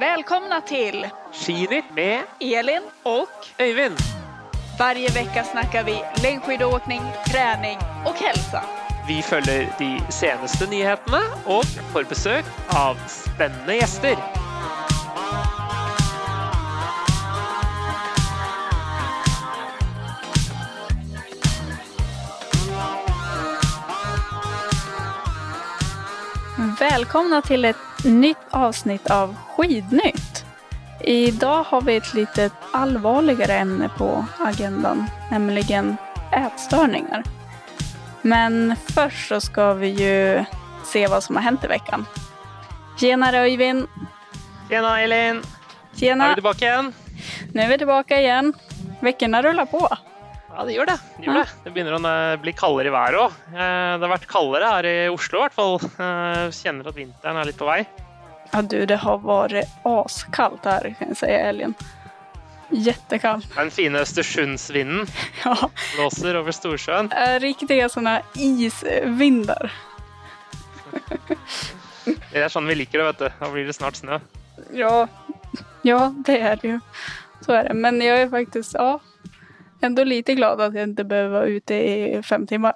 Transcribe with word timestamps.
Välkomna 0.00 0.60
till 0.60 1.08
Skinytt 1.32 1.84
med 1.94 2.22
Elin 2.40 2.82
och 3.02 3.28
Øyvind. 3.60 3.96
varje 4.78 5.08
vecka 5.08 5.44
snackar 5.44 5.84
vi 5.84 6.02
längdskidåkning, 6.22 7.02
träning 7.32 7.78
och 8.06 8.14
hälsa. 8.14 8.62
Vi 9.08 9.22
følger 9.22 9.74
de 9.78 10.00
seneste 10.12 10.66
nyhetene 10.70 11.20
og 11.46 11.64
får 11.92 12.04
besøk 12.04 12.44
av 12.68 12.96
spennende 13.08 13.74
gjester. 13.74 14.35
Välkomna 26.90 27.42
till 27.42 27.64
ett 27.64 28.04
nytt 28.04 28.36
avsnitt 28.50 29.10
av 29.10 29.36
Skidnytt. 29.48 30.44
Idag 31.00 31.62
har 31.62 31.80
vi 31.80 31.96
ett 31.96 32.14
lite 32.14 32.50
allvarligare 32.72 33.52
ämne 33.52 33.90
på 33.98 34.24
agendan, 34.38 35.04
nämligen 35.30 35.96
ätstörningar. 36.32 37.22
Men 38.22 38.76
först 38.76 39.28
så 39.28 39.40
ska 39.40 39.72
vi 39.72 39.88
ju 39.88 40.44
se 40.84 41.06
vad 41.06 41.22
som 41.22 41.36
har 41.36 41.42
hänt 41.42 41.64
i 41.64 41.66
veckan. 41.66 42.06
Tjena 43.00 43.32
Öyvind! 43.32 43.88
Tjena, 44.68 45.00
Elin. 45.00 45.42
Tjena! 45.94 46.28
vi 46.28 46.34
tilbake 46.34 46.64
igjen? 46.64 46.92
Nu 47.52 47.62
är 47.62 47.68
vi 47.68 47.78
tillbaka 47.78 48.20
igen. 48.20 48.52
Veckorna 49.00 49.42
rullar 49.42 49.66
på. 49.66 49.88
Ja, 50.56 50.64
det 50.64 50.72
gjør 50.72 50.88
det. 50.88 50.96
Det, 51.18 51.24
gjør 51.26 51.36
det. 51.42 51.48
det 51.66 51.70
begynner 51.74 51.98
å 51.98 52.00
eh, 52.08 52.38
bli 52.40 52.52
kaldere 52.56 52.88
i 52.88 52.94
været 52.94 53.18
òg. 53.20 53.34
Det 53.52 54.06
har 54.06 54.12
vært 54.14 54.30
kaldere 54.30 54.70
her 54.72 54.88
i 54.88 54.96
Oslo 55.12 55.42
i 55.42 55.44
hvert 55.44 55.56
fall. 55.56 55.76
Eh, 55.84 56.46
Kjenner 56.56 56.88
at 56.88 56.96
vinteren 56.96 57.40
er 57.42 57.50
litt 57.50 57.60
på 57.60 57.68
vei. 57.68 57.82
Ja 58.54 58.62
du, 58.62 58.78
det 58.88 58.96
har 59.02 59.20
vært 59.20 59.76
askaldt 59.84 60.64
her, 60.70 60.88
kan 60.96 61.12
jeg 61.12 61.18
si, 61.20 61.28
i 61.28 61.40
helgen. 61.44 61.76
Jättekallt. 62.70 63.46
Den 63.54 63.70
fine 63.70 64.00
Østersundsvinden 64.02 65.04
Ja, 65.44 65.54
blåser 65.94 66.40
over 66.40 66.54
Storsjøen. 66.56 67.12
Riktige 67.44 67.86
sånne 67.92 68.18
isvinder. 68.34 69.70
Det 72.06 72.42
er 72.44 72.50
sånn 72.52 72.68
vi 72.70 72.76
liker 72.78 73.00
det, 73.02 73.06
vet 73.08 73.22
du. 73.22 73.38
Da 73.40 73.48
blir 73.50 73.66
det 73.66 73.74
snart 73.74 73.98
snø. 73.98 74.20
Ja, 74.76 75.06
ja, 75.86 76.00
det 76.26 76.36
er 76.38 76.60
det 76.60 76.68
jo. 76.70 76.80
Så 77.42 77.56
er 77.56 77.66
det. 77.68 77.74
Men 77.82 77.98
jeg 78.02 78.26
er 78.26 78.30
faktisk 78.30 78.76
ja, 78.78 78.92
ändå 79.80 80.04
lite 80.04 80.34
glad 80.34 80.60
att 80.60 80.74
jag 80.74 80.82
inte 80.82 81.04
behöver 81.04 81.28
vara 81.28 81.46
ute 81.46 81.74
i 81.74 82.22
fem 82.22 82.46
timmar. 82.46 82.74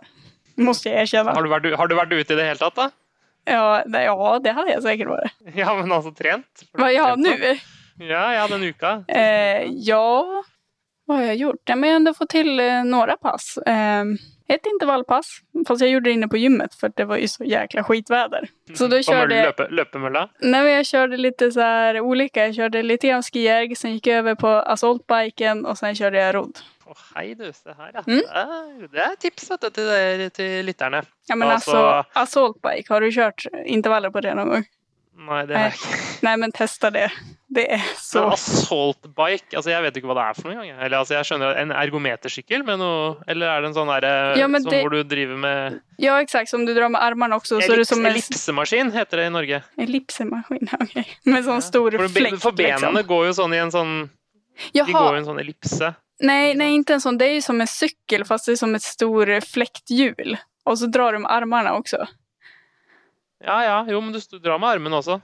Måste 0.55 0.89
jag 0.89 1.03
erkänna. 1.03 1.33
Har 1.33 1.43
du 1.43 1.49
vært, 1.49 1.77
har 1.79 1.89
du 1.89 1.95
vært 1.95 2.13
ute 2.13 2.33
i 2.33 2.37
det 2.37 2.43
hele 2.43 2.57
tatt, 2.59 2.75
da? 2.77 2.91
Ja, 3.45 3.83
det, 3.87 4.03
ja, 4.05 4.41
det 4.45 4.51
hade 4.51 4.71
jag 4.73 4.83
säkert 4.83 5.09
varit. 5.09 5.33
Ja, 5.55 5.75
men 5.75 5.93
altså 5.93 6.11
trent? 6.15 6.63
Vad 6.73 6.93
jag 6.93 7.03
har 7.03 7.17
nu? 7.17 7.59
Ja, 7.99 8.35
ja, 8.35 8.49
den 8.49 8.63
uka. 8.63 9.05
Eh, 9.09 9.65
ja, 9.71 10.45
vad 11.07 11.17
har 11.17 11.25
jag 11.25 11.37
gjort? 11.37 11.63
Ja, 11.65 11.77
men 11.77 11.89
jag 11.89 11.95
har 11.95 11.97
ändå 11.97 12.15
fått 12.15 12.29
till 12.29 12.61
eh, 12.61 12.85
några 12.85 13.17
pass. 13.17 13.59
Eh, 13.67 14.05
ett 14.49 14.67
intervallpass, 14.67 15.27
fast 15.69 15.81
jag 15.81 15.91
gjorde 15.91 16.11
det 16.11 16.15
inne 16.15 16.29
på 16.29 16.37
gymmet 16.37 16.75
för 16.75 16.93
det 16.97 17.05
var 17.05 17.17
ju 17.17 17.29
så 17.29 17.45
jäkla 17.45 17.85
skitväder. 17.85 18.49
Så 18.75 18.87
då 18.87 19.03
körde 19.03 19.35
jag, 19.35 19.45
løpe, 19.45 19.67
løpemølla? 19.71 20.29
nej, 20.39 20.63
men 20.63 20.73
jag 20.73 20.87
körde 20.87 21.17
lite 21.17 21.53
så 21.53 21.61
här 21.61 22.01
olika. 22.01 22.47
Jag 22.47 22.55
körde 22.55 22.83
lite 22.83 23.09
grann 23.09 23.23
skijärg, 23.23 23.75
sen 23.75 23.93
gick 23.93 24.07
jag 24.07 24.19
över 24.19 24.35
på 24.35 24.49
assaultbiken 24.49 25.67
och 25.67 25.79
sen 25.79 25.95
körde 25.95 26.19
jag 26.19 26.35
rodd. 26.35 26.59
Å, 26.91 26.97
hei 27.15 27.37
du, 27.39 27.47
se 27.55 27.71
her, 27.71 27.93
ja. 27.95 28.03
Mm. 28.03 28.89
Det, 28.91 28.99
er, 28.99 29.17
tips 29.23 29.51
vet 29.53 29.63
du, 29.63 29.71
til, 29.77 29.87
der, 29.87 30.27
til 30.35 30.67
lytterne. 30.67 31.05
Ja 31.31 31.37
men 31.39 31.53
Alltså- 31.55 31.77
alltså, 31.77 32.21
assaultbike, 32.21 32.91
har 32.91 33.01
du 33.01 33.11
kjørt 33.15 33.47
intervaller 33.63 34.11
på 34.11 34.23
det 34.25 34.35
noen 34.35 34.57
gang? 34.57 34.65
Nei, 35.21 35.45
det 35.47 35.55
har 35.55 35.69
jeg 35.69 35.77
ikke. 35.77 35.99
Nei, 36.25 36.33
men 36.41 36.53
testa 36.57 36.91
det. 36.91 37.05
Det 37.51 37.65
er 37.75 37.83
så... 37.99 38.25
assault 38.31 39.09
bike, 39.11 39.51
altså 39.59 39.73
jeg 39.73 39.83
vet 39.83 39.97
ikke 39.99 40.09
hva 40.11 40.17
det 40.17 40.25
er 40.25 40.37
for 40.39 40.49
noe 40.49 40.63
engang. 40.63 40.83
Eller 40.87 41.01
altså 41.01 41.17
jeg 41.17 41.27
skjønner 41.27 41.59
En 41.59 41.73
ergometersykkel 41.75 42.63
med 42.67 42.79
noe 42.79 43.17
Eller 43.27 43.51
er 43.51 43.65
det 43.65 43.71
en 43.73 43.75
sånn 43.75 43.91
derre 43.91 44.13
Ja, 44.39 44.47
men 44.47 44.63
sånn 44.63 44.77
det- 44.77 44.83
hvor 44.85 44.95
du 44.95 45.03
driver 45.11 45.41
med 45.43 45.81
Ja 45.99 46.21
exakt, 46.23 46.53
som 46.53 46.63
du 46.65 46.71
drar 46.77 46.93
med 46.95 47.03
armene 47.03 47.37
også. 47.41 47.59
Ellips, 47.59 47.91
som 47.91 48.05
en 48.05 48.13
ellipsemaskin, 48.13 48.93
heter 48.95 49.23
det 49.23 49.27
i 49.27 49.35
Norge. 49.35 49.63
ellipsemaskin. 49.83 50.71
ok. 50.79 50.95
Med 51.27 51.49
sånn 51.49 51.65
store 51.67 51.99
ja. 51.99 52.07
flekk, 52.07 52.31
liksom. 52.31 52.45
for 52.47 52.57
benene 52.57 52.95
liksom. 52.95 53.11
går 53.11 53.27
jo 53.27 53.35
sånn 53.43 53.59
i 53.59 53.61
en 53.65 53.75
sånn 53.75 53.93
De 54.07 54.85
går 54.85 54.95
Jaha, 54.95 55.11
i 55.17 55.21
en 55.25 55.29
sånn 55.33 55.43
ellipse. 55.43 55.91
Nej, 56.21 56.55
nej 56.55 56.75
inte 56.75 56.95
en 56.95 57.01
sån. 57.01 57.19
Det 57.19 57.25
är 57.25 57.33
ju 57.35 57.43
som 57.43 57.61
en 57.61 57.67
cykel 57.67 58.25
fast 58.25 58.47
det 58.47 58.53
är 58.53 58.57
som 58.57 58.75
ett 58.75 58.83
stor 58.83 59.41
fläkthjul. 59.41 60.37
Och 60.65 60.79
så 60.79 60.87
drar 60.87 61.13
du 61.13 61.19
med 61.19 61.31
armarna 61.33 61.75
också. 61.75 62.07
Ja 63.45 63.65
ja, 63.65 63.87
jo, 63.89 64.01
men 64.01 64.13
du 64.13 64.39
drar 64.39 64.59
med 64.59 64.69
armen 64.69 64.93
også. 64.93 65.21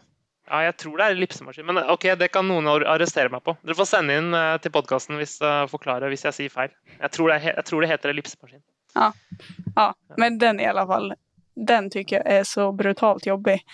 Ja, 0.49 0.63
jeg 0.63 0.77
tror 0.79 0.97
det 0.99 1.05
er 1.05 1.11
ellipsemaskin. 1.17 1.67
Men 1.67 1.79
ok, 1.91 2.05
det 2.19 2.29
kan 2.33 2.47
noen 2.49 2.67
ar- 2.71 2.85
arrestere 2.87 3.29
meg 3.29 3.43
på. 3.45 3.57
Dere 3.67 3.75
får 3.75 3.89
sende 3.91 4.15
inn 4.17 4.35
eh, 4.35 4.57
til 4.63 4.71
podkasten 4.71 5.19
hvis, 5.19 5.41
uh, 5.43 5.65
forklare 5.67 6.07
hvis 6.13 6.23
jeg 6.25 6.37
sier 6.37 6.53
feil. 6.55 6.71
Jeg 7.01 7.11
tror 7.11 7.33
det, 7.33 7.41
jeg 7.49 7.65
tror 7.67 7.83
det 7.83 7.89
heter 7.91 8.13
ellipsemaskin. 8.15 8.63
Ja, 8.95 9.89
men 10.17 10.39
den 10.39 10.61
i 10.61 10.67
alla 10.67 10.87
fall. 10.87 11.15
Den 11.57 11.91
tycker 11.91 12.17
jag 12.17 12.27
är 12.27 12.45
så 12.45 12.73
brutalt 12.73 13.27
jobbig. 13.27 13.65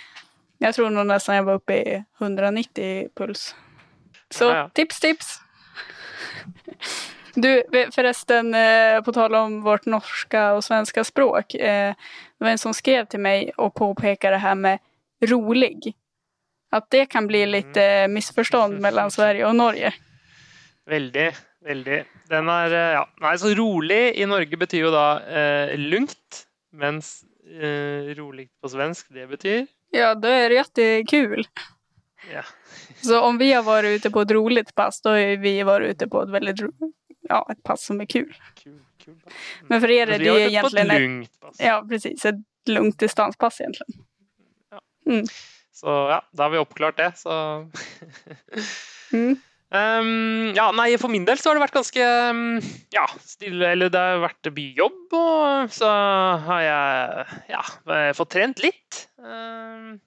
Jag 0.59 0.75
tror 0.75 0.91
nog 0.91 1.07
nästan 1.07 1.37
jag 1.37 1.43
var 1.43 1.55
uppe 1.55 1.77
i 1.77 2.05
190 2.21 3.09
puls. 3.15 3.55
Så 4.31 4.45
Ja, 4.45 4.57
ja. 4.57 4.69
tips, 4.69 5.01
tips! 5.01 5.42
Du, 7.35 7.63
förresten, 7.95 8.55
eh, 8.55 9.01
på 9.01 9.13
tal 9.13 9.35
om 9.35 9.63
vårt 9.65 9.87
norska 9.89 10.51
og 10.53 10.65
svenska 10.65 11.01
språk. 11.05 11.55
Eh, 11.55 11.95
det 11.97 12.45
var 12.45 12.51
en 12.53 12.61
som 12.61 12.75
skrev 12.77 13.07
til 13.09 13.23
meg 13.25 13.55
og 13.57 13.73
påpeker 13.73 14.37
det 14.37 14.43
her 14.43 14.59
med 14.61 14.85
rolig. 15.31 15.95
At 16.69 16.91
det 16.93 17.07
kan 17.09 17.25
bli 17.31 17.47
litt 17.49 17.81
misforstånd 18.13 18.85
mellom 18.85 19.09
Sverige 19.17 19.49
og 19.49 19.57
Norge. 19.57 19.95
Veldig, 20.89 21.29
veldig. 21.63 21.99
Den 22.31 22.49
er 22.51 22.75
eh, 22.75 22.95
Ja. 22.97 23.05
Nei, 23.23 23.35
så 23.39 23.53
rolig 23.57 24.01
i 24.19 24.27
Norge 24.29 24.59
betyr 24.59 24.87
jo 24.87 24.95
da 24.95 25.07
eh, 25.23 25.75
lungt, 25.79 26.47
mens 26.75 27.21
eh, 27.47 28.13
rolig 28.19 28.49
på 28.63 28.73
svensk, 28.73 29.13
det 29.15 29.29
betyr 29.31 29.63
Ja, 29.95 30.15
da 30.17 30.33
er 30.33 30.51
det 30.51 30.59
jättekul. 30.63 31.47
Ja. 32.33 32.43
Så 33.03 33.21
om 33.21 33.39
vi 33.39 33.53
har 33.53 33.63
varit 33.63 33.89
ute 33.99 34.11
på 34.11 34.21
ett 34.21 34.31
roligt 34.31 34.75
pass, 34.75 35.01
då 35.03 35.11
har 35.11 35.37
vi 35.37 35.63
varit 35.63 35.91
ute 35.91 36.09
på 36.09 36.23
ett 36.23 36.31
väldigt 36.31 36.61
ja, 37.29 37.49
ett 37.53 37.63
pass 37.63 37.85
som 37.85 38.01
är 38.01 38.07
kul. 38.07 38.35
Kul, 38.55 38.81
kul. 39.05 39.15
pass. 39.25 39.33
Men 39.69 39.81
för 39.81 39.91
er 39.91 40.07
är 40.07 40.19
det 40.19 40.25
ju 40.25 40.41
egentligen 40.41 40.91
et 40.91 41.29
ett, 41.29 41.41
pass. 41.41 41.57
ja, 41.59 41.87
precis, 41.89 42.25
ett 42.25 42.35
lugnt 42.67 42.99
distanspass 42.99 43.61
egentligen. 43.61 44.05
Så 45.73 45.87
ja, 45.87 46.23
da 46.33 46.43
har 46.43 46.51
vi 46.51 46.59
oppklart 46.59 46.97
det, 46.97 47.13
så 47.17 47.31
Mm. 49.13 49.37
um, 49.71 50.53
ja, 50.57 50.71
nei, 50.73 50.97
for 50.97 51.13
min 51.13 51.27
del 51.29 51.37
så 51.39 51.51
har 51.51 51.59
det 51.59 51.65
vært 51.67 51.75
ganske 51.77 52.05
ja, 52.95 53.03
stille, 53.21 53.75
eller 53.75 53.91
det 53.93 54.01
har 54.01 54.23
vært 54.23 54.49
jobb, 54.57 55.13
og 55.19 55.75
så 55.75 55.91
har 56.47 56.63
jeg 56.65 57.27
ja, 57.53 57.61
fått 58.17 58.33
trent 58.33 58.63
litt. 58.65 59.03
Um, 59.21 59.99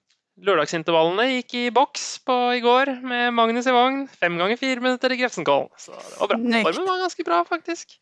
lørdagsintervallene 0.43 1.25
gikk 1.37 1.53
i 1.55 1.63
boks 1.71 2.05
på 2.27 2.35
i 2.57 2.61
går 2.63 2.91
med 3.07 3.31
Magnus 3.37 3.69
i 3.71 3.73
vogn. 3.75 4.01
Fem 4.19 4.35
ganger 4.39 4.59
fire 4.59 4.83
minutter 4.83 5.13
i 5.15 5.17
Grefsenkollen. 5.21 5.69
Så 5.79 5.95
det 5.95 6.19
var 6.19 6.31
bra. 6.33 6.39
Nykt. 6.43 6.67
Formen 6.67 6.89
var 6.89 7.03
ganske 7.05 7.25
bra, 7.27 7.41
faktisk. 7.47 7.95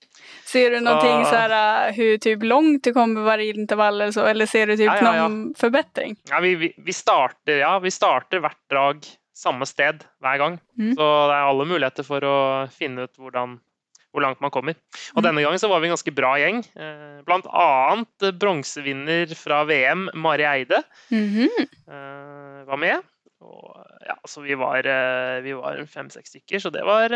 Ser 0.49 0.73
du 0.73 0.79
noe 0.81 1.11
här 1.29 1.55
äh, 1.91 2.17
typ 2.17 2.43
langt 2.43 2.83
du 2.83 2.93
kommer 2.93 3.25
hver 3.27 3.43
intervall 3.43 4.01
eller 4.01 4.15
så, 4.15 4.25
eller 4.25 4.49
ser 4.49 4.67
du 4.67 4.77
typ 4.77 4.87
Ja, 4.87 4.95
ja, 4.97 5.15
ja. 5.15 5.27
noen 5.27 5.53
forbedring? 5.57 6.15
Ja, 6.29 6.39
vi, 6.39 6.55
vi, 6.55 6.73
vi 6.77 6.93
starter 6.93 7.59
ja, 7.61 7.77
vi 7.83 7.91
starter 7.91 8.41
hvert 8.41 8.61
drag 8.71 9.05
samme 9.37 9.65
sted 9.65 10.03
hver 10.21 10.37
gang. 10.41 10.57
Mm. 10.79 10.95
Så 10.95 11.03
det 11.29 11.37
er 11.37 11.51
alle 11.51 11.67
muligheter 11.69 12.07
for 12.07 12.25
å 12.25 12.35
finne 12.73 13.07
ut 13.07 13.17
hvordan, 13.19 13.57
hvor 14.13 14.21
langt 14.25 14.41
man 14.41 14.51
kommer. 14.53 14.75
Og 15.15 15.21
Mm. 15.23 15.25
denne 15.27 15.41
gangen 15.43 15.59
så 15.61 15.67
var 15.71 15.81
vi 15.81 15.87
en 15.89 15.95
ganske 15.95 16.13
bra 16.15 16.35
gjeng. 16.37 16.61
Eh, 16.77 17.21
Blant 17.25 17.47
annet 17.49 18.27
eh, 18.29 18.31
bronsevinner 18.31 19.33
fra 19.35 19.63
VM, 19.65 20.09
Mari 20.13 20.45
Eide, 20.45 20.83
mm 21.11 21.49
var 22.67 22.77
med. 22.79 23.01
Og, 23.43 23.75
ja, 24.07 24.15
så 24.25 24.39
vi 24.41 24.55
var, 24.55 24.85
vi 25.43 25.51
var 25.51 25.81
fem-seks 25.91 26.29
stykker, 26.31 26.61
så 26.63 26.69
det 26.71 26.85
var 26.87 27.11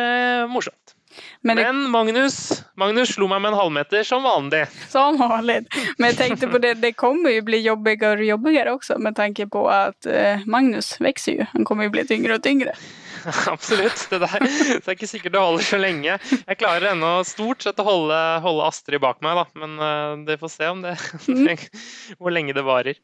morsomt. 0.51 0.91
Men 1.41 1.55
det, 1.55 1.63
Men 1.63 1.85
Magnus, 1.93 2.63
Magnus 2.75 3.13
slo 3.15 3.29
meg 3.31 3.39
med 3.45 3.53
en 3.53 3.59
halvmeter 3.61 4.03
som 4.03 4.23
vanlig. 4.27 4.65
som 4.91 5.15
vanlig. 5.21 5.61
Men 5.97 6.11
jeg 6.11 6.17
tenkte 6.19 6.49
på 6.51 6.59
det, 6.59 6.81
det 6.83 6.97
kommer 6.99 7.31
jo 7.31 7.45
bli 7.47 7.61
jobbigere 7.63 8.19
og 8.19 8.27
jobbigere 8.27 8.75
også, 8.75 8.99
med 8.99 9.15
tanke 9.15 9.47
på 9.47 9.63
eh, 9.71 10.43
Magnus 10.45 10.97
vokser 10.99 11.39
jo. 11.39 11.47
Han 11.53 11.63
kommer 11.63 11.87
jo 11.87 11.95
bli 11.95 12.03
tyngre 12.11 12.35
og 12.35 12.43
tyngre. 12.43 12.75
Absolutt. 13.55 14.07
Det, 14.11 14.19
der, 14.23 14.47
det 14.47 14.83
er 14.83 14.95
ikke 14.95 15.09
sikkert 15.09 15.35
det 15.35 15.43
holder 15.43 15.67
så 15.67 15.79
lenge. 15.81 16.17
Jeg 16.19 16.59
klarer 16.59 16.91
ennå 16.93 17.11
stort 17.27 17.65
sett 17.65 17.79
å 17.81 17.87
holde, 17.87 18.17
holde 18.43 18.67
Astrid 18.67 19.01
bak 19.03 19.21
meg, 19.25 19.39
da. 19.39 19.45
Men 19.61 19.77
uh, 19.81 20.25
det 20.27 20.39
får 20.41 20.53
se 20.53 20.71
om 20.73 20.83
det, 20.85 20.97
hvor 22.19 22.33
lenge 22.35 22.55
det 22.57 22.65
varer. 22.67 22.99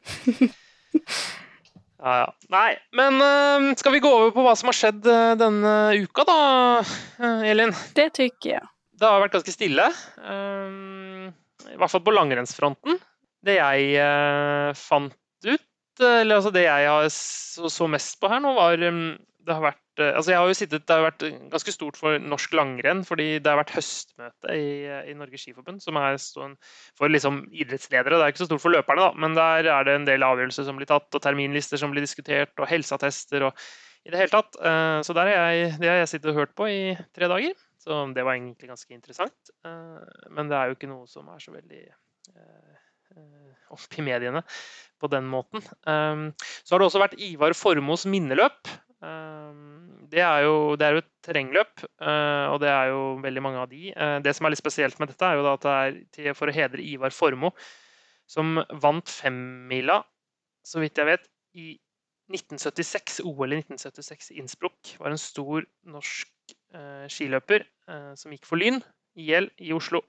Ja, 2.04 2.14
ja. 2.20 2.28
Nei, 2.52 2.74
men 2.92 3.16
uh, 3.16 3.70
skal 3.80 3.94
vi 3.94 4.02
gå 4.04 4.10
over 4.12 4.32
på 4.34 4.44
hva 4.44 4.52
som 4.60 4.68
har 4.68 4.76
skjedd 4.76 5.06
uh, 5.08 5.32
denne 5.40 5.74
uka, 6.04 6.26
da, 6.28 6.38
uh, 6.84 7.44
Elin? 7.48 7.72
Det 7.96 8.10
tykker 8.18 8.50
jeg. 8.58 8.64
Det 8.94 9.08
har 9.08 9.22
vært 9.24 9.38
ganske 9.38 9.54
stille. 9.54 9.86
I 10.22 11.78
hvert 11.80 11.90
fall 11.90 12.02
på 12.04 12.12
langrennsfronten. 12.14 13.00
Det 13.44 13.56
jeg 13.56 14.04
fant 14.78 15.16
ut 15.48 15.64
eller 16.02 16.38
altså 16.38 16.52
det 16.54 16.64
jeg 16.64 16.86
har 16.88 17.08
så, 17.12 17.68
så 17.70 17.88
mest 17.90 18.16
på 18.22 18.30
her 18.30 18.40
nå, 18.42 18.54
var 18.56 18.80
um, 18.86 19.16
det 19.44 19.54
har 19.54 19.62
vært 19.62 19.80
altså 20.02 20.32
jeg 20.32 20.40
har 20.40 20.48
jo 20.50 20.56
sittet, 20.58 20.86
Det 20.86 20.94
har 20.94 21.04
vært 21.04 21.24
ganske 21.52 21.72
stort 21.74 21.98
for 22.00 22.18
norsk 22.18 22.54
langrenn, 22.56 23.04
fordi 23.06 23.38
det 23.38 23.50
har 23.50 23.60
vært 23.60 23.74
høstmøte 23.76 24.56
i, 24.56 24.68
i 25.10 25.14
Norges 25.18 25.44
Skiforbund, 25.44 25.82
som 25.84 25.98
er 26.00 26.18
for 26.98 27.12
liksom 27.12 27.44
idrettsledere. 27.52 28.18
Det 28.18 28.26
er 28.26 28.34
ikke 28.34 28.42
så 28.44 28.50
stort 28.50 28.64
for 28.64 28.74
løperne, 28.74 29.06
da, 29.06 29.12
men 29.24 29.36
der 29.38 29.70
er 29.70 29.86
det 29.86 29.96
en 29.98 30.08
del 30.08 30.26
avgjørelser 30.26 30.66
som 30.66 30.80
blir 30.80 30.90
tatt, 30.90 31.10
og 31.14 31.22
terminlister 31.22 31.80
som 31.80 31.94
blir 31.94 32.04
diskutert, 32.06 32.54
og 32.58 32.70
helseattester 32.70 33.48
og 33.50 33.66
i 34.04 34.12
det 34.12 34.20
hele 34.20 34.34
tatt. 34.34 34.58
Eh, 34.60 34.98
så 35.06 35.16
der 35.16 35.30
har 35.30 35.52
jeg, 35.54 35.76
det 35.80 35.88
har 35.88 36.02
jeg 36.02 36.10
sittet 36.16 36.32
og 36.34 36.42
hørt 36.42 36.56
på 36.58 36.68
i 36.68 36.80
tre 37.16 37.30
dager. 37.30 37.54
Så 37.84 38.00
det 38.16 38.24
var 38.24 38.36
egentlig 38.36 38.68
ganske 38.70 38.96
interessant. 38.96 39.50
Men 40.32 40.48
det 40.48 40.56
er 40.56 40.70
jo 40.70 40.76
ikke 40.78 40.88
noe 40.88 41.04
som 41.08 41.28
er 41.28 41.42
så 41.42 41.52
veldig 41.52 41.82
opp 43.74 43.98
i 43.98 44.04
mediene 44.06 44.40
på 45.02 45.10
den 45.12 45.26
måten. 45.28 45.60
Så 45.60 46.72
har 46.72 46.80
det 46.80 46.86
også 46.86 47.02
vært 47.02 47.18
Ivar 47.20 47.52
Formos 47.58 48.06
minneløp. 48.08 48.72
Ehm, 49.04 50.06
det 50.10 50.22
er 50.22 50.44
jo, 50.46 50.56
det 50.78 50.86
er 50.86 50.96
jo 50.96 51.02
et 51.02 51.10
terrengløp, 51.26 51.84
eh, 51.84 52.46
og 52.52 52.58
det 52.62 52.70
er 52.70 52.90
jo 52.92 53.00
veldig 53.24 53.42
mange 53.44 53.62
av 53.62 53.70
de. 53.70 53.90
Eh, 53.92 54.18
det 54.24 54.34
som 54.36 54.46
er 54.46 54.54
litt 54.54 54.62
spesielt 54.62 54.98
med 55.00 55.10
dette, 55.12 55.26
er 55.26 55.40
jo 55.40 55.48
at 55.50 55.66
det 56.14 56.28
er 56.30 56.38
for 56.38 56.50
å 56.50 56.54
hedre 56.54 56.84
Ivar 56.84 57.14
Formoe, 57.14 57.54
som 58.30 58.56
vant 58.80 59.10
femmila, 59.10 60.00
så 60.64 60.80
vidt 60.80 61.00
jeg 61.00 61.10
vet, 61.10 61.28
i 61.60 61.74
1976. 62.32 63.20
OL 63.28 63.52
i 63.52 63.60
1976 63.60 64.32
i 64.32 64.38
Innsbruck. 64.40 64.94
Var 65.00 65.12
en 65.12 65.20
stor 65.20 65.66
norsk 65.92 66.54
eh, 66.74 67.04
skiløper 67.12 67.68
som 68.16 68.32
gikk 68.32 68.46
for 68.48 68.56
Lyn, 68.56 68.78
IL, 69.20 69.50
i 69.60 69.74
Oslo. 69.76 70.00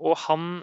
Og 0.00 0.16
han, 0.24 0.62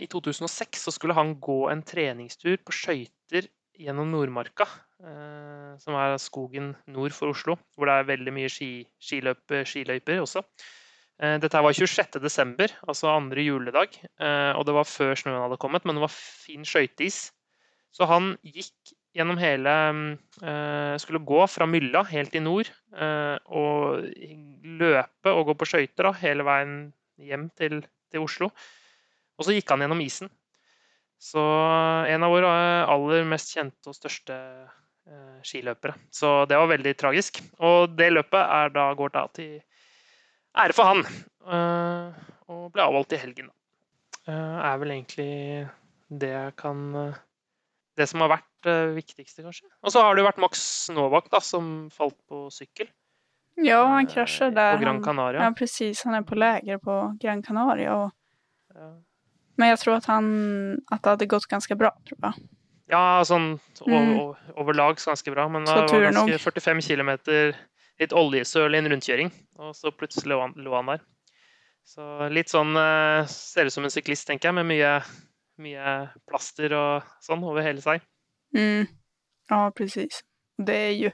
i 0.00 0.06
2006 0.08 0.86
så 0.86 0.94
skulle 0.94 1.14
han 1.14 1.34
gå 1.44 1.66
en 1.68 1.82
treningstur 1.84 2.56
på 2.64 2.72
skøyter 2.72 3.44
gjennom 3.76 4.08
Nordmarka 4.08 4.64
som 5.80 5.96
er 5.96 6.18
skogen 6.20 6.74
nord 6.90 7.14
for 7.16 7.32
Oslo, 7.32 7.56
hvor 7.76 7.88
det 7.88 7.94
er 7.96 8.08
veldig 8.10 8.34
mye 8.36 8.50
ski, 8.52 8.84
skiløp, 9.00 9.42
skiløyper 9.64 10.20
også. 10.20 10.42
Eh, 11.20 11.36
dette 11.40 11.60
var 11.60 11.76
26.12., 11.76 12.78
altså 12.88 13.10
andre 13.12 13.44
juledag, 13.44 13.96
eh, 14.20 14.52
og 14.56 14.64
det 14.66 14.76
var 14.76 14.88
før 14.88 15.18
snøen 15.18 15.42
hadde 15.42 15.60
kommet, 15.60 15.84
men 15.84 15.98
det 15.98 16.04
var 16.06 16.14
fin 16.14 16.64
skøyteis. 16.64 17.28
Så 17.92 18.06
han 18.08 18.36
gikk 18.46 18.94
gjennom 19.10 19.40
hele 19.42 19.72
Skulle 21.02 21.18
gå 21.26 21.40
fra 21.50 21.66
Mylla 21.66 22.04
helt 22.06 22.36
i 22.38 22.42
nord 22.44 22.68
og 23.50 24.04
løpe 24.62 25.32
og 25.34 25.48
gå 25.48 25.56
på 25.58 25.66
skøyter 25.66 26.12
hele 26.20 26.46
veien 26.46 26.76
hjem 27.18 27.48
til, 27.58 27.80
til 28.14 28.22
Oslo. 28.22 28.52
Og 29.34 29.48
så 29.48 29.56
gikk 29.56 29.74
han 29.74 29.82
gjennom 29.82 30.04
isen. 30.04 30.30
Så 31.18 31.42
en 31.42 32.22
av 32.22 32.30
våre 32.30 32.52
aller 32.86 33.26
mest 33.26 33.50
kjente 33.50 33.90
og 33.90 33.98
største 33.98 34.38
Eh, 34.38 34.79
skiløpere. 35.46 35.96
Så 36.14 36.44
det 36.50 36.58
var 36.58 36.70
veldig 36.70 36.94
tragisk. 36.98 37.40
Og 37.58 37.96
det 37.96 38.10
løpet 38.12 38.40
er 38.42 38.74
da, 38.74 38.90
går 38.98 39.14
da 39.14 39.24
til 39.36 39.58
ære 40.60 40.76
for 40.76 40.90
han, 40.90 41.02
eh, 41.46 42.22
og 42.50 42.70
ble 42.74 42.84
avholdt 42.84 43.16
i 43.16 43.20
helgen. 43.22 43.50
Det 44.26 44.36
er 44.36 44.78
vel 44.82 44.94
egentlig 44.94 45.32
det 46.10 46.30
jeg 46.30 46.54
kan 46.58 46.80
Det 47.96 48.06
som 48.08 48.22
har 48.22 48.30
vært 48.30 48.46
det 48.64 48.94
viktigste, 48.96 49.42
kanskje. 49.42 49.66
Og 49.82 49.92
så 49.92 50.02
har 50.04 50.14
det 50.14 50.22
jo 50.22 50.28
vært 50.28 50.40
Max 50.40 50.62
Novak, 50.94 51.28
da, 51.32 51.40
som 51.44 51.90
falt 51.92 52.16
på 52.28 52.46
sykkel. 52.54 52.88
Ja, 53.60 53.82
han 53.92 54.08
krasjer 54.08 54.54
der. 54.54 54.78
På 54.78 54.84
Gran 54.84 55.02
Canaria. 55.04 55.42
ja, 55.42 55.50
precis. 55.56 56.02
Han 56.04 56.14
er 56.14 56.22
på 56.22 56.38
läger 56.38 56.78
på 56.78 56.96
Gran 57.20 57.42
Canaria. 57.42 57.96
Og... 57.96 58.10
Ja. 58.74 58.94
Men 59.60 59.72
jeg 59.74 59.78
tror 59.82 59.98
at, 59.98 60.08
han, 60.08 60.30
at 60.90 61.02
det 61.02 61.12
hadde 61.12 61.28
gått 61.28 61.48
ganske 61.50 61.76
bra, 61.76 61.92
tror 62.08 62.18
jeg. 62.30 62.48
Ja, 62.90 63.22
sånn 63.26 63.52
mm. 63.86 64.14
overlag 64.58 64.98
ganske 64.98 65.32
bra. 65.34 65.46
Men 65.52 65.66
det 65.68 65.76
var 65.78 66.06
ganske 66.10 66.38
45 66.42 66.82
km 66.88 67.12
litt 68.00 68.14
oljesøl 68.16 68.74
i 68.74 68.80
en 68.80 68.88
rundkjøring, 68.90 69.30
og 69.60 69.74
så 69.76 69.92
plutselig 69.92 70.38
lå 70.56 70.74
han, 70.74 70.92
der. 70.94 71.02
Så 71.84 72.04
litt 72.32 72.52
sånn 72.52 72.76
eh, 72.78 73.26
Ser 73.28 73.68
ut 73.68 73.74
som 73.74 73.86
en 73.86 73.92
syklist, 73.92 74.26
tenker 74.28 74.50
jeg, 74.50 74.56
med 74.60 74.68
mye, 74.68 74.92
mye 75.60 75.94
plaster 76.28 76.72
og 76.76 77.08
sånn 77.24 77.44
over 77.44 77.64
hele 77.66 77.82
seg. 77.84 78.04
Mm. 78.56 78.88
Ja, 79.50 79.64
precis. 79.76 80.22
Det, 80.56 81.12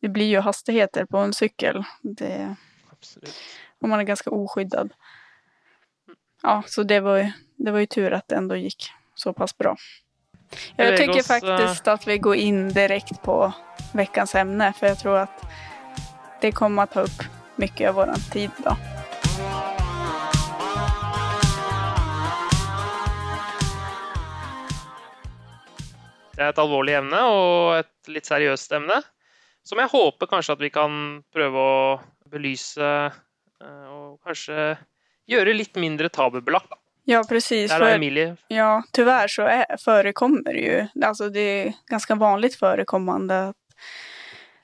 det 0.00 0.12
blir 0.14 0.30
jo 0.30 0.44
hastigheter 0.46 1.08
på 1.10 1.20
en 1.20 1.34
sykkel. 1.36 1.82
Det. 2.02 2.32
Og 3.82 3.90
man 3.90 4.00
er 4.00 4.08
ganske 4.08 4.32
oskyddet. 4.32 4.94
Ja, 6.42 6.60
så 6.66 6.82
det 6.86 7.02
var, 7.04 7.24
det 7.58 7.74
var 7.74 7.84
jo 7.84 7.90
tur 7.90 8.14
at 8.14 8.28
det 8.30 8.38
ändå 8.38 8.58
gikk 8.62 8.88
såpass 9.18 9.56
bra. 9.58 9.76
Jag 10.76 10.96
tycker 10.96 11.18
oss, 11.18 11.26
faktiskt 11.26 11.88
att 11.88 12.06
vi 12.06 12.18
går 12.18 12.36
in 12.36 12.68
direkt 12.68 13.22
på 13.22 13.52
veckans 13.94 14.34
ämne 14.34 14.72
för 14.72 14.86
jag 14.86 14.98
tror 14.98 15.18
att 15.18 15.44
det 16.40 16.52
kommer 16.52 16.82
att 16.82 16.92
ta 16.92 17.00
upp 17.00 17.22
mycket 17.56 17.88
av 17.88 17.94
vår 17.94 18.30
tid 18.32 18.50
idag. 18.58 18.76
Det 26.32 26.40
er 26.40 26.48
et 26.50 26.58
alvorlig 26.58 26.94
emne 26.96 27.18
og 27.28 27.74
et 27.76 28.10
litt 28.10 28.26
seriøst 28.26 28.72
emne, 28.74 28.96
som 29.62 29.78
jeg 29.78 29.92
håper 29.92 30.30
kanskje 30.30 30.56
at 30.56 30.62
vi 30.64 30.70
kan 30.74 30.94
prøve 31.30 31.60
å 31.60 31.82
belyse 32.32 32.82
eh, 32.82 33.84
og 33.92 34.16
kanskje 34.24 34.72
gjøre 35.30 35.54
litt 35.54 35.76
mindre 35.78 36.10
tabubelagt. 36.10 36.72
Ja, 37.04 37.24
precis. 37.28 37.70
Där 37.70 37.80
har 37.80 37.90
Emilie. 37.90 38.36
Ja, 38.48 38.82
tyvärr 38.92 39.28
så 39.28 39.42
är, 39.42 39.76
förekommer 39.76 40.52
ju, 40.52 40.86
alltså 41.04 41.28
det 41.28 41.40
är 41.40 41.72
ganska 41.86 42.14
vanligt 42.14 42.54
förekommande 42.54 43.48
att 43.48 43.56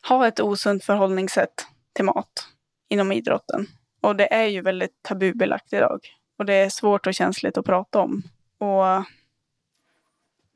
ha 0.08 0.28
ett 0.28 0.40
osunt 0.40 0.84
förhållningssätt 0.84 1.66
till 1.92 2.04
mat 2.04 2.46
inom 2.88 3.12
idrotten. 3.12 3.66
Och 4.00 4.16
det 4.16 4.34
är 4.34 4.46
ju 4.46 4.60
väldigt 4.60 5.02
tabubelagt 5.02 5.72
idag. 5.72 6.00
Och 6.38 6.44
det 6.44 6.54
är 6.54 6.68
svårt 6.68 7.06
och 7.06 7.14
känsligt 7.14 7.58
att 7.58 7.66
prata 7.66 8.00
om. 8.00 8.22
Och 8.58 9.04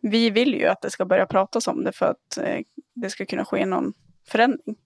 vi 0.01 0.31
vill 0.31 0.55
ju 0.55 0.67
att 0.67 0.81
det 0.81 0.91
ska 0.91 1.05
börja 1.05 1.27
pratas 1.27 1.69
om 1.69 1.85
det 1.85 1.93
för 1.93 2.07
att 2.07 2.39
eh, 2.39 2.61
det 2.95 3.11
ska 3.11 3.27
kunna 3.27 3.45
ske 3.45 3.67
någon 3.67 3.93
förändring. 4.29 4.77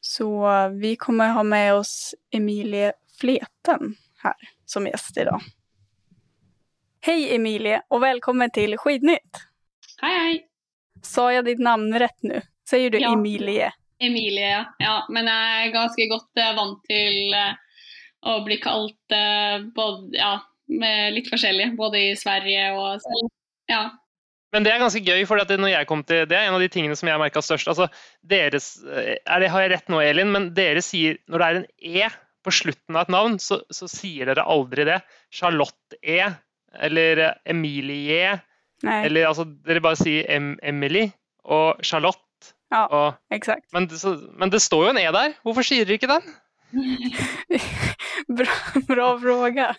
Så 0.00 0.48
vi 0.68 0.96
kommer 0.96 1.28
ha 1.28 1.42
med 1.42 1.74
oss 1.74 2.14
Emilie 2.30 2.92
Fleten 3.20 3.94
här 4.22 4.36
som 4.64 4.86
gäst 4.86 5.16
idag. 5.16 5.40
Hej 7.00 7.34
Emilie 7.34 7.82
och 7.88 8.02
välkommen 8.02 8.50
till 8.50 8.78
Skidnytt! 8.78 9.20
Hej 10.00 10.18
hej! 10.18 10.46
Sa 11.02 11.32
jag 11.32 11.44
ditt 11.44 11.58
namn 11.58 11.98
rätt 11.98 12.22
nu? 12.22 12.42
Säger 12.70 12.90
du 12.90 12.98
ja. 12.98 13.12
Emilie? 13.12 13.72
Emilie, 13.98 14.66
ja. 14.78 15.06
Men 15.08 15.26
jeg 15.26 15.68
er 15.68 15.72
ganske 15.72 16.06
godt 16.10 16.40
uh, 16.42 16.48
vant 16.56 16.80
til 16.90 17.36
uh, 17.38 17.54
å 18.26 18.34
bli 18.46 18.58
kalt 18.62 19.14
uh, 19.14 19.62
både, 19.76 20.10
ja, 20.18 20.32
med 20.66 21.14
litt 21.14 21.30
forskjellig, 21.30 21.70
både 21.78 22.00
i 22.08 22.16
Sverige 22.18 22.72
og. 22.74 23.06
Ja. 23.70 23.84
Men 24.52 24.66
det 24.66 24.74
er 24.74 24.82
ganske 24.82 25.02
gøy, 25.04 25.22
for 25.28 25.38
når 25.38 25.70
jeg 25.70 25.88
kom 25.90 26.02
til, 26.08 26.24
det 26.26 26.34
er 26.34 26.48
en 26.48 26.58
av 26.58 26.64
de 26.64 26.70
tingene 26.72 26.98
som 26.98 27.10
jeg 27.10 27.22
merka 27.22 27.44
størst. 27.44 27.70
Altså, 27.70 27.86
deres, 28.26 28.72
er 28.90 29.38
det, 29.38 29.52
har 29.54 29.64
jeg 29.64 29.74
rett 29.76 29.94
nå, 29.94 30.02
Elin, 30.02 30.34
men 30.34 30.50
dere 30.56 30.82
sier 30.82 31.22
når 31.30 31.38
det 31.38 31.48
er 31.48 31.62
en 31.62 31.70
E 31.78 32.10
på 32.42 32.54
slutten 32.58 32.98
av 32.98 33.06
et 33.06 33.14
navn, 33.14 33.38
så, 33.42 33.62
så 33.70 33.86
sier 33.86 34.26
dere 34.30 34.46
aldri 34.50 34.88
det. 34.88 34.98
Charlotte 35.30 36.02
E 36.02 36.22
eller 36.74 37.34
Emilie. 37.48 38.38
Nei. 38.86 38.98
Eller 39.06 39.28
altså, 39.30 39.46
dere 39.66 39.82
bare 39.82 39.98
sier 39.98 40.28
em 40.30 40.52
Emily 40.62 41.08
og 41.44 41.80
Charlotte. 41.82 42.52
Ja, 42.70 42.84
og, 42.84 43.16
exakt. 43.32 43.66
Men, 43.72 43.88
så, 43.90 44.14
men, 44.38 44.52
det 44.52 44.60
står 44.62 44.84
jo 44.84 44.92
en 44.92 45.00
E 45.00 45.08
der. 45.14 45.34
Hvorfor 45.42 45.66
sier 45.66 45.88
dere 45.88 45.98
ikke 45.98 46.10
den? 46.10 46.28
bra, 48.38 48.56
bra 48.86 49.06
fråga. 49.22 49.70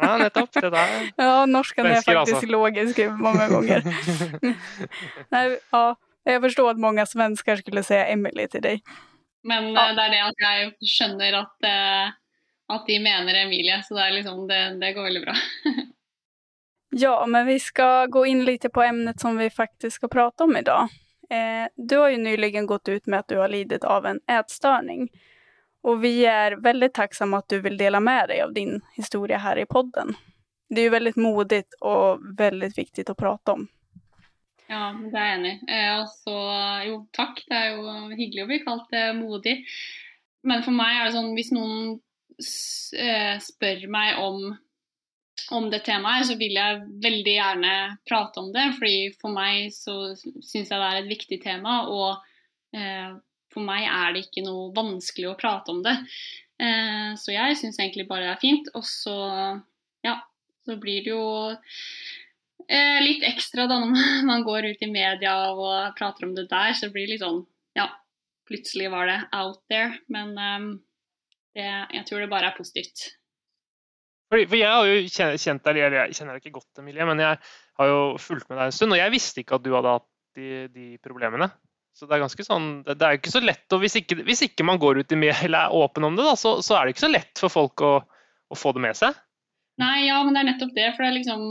ja, 0.00 0.12
nettopp. 0.18 0.52
Det 0.56 0.70
der. 0.72 0.94
Ja, 1.20 1.44
norsken 1.46 1.86
er 1.86 2.00
faktisk 2.00 2.38
altså. 2.38 2.50
logisk 2.50 3.02
mange 3.20 3.48
ganger. 3.52 3.84
Nei, 5.34 5.44
ja, 5.52 5.84
jeg 6.30 6.42
forstår 6.46 6.72
at 6.72 6.80
mange 6.80 7.04
svensker 7.06 7.60
skulle 7.60 7.84
si 7.86 8.00
Emily 8.00 8.48
til 8.50 8.64
deg. 8.64 8.82
Men 9.44 9.70
ja. 9.72 9.90
Eh, 9.90 9.94
det 9.96 10.06
er 10.06 10.16
det 10.16 10.24
at 10.24 10.44
jeg 10.44 10.90
skjønner 10.96 11.38
at, 11.44 11.68
uh, 11.68 12.74
at 12.76 12.88
de 12.88 12.98
mener 13.04 13.44
Emilie, 13.44 13.80
så 13.86 13.96
det, 13.96 14.10
liksom, 14.18 14.44
det, 14.50 14.60
det 14.82 14.94
går 14.96 15.08
veldig 15.10 15.24
bra. 15.28 15.36
Ja, 16.90 17.26
men 17.26 17.46
vi 17.46 17.60
skal 17.60 18.08
gå 18.08 18.26
in 18.26 18.44
lite 18.44 18.68
på 18.68 18.82
ämnet 18.82 19.20
som 19.20 19.36
vi 19.36 19.50
faktiskt 19.50 19.96
ska 19.96 20.08
prata 20.08 20.44
om 20.44 20.56
idag. 20.56 20.88
Eh, 21.30 21.68
du 21.76 21.96
har 21.96 22.08
ju 22.08 22.16
nyligen 22.16 22.66
gått 22.66 22.88
ut 22.88 23.06
med 23.06 23.18
att 23.18 23.28
du 23.28 23.38
har 23.38 23.48
lidit 23.48 23.84
av 23.84 24.06
en 24.06 24.20
ätstörning. 24.26 25.08
Och 25.82 26.04
vi 26.04 26.26
är 26.26 26.52
väldigt 26.52 26.94
tacksamma 26.94 27.38
att 27.38 27.48
du 27.48 27.60
vill 27.60 27.76
dela 27.76 28.00
med 28.00 28.28
dig 28.28 28.42
av 28.42 28.52
din 28.52 28.80
historia 28.94 29.38
här 29.38 29.58
i 29.58 29.66
podden. 29.66 30.14
Det 30.68 30.80
är 30.80 30.82
ju 30.82 30.90
väldigt 30.90 31.16
modigt 31.16 31.74
och 31.80 32.18
väldigt 32.38 32.78
viktigt 32.78 33.10
att 33.10 33.16
prata 33.16 33.52
om. 33.52 33.68
Ja, 34.68 34.94
det 35.12 35.18
er 35.18 35.24
jeg 35.26 35.38
enig 35.38 35.52
i. 35.52 35.70
Eh, 35.74 35.94
altså, 35.98 36.34
jo, 36.86 36.98
takk. 37.12 37.40
Det 37.48 37.56
er 37.58 37.72
jo 37.74 37.94
hyggelig 38.14 38.44
å 38.44 38.50
bli 38.50 38.58
kalt 38.62 38.92
eh, 38.94 39.10
modig. 39.18 39.56
Men 40.46 40.62
for 40.62 40.74
meg 40.74 40.94
er 40.94 41.08
det 41.08 41.16
sånn 41.16 41.34
hvis 41.34 41.50
noen 41.54 41.98
spør 43.42 43.82
meg 43.90 44.20
om 44.22 44.54
om 45.56 45.68
det 45.72 45.82
temaet, 45.86 46.28
så 46.28 46.36
vil 46.40 46.54
jeg 46.58 46.82
veldig 47.02 47.34
gjerne 47.36 47.72
prate 48.08 48.42
om 48.42 48.52
det. 48.54 48.66
fordi 48.78 49.00
for 49.20 49.34
meg 49.34 49.72
så 49.74 50.12
syns 50.16 50.70
jeg 50.70 50.76
det 50.76 50.86
er 50.86 51.00
et 51.00 51.10
viktig 51.10 51.40
tema, 51.42 51.82
og 51.88 52.76
eh, 52.76 53.10
for 53.50 53.66
meg 53.66 53.86
er 53.88 54.14
det 54.14 54.26
ikke 54.26 54.44
noe 54.46 54.70
vanskelig 54.76 55.30
å 55.30 55.38
prate 55.38 55.74
om 55.74 55.82
det. 55.86 55.96
Eh, 56.60 57.12
så 57.18 57.34
jeg 57.34 57.56
syns 57.58 57.80
egentlig 57.80 58.06
bare 58.10 58.28
det 58.28 58.34
er 58.34 58.42
fint. 58.42 58.68
Og 58.78 58.84
så, 58.86 59.16
ja, 60.06 60.16
så 60.66 60.76
blir 60.80 61.06
det 61.06 61.14
jo 61.14 61.24
eh, 61.50 63.00
litt 63.04 63.24
ekstra 63.26 63.66
da 63.70 63.80
når 63.82 64.28
man 64.30 64.44
går 64.46 64.70
ut 64.72 64.84
i 64.86 64.90
media 64.92 65.36
og 65.54 65.96
prater 65.98 66.28
om 66.28 66.36
det 66.36 66.48
der, 66.52 66.74
så 66.74 66.88
det 66.88 66.96
blir 66.98 67.10
litt 67.10 67.24
sånn 67.24 67.44
Ja, 67.78 67.86
plutselig 68.50 68.90
var 68.90 69.06
det 69.10 69.20
out 69.36 69.62
there. 69.72 69.96
Men 70.12 70.36
eh, 70.36 70.68
det, 71.56 71.70
jeg 71.98 72.06
tror 72.08 72.22
det 72.22 72.32
bare 72.32 72.52
er 72.52 72.58
positivt. 72.58 73.10
For, 74.30 74.44
for 74.46 74.58
jeg 74.60 74.70
har 74.70 74.86
jo 74.86 75.38
kjent 75.42 75.64
deg, 75.66 75.80
eller 75.82 76.04
jeg 76.04 76.20
kjenner 76.20 76.36
deg 76.36 76.44
ikke 76.44 76.60
godt, 76.60 76.78
Emilie, 76.78 77.06
men 77.08 77.18
jeg 77.22 77.40
har 77.80 77.90
jo 77.90 77.98
fulgt 78.22 78.46
med 78.46 78.60
deg 78.60 78.68
en 78.68 78.76
stund, 78.76 78.94
og 78.94 79.00
jeg 79.00 79.14
visste 79.16 79.42
ikke 79.42 79.58
at 79.58 79.64
du 79.64 79.72
hadde 79.74 79.94
hatt 79.96 80.06
de, 80.38 80.50
de 80.70 80.86
problemene. 81.02 81.50
Så 81.96 82.06
det 82.06 82.16
er 82.16 82.22
ganske 82.22 82.46
sånn, 82.46 82.68
det, 82.86 82.94
det 83.00 83.06
er 83.06 83.18
ikke 83.18 83.32
så 83.32 83.42
lett, 83.42 83.66
og 83.74 83.82
hvis 83.82 83.98
ikke, 83.98 84.20
hvis 84.26 84.44
ikke, 84.46 84.66
man 84.66 84.78
går 84.80 85.02
ut 85.02 85.12
i 85.12 85.18
mye 85.18 85.34
eller 85.48 85.66
er 85.66 85.74
åpen 85.74 86.06
om 86.06 86.14
det, 86.18 86.26
da, 86.28 86.36
så, 86.38 86.54
så, 86.62 86.76
er 86.76 86.86
det 86.86 86.94
ikke 86.94 87.06
så 87.08 87.10
lett 87.10 87.42
for 87.42 87.52
folk 87.52 87.84
å, 87.84 87.94
å, 88.06 88.58
få 88.58 88.72
det 88.76 88.84
med 88.86 88.98
seg. 88.98 89.18
Nei, 89.82 90.06
ja, 90.06 90.20
men 90.22 90.36
det 90.36 90.44
er 90.44 90.48
nettopp 90.52 90.72
det. 90.76 90.86
For 90.94 91.02
det 91.02 91.10
er 91.10 91.16
liksom 91.16 91.44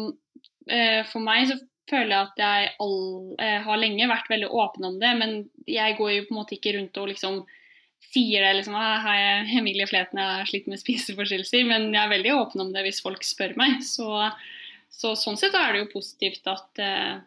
eh, 0.69 1.00
For 1.09 1.24
meg 1.25 1.50
så 1.50 1.57
føler 1.89 2.13
jeg 2.13 2.27
at 2.27 2.41
jeg 2.43 2.74
all, 2.86 3.00
eh, 3.41 3.57
har 3.65 3.81
lenge 3.81 4.09
vært 4.12 4.29
veldig 4.31 4.50
åpen 4.63 4.88
om 4.91 5.00
det, 5.01 5.13
men 5.19 5.36
jeg 5.67 5.98
går 5.98 6.12
jo 6.13 6.25
på 6.27 6.36
en 6.36 6.39
måte 6.39 6.55
ikke 6.55 6.75
rundt 6.77 7.00
og 7.01 7.09
liksom 7.12 7.39
sier 8.10 8.44
det 8.44 8.53
liksom 8.58 8.75
«Ah, 8.77 9.00
Hei, 9.03 9.20
Emilie 9.60 9.88
Fleten, 9.89 10.20
jeg 10.20 10.39
har 10.39 10.50
slitt 10.50 10.70
med 10.72 10.82
spiseforstyrrelser. 10.82 11.65
Men 11.68 11.89
jeg 11.94 12.01
er 12.01 12.13
veldig 12.13 12.36
åpen 12.38 12.63
om 12.65 12.72
det 12.74 12.86
hvis 12.88 13.01
folk 13.06 13.25
spør 13.27 13.56
meg. 13.60 13.79
Så, 13.86 14.08
så 14.89 15.15
sånn 15.20 15.39
sett 15.39 15.58
er 15.58 15.74
det 15.74 15.84
jo 15.84 15.91
positivt 15.94 16.48
at 16.50 16.82
eh, 16.84 17.20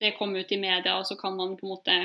det 0.00 0.14
kom 0.16 0.34
ut 0.36 0.52
i 0.52 0.60
media, 0.60 0.96
og 0.96 1.06
så 1.06 1.16
kan 1.20 1.36
man 1.36 1.56
på 1.60 1.66
en 1.66 1.74
måte 1.76 2.00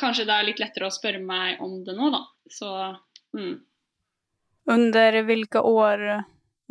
Kanskje 0.00 0.24
det 0.26 0.34
er 0.34 0.46
litt 0.48 0.58
lettere 0.58 0.88
å 0.88 0.94
spørre 0.94 1.20
meg 1.22 1.60
om 1.62 1.76
det 1.86 1.94
nå, 1.94 2.08
da. 2.10 2.24
Så 2.50 2.70
mm. 3.38 3.54
Under 4.74 5.18
hvilke 5.28 5.62
år 5.62 6.02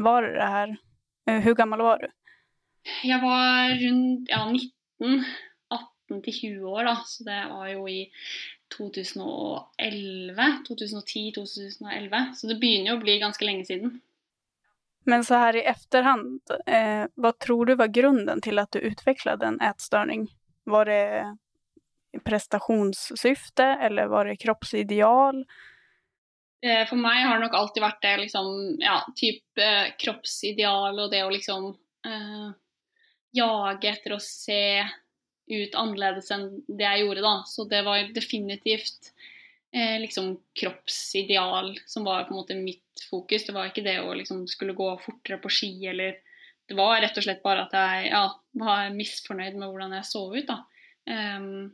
var 0.03 0.27
det 0.27 0.49
her? 0.55 0.73
Hvor 1.29 1.53
eh, 1.53 1.57
gammel 1.57 1.83
var 1.85 2.03
du? 2.03 2.09
Jeg 3.07 3.21
var 3.23 3.71
rundt 3.79 4.31
ja, 4.33 4.41
19. 4.49 5.23
18 5.71 6.21
til 6.25 6.33
20 6.33 6.67
år, 6.73 6.89
da. 6.89 6.95
Så 7.07 7.23
det 7.27 7.39
var 7.53 7.69
jo 7.71 7.87
i 7.87 8.01
2011. 8.77 10.57
2010-2011. 10.69 12.33
Så 12.35 12.47
det 12.47 12.59
begynner 12.61 12.93
jo 12.93 12.97
å 12.97 13.03
bli 13.03 13.19
ganske 13.21 13.45
lenge 13.45 13.65
siden. 13.69 13.99
Men 15.05 15.23
så 15.27 15.35
her 15.35 15.55
i 15.59 15.65
efterhand, 15.67 16.39
eh, 16.65 17.05
hva 17.19 17.33
tror 17.35 17.65
du 17.65 17.75
var 17.75 17.91
grunnen 17.91 18.41
til 18.41 18.59
at 18.59 18.71
du 18.71 18.79
utviklet 18.79 19.43
en 19.43 19.59
ätstörning? 19.59 20.29
Var 20.63 20.85
det 20.85 21.37
prestasjonssyfte, 22.23 23.63
eller 23.63 24.07
var 24.07 24.25
det 24.25 24.39
kroppsideal? 24.39 25.43
Eh, 26.63 26.87
for 26.87 26.95
meg 26.95 27.25
har 27.25 27.35
det 27.35 27.47
nok 27.47 27.57
alltid 27.59 27.83
vært 27.83 28.03
det 28.05 28.17
liksom, 28.21 28.51
ja, 28.79 29.01
typ 29.19 29.59
eh, 29.59 29.91
kroppsideal 29.99 31.01
og 31.03 31.09
det 31.11 31.23
å 31.25 31.31
liksom 31.33 31.73
eh, 32.07 32.51
jage 33.35 33.89
etter 33.91 34.15
å 34.15 34.21
se 34.23 34.85
ut 35.51 35.75
annerledes 35.75 36.31
enn 36.33 36.49
det 36.67 36.85
jeg 36.85 37.03
gjorde 37.03 37.23
da. 37.25 37.33
Så 37.49 37.65
det 37.69 37.83
var 37.87 38.11
definitivt 38.15 39.11
eh, 39.73 39.99
liksom 40.01 40.37
kroppsideal 40.59 41.73
som 41.85 42.07
var 42.07 42.27
på 42.27 42.33
en 42.33 42.41
måte 42.41 42.59
mitt 42.59 43.05
fokus. 43.09 43.47
Det 43.47 43.55
var 43.55 43.71
ikke 43.71 43.85
det 43.85 43.99
å 44.03 44.13
liksom 44.17 44.45
skulle 44.51 44.77
gå 44.77 44.89
fortere 45.03 45.41
på 45.43 45.51
ski 45.51 45.73
eller 45.91 46.21
Det 46.63 46.77
var 46.79 47.01
rett 47.03 47.17
og 47.19 47.25
slett 47.25 47.41
bare 47.43 47.65
at 47.65 47.73
jeg 47.75 48.11
ja, 48.13 48.21
var 48.55 48.93
misfornøyd 48.95 49.57
med 49.59 49.67
hvordan 49.67 49.97
jeg 49.97 50.07
så 50.07 50.21
ut, 50.31 50.47
da. 50.47 50.61
Um, 51.11 51.73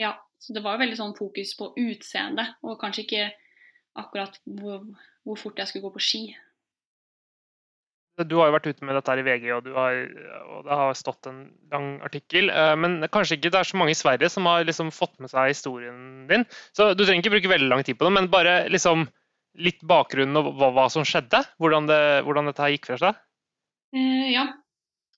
ja, 0.00 0.14
så 0.40 0.54
det 0.56 0.62
var 0.64 0.78
veldig 0.80 0.96
sånn 0.96 1.12
fokus 1.18 1.52
på 1.58 1.74
utseende, 1.76 2.46
og 2.64 2.78
kanskje 2.80 3.04
ikke 3.04 3.26
akkurat 4.00 4.38
hvor, 4.44 4.86
hvor 5.20 5.36
fort 5.36 5.60
jeg 5.60 5.68
skulle 5.68 5.84
gå 5.84 5.92
på 5.98 6.04
ski. 6.06 6.22
Du 8.24 8.38
har 8.38 8.48
jo 8.48 8.54
vært 8.54 8.68
ute 8.70 8.86
med 8.88 8.96
dette 8.96 9.12
her 9.12 9.20
i 9.20 9.24
VG, 9.26 9.50
og, 9.52 9.66
har, 9.76 9.98
og, 10.46 10.60
det 10.64 10.76
har 10.80 10.96
stått 10.96 11.28
en 11.28 11.42
lang 11.72 11.88
artikkel. 12.06 12.48
Eh, 12.48 12.72
men 12.80 13.02
kanskje 13.12 13.36
ikke 13.36 13.50
det 13.52 13.60
er 13.60 13.68
så 13.68 13.76
mange 13.76 13.92
i 13.92 13.98
Sverige 13.98 14.30
som 14.32 14.48
har 14.48 14.64
liksom 14.64 14.92
fått 14.94 15.12
med 15.20 15.32
seg 15.32 15.52
historien 15.52 16.24
din. 16.30 16.46
Så 16.76 16.94
Du 16.96 17.04
trenger 17.04 17.20
ikke 17.20 17.34
bruke 17.36 17.52
veldig 17.52 17.68
lang 17.68 17.84
tid 17.84 17.98
på 18.00 18.08
det, 18.08 18.14
men 18.16 18.30
bare 18.32 18.62
liksom 18.72 19.04
litt 19.60 19.84
bakgrunnen 19.88 20.36
og 20.40 20.54
hva, 20.56 20.70
hva 20.76 20.86
som 20.92 21.04
skjedde? 21.08 21.42
Hvordan, 21.60 21.88
det, 21.90 22.00
hvordan, 22.24 22.48
dette 22.50 22.64
her 22.64 22.74
gikk 22.74 22.90
fra 22.90 22.98
seg? 23.00 23.20
Uh, 23.96 24.26
ja. 24.32 24.46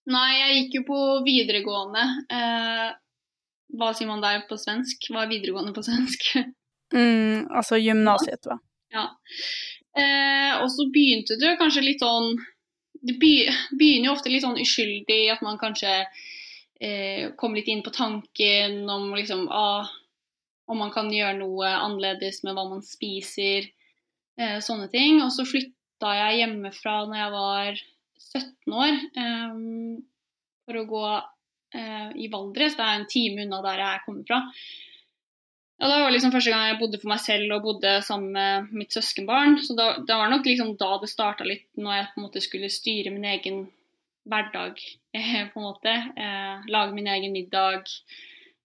Nei, 0.08 0.28
jeg 0.40 0.58
gikk 0.58 0.78
jo 0.78 0.84
på 0.88 1.00
videregående. 1.26 2.04
Uh, 2.32 2.90
hva 3.78 3.92
sier 3.94 4.10
man 4.10 4.22
der 4.24 4.44
på 4.48 4.58
svensk? 4.58 5.10
Hva 5.12 5.24
er 5.24 5.32
videregående 5.32 5.74
på 5.76 5.84
svensk? 5.86 6.30
mm, 6.96 7.50
altså 7.52 7.78
gymnasiet, 7.78 8.42
hva? 8.48 8.58
Ja. 8.94 9.10
Uh, 9.98 10.62
og 10.62 10.70
så 10.72 10.86
begynte 10.94 11.36
det 11.40 11.58
kanskje 11.60 11.84
litt 11.84 12.02
sånn 12.04 12.38
det 13.00 13.18
begynner 13.20 14.08
jo 14.08 14.14
ofte 14.14 14.32
litt 14.32 14.44
sånn 14.44 14.60
uskyldig, 14.60 15.22
at 15.32 15.42
man 15.44 15.60
kanskje 15.60 15.92
eh, 16.80 17.30
kommer 17.38 17.60
litt 17.60 17.70
inn 17.70 17.84
på 17.86 17.94
tanken 17.94 18.82
om 18.90 19.12
liksom 19.16 19.46
ah, 19.50 19.88
om 20.68 20.82
man 20.82 20.92
kan 20.92 21.08
gjøre 21.12 21.38
noe 21.40 21.70
annerledes 21.70 22.42
med 22.44 22.56
hva 22.56 22.66
man 22.68 22.84
spiser, 22.84 23.70
eh, 24.38 24.58
sånne 24.64 24.90
ting. 24.92 25.22
Og 25.24 25.32
så 25.32 25.46
flytta 25.48 26.12
jeg 26.18 26.42
hjemmefra 26.42 27.00
når 27.08 27.20
jeg 27.22 27.34
var 27.34 27.80
17 28.28 28.76
år, 28.82 29.00
eh, 29.22 29.56
for 30.68 30.80
å 30.80 30.88
gå 30.90 31.06
eh, 31.16 32.10
i 32.20 32.28
Valdres. 32.32 32.76
Det 32.76 32.84
er 32.84 33.00
en 33.00 33.08
time 33.08 33.46
unna 33.46 33.62
der 33.64 33.84
jeg 33.84 34.04
kommer 34.04 34.28
fra. 34.28 34.42
Ja, 35.78 35.86
Det 35.88 35.98
var 36.02 36.10
liksom 36.10 36.32
første 36.34 36.50
gang 36.50 36.64
jeg 36.66 36.78
bodde 36.80 36.98
for 36.98 37.12
meg 37.12 37.20
selv 37.22 37.52
og 37.54 37.66
bodde 37.66 37.90
sammen 38.02 38.32
med 38.34 38.70
mitt 38.80 38.94
søskenbarn. 38.94 39.60
Så 39.62 39.76
da, 39.78 39.92
det 40.02 40.16
var 40.20 40.30
nok 40.32 40.46
liksom 40.46 40.72
da 40.80 40.96
det 40.98 41.10
starta 41.10 41.46
litt, 41.46 41.68
når 41.78 41.94
jeg 41.94 42.08
på 42.08 42.18
en 42.18 42.24
måte 42.26 42.42
skulle 42.42 42.70
styre 42.72 43.12
min 43.14 43.28
egen 43.34 43.66
hverdag. 44.28 44.82
Eh, 45.18 45.46
på 45.50 45.58
en 45.58 45.64
måte. 45.64 45.92
Eh, 46.20 46.66
lage 46.70 46.92
min 46.94 47.06
egen 47.10 47.32
middag, 47.32 47.88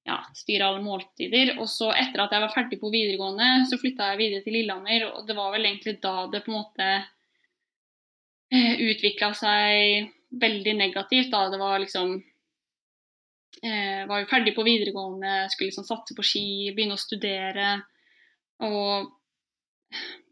ja, 0.06 0.18
styre 0.36 0.68
alle 0.68 0.82
måltider. 0.84 1.54
Og 1.56 1.70
så 1.72 1.88
etter 1.96 2.20
at 2.20 2.36
jeg 2.36 2.44
var 2.44 2.52
ferdig 2.52 2.78
på 2.82 2.92
videregående, 2.94 3.64
så 3.70 3.80
flytta 3.82 4.10
jeg 4.12 4.20
videre 4.20 4.44
til 4.44 4.58
Lillehammer. 4.58 5.06
Og 5.16 5.24
det 5.26 5.38
var 5.38 5.54
vel 5.56 5.66
egentlig 5.66 5.96
da 6.04 6.28
det 6.30 6.44
på 6.44 6.52
en 6.52 6.58
måte 6.60 6.90
eh, 8.52 8.84
utvikla 8.86 9.32
seg 9.40 10.12
veldig 10.44 10.76
negativt. 10.78 11.32
Da 11.32 11.48
det 11.56 11.62
var 11.64 11.80
liksom 11.82 12.20
Eh, 13.64 14.04
var 14.10 14.20
jo 14.20 14.28
ferdig 14.28 14.56
på 14.58 14.66
videregående, 14.68 15.48
skulle 15.52 15.70
liksom 15.70 15.88
satse 15.88 16.16
på 16.18 16.26
ski, 16.28 16.46
begynne 16.76 16.98
å 16.98 17.02
studere. 17.02 17.78
Og 18.64 19.12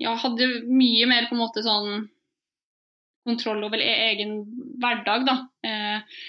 ja, 0.02 0.16
hadde 0.20 0.50
mye 0.68 1.08
mer 1.08 1.30
på 1.30 1.38
en 1.38 1.44
måte 1.44 1.64
sånn 1.64 2.10
kontroll 3.28 3.64
over 3.64 3.80
e-, 3.80 3.98
egen 4.12 4.40
hverdag, 4.82 5.26
da. 5.30 5.38
Eh, 5.64 6.22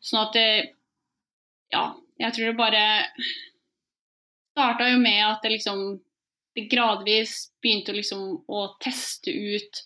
sånn 0.00 0.24
at 0.26 0.36
det 0.38 0.50
Ja, 1.68 1.92
jeg 2.16 2.32
tror 2.32 2.46
det 2.48 2.56
bare 2.56 2.84
starta 4.54 4.86
jo 4.88 5.00
med 5.02 5.20
at 5.20 5.42
det 5.44 5.50
liksom 5.52 5.98
det 6.56 6.64
gradvis 6.72 7.50
begynte 7.62 7.92
å 7.92 7.98
liksom 7.98 8.22
å 8.48 8.62
teste 8.80 9.30
ut 9.30 9.82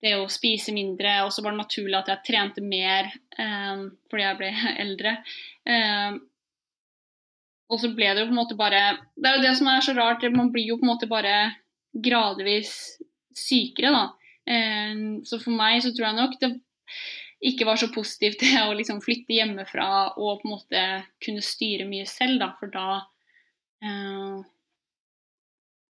det 0.00 0.16
å 0.16 0.28
spise 0.32 0.74
mindre. 0.74 1.20
Og 1.26 1.32
så 1.34 1.44
var 1.44 1.54
det 1.54 1.62
naturlig 1.62 1.98
at 1.98 2.10
jeg 2.12 2.26
trente 2.30 2.64
mer 2.64 3.10
eh, 3.10 3.86
fordi 4.10 4.26
jeg 4.26 4.40
ble 4.40 4.50
eldre. 4.86 5.16
Eh, 5.68 6.18
og 7.70 7.78
så 7.78 7.92
ble 7.94 8.10
det 8.10 8.24
jo 8.24 8.30
på 8.30 8.34
en 8.34 8.40
måte 8.40 8.58
bare 8.58 8.80
Det 9.14 9.28
er 9.28 9.36
jo 9.38 9.44
det 9.44 9.54
som 9.60 9.68
er 9.70 9.84
så 9.86 9.94
rart, 9.94 10.26
man 10.34 10.50
blir 10.54 10.72
jo 10.72 10.80
på 10.80 10.86
en 10.86 10.92
måte 10.92 11.10
bare 11.10 11.36
gradvis 11.90 12.72
sykere, 13.36 13.92
da. 13.94 14.04
Eh, 14.50 15.06
så 15.26 15.40
for 15.42 15.54
meg 15.54 15.82
så 15.84 15.94
tror 15.94 16.10
jeg 16.10 16.18
nok 16.18 16.38
det 16.42 16.54
ikke 17.50 17.64
var 17.64 17.78
så 17.80 17.88
positivt 17.92 18.42
det 18.42 18.60
å 18.60 18.74
liksom 18.76 18.98
flytte 19.00 19.32
hjemmefra 19.32 19.86
og 20.20 20.42
på 20.42 20.48
en 20.48 20.52
måte 20.52 20.80
kunne 21.24 21.44
styre 21.44 21.86
mye 21.88 22.08
selv, 22.08 22.40
da. 22.42 22.50
For 22.58 22.72
da 22.74 22.88
eh, 23.84 24.42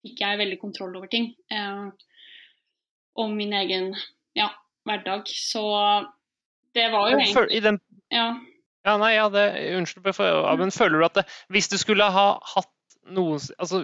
fikk 0.06 0.22
jeg 0.24 0.42
veldig 0.44 0.60
kontroll 0.62 1.00
over 1.00 1.10
ting. 1.12 1.32
Eh, 1.52 2.09
om 3.20 3.36
min 3.38 3.54
egen 3.62 3.92
ja, 4.38 4.50
hverdag. 4.88 5.28
Så 5.28 5.64
det 6.78 6.90
var 6.94 7.12
jo 7.12 7.20
egentlig 7.20 7.64
den... 7.66 7.80
ja. 8.14 8.28
ja. 8.88 8.98
nei, 9.02 9.14
ja, 9.18 9.30
det, 9.34 9.48
Unnskyld, 9.78 10.12
men 10.60 10.76
føler 10.76 11.00
du 11.00 11.08
at 11.08 11.22
det, 11.22 11.26
hvis 11.54 11.72
du 11.72 11.78
skulle 11.82 12.08
ha 12.14 12.30
hatt 12.56 12.76
noen 13.10 13.42
altså, 13.58 13.84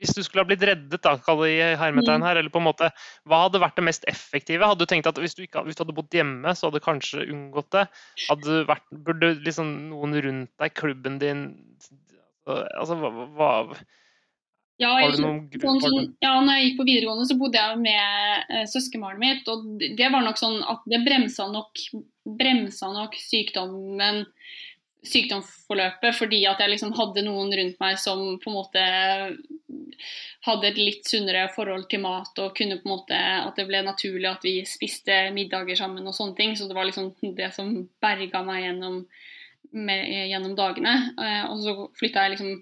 hvis 0.00 0.12
du 0.12 0.20
skulle 0.22 0.44
ha 0.44 0.48
blitt 0.48 0.64
reddet, 0.66 1.00
da, 1.02 1.14
kall 1.24 1.40
det 1.42 1.54
i 1.54 1.68
hermetegn 1.80 2.20
mm. 2.20 2.26
her, 2.26 2.38
eller 2.38 2.52
på 2.52 2.60
en 2.60 2.66
måte, 2.66 2.90
hva 3.28 3.46
hadde 3.46 3.62
vært 3.62 3.78
det 3.78 3.86
mest 3.88 4.04
effektive? 4.10 4.68
Hadde 4.68 4.84
du 4.84 4.90
tenkt 4.90 5.08
at 5.08 5.18
hvis 5.20 5.36
du, 5.38 5.46
ikke, 5.46 5.62
hvis 5.64 5.78
du 5.78 5.82
hadde 5.84 5.96
bodd 5.96 6.12
hjemme, 6.14 6.52
så 6.52 6.68
hadde 6.68 6.82
du 6.82 6.84
kanskje 6.84 7.24
unngått 7.24 7.70
det? 7.74 7.86
Hadde 8.26 8.58
vært, 8.68 8.84
burde 9.06 9.32
liksom 9.46 9.72
noen 9.90 10.18
rundt 10.26 10.52
deg, 10.60 10.74
klubben 10.76 11.16
din 11.22 11.46
altså, 12.46 12.98
hva, 13.00 13.10
hva, 13.38 13.50
Ja, 14.76 14.90
jeg, 15.00 15.16
sånn, 15.16 15.38
har 15.80 15.94
ja, 16.20 16.32
når 16.44 16.58
jeg 16.58 16.66
gikk 16.66 16.78
på 16.80 16.84
videregående, 16.84 17.24
så 17.24 17.38
bodde 17.40 17.60
jeg 17.62 17.78
med 17.80 18.52
eh, 18.52 18.66
søskenbarnet 18.68 19.22
mitt. 19.22 19.48
Og 19.48 19.64
det 19.80 19.94
det 19.96 20.10
var 20.12 20.24
nok 20.26 20.40
sånn 20.40 20.58
at 20.68 20.84
det 20.90 21.00
bremsa 21.06 21.48
nok, 21.48 21.80
bremsa 22.36 22.90
nok 22.92 23.16
sykdommen 23.20 24.26
sykdomsforløpet 25.06 26.16
fordi 26.18 26.40
at 26.50 26.60
jeg 26.62 26.72
liksom 26.72 26.94
hadde 26.96 27.24
noen 27.26 27.52
rundt 27.54 27.80
meg 27.82 27.98
som 28.00 28.22
på 28.42 28.50
en 28.50 28.56
måte 28.56 28.84
hadde 30.46 30.68
et 30.68 30.78
litt 30.80 31.08
sunnere 31.08 31.46
forhold 31.54 31.86
til 31.90 32.02
mat 32.04 32.38
og 32.42 32.54
kunne 32.58 32.78
på 32.80 32.88
en 32.88 32.94
måte 32.94 33.16
at 33.18 33.58
det 33.58 33.66
ble 33.68 33.82
naturlig 33.86 34.28
at 34.30 34.46
vi 34.46 34.56
spiste 34.68 35.26
middager 35.36 35.78
sammen 35.78 36.06
og 36.06 36.16
sånne 36.16 36.36
ting. 36.38 36.54
Så 36.58 36.68
det 36.68 36.76
var 36.78 36.88
liksom 36.88 37.12
det 37.38 37.50
som 37.56 37.72
berga 38.02 38.42
meg 38.46 38.64
gjennom, 38.66 39.00
med, 39.72 40.06
gjennom 40.30 40.56
dagene. 40.58 40.96
Eh, 41.18 41.44
og 41.50 41.62
så 41.64 41.76
flytta 41.98 42.26
jeg 42.26 42.36
liksom 42.36 42.54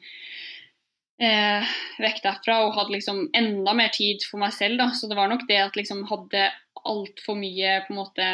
eh, 1.23 1.73
vekk 2.03 2.21
derfra 2.25 2.61
og 2.65 2.75
hadde 2.79 2.97
liksom 2.97 3.25
enda 3.37 3.75
mer 3.77 3.93
tid 3.95 4.25
for 4.29 4.43
meg 4.43 4.55
selv. 4.57 4.79
Da. 4.81 4.91
Så 4.97 5.11
det 5.11 5.19
var 5.19 5.31
nok 5.31 5.47
det 5.51 5.61
at 5.63 5.79
liksom 5.79 6.05
hadde 6.11 6.49
altfor 6.85 7.39
mye 7.39 7.81
på 7.87 7.95
en 7.95 8.01
måte 8.01 8.31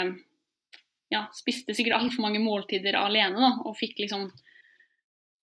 ja, 1.10 1.24
spiste 1.34 1.74
sikkert 1.74 1.98
altfor 1.98 2.24
mange 2.24 2.42
måltider 2.42 2.98
alene 2.98 3.38
da, 3.38 3.50
og 3.66 3.76
fikk 3.78 3.98
liksom 4.04 4.28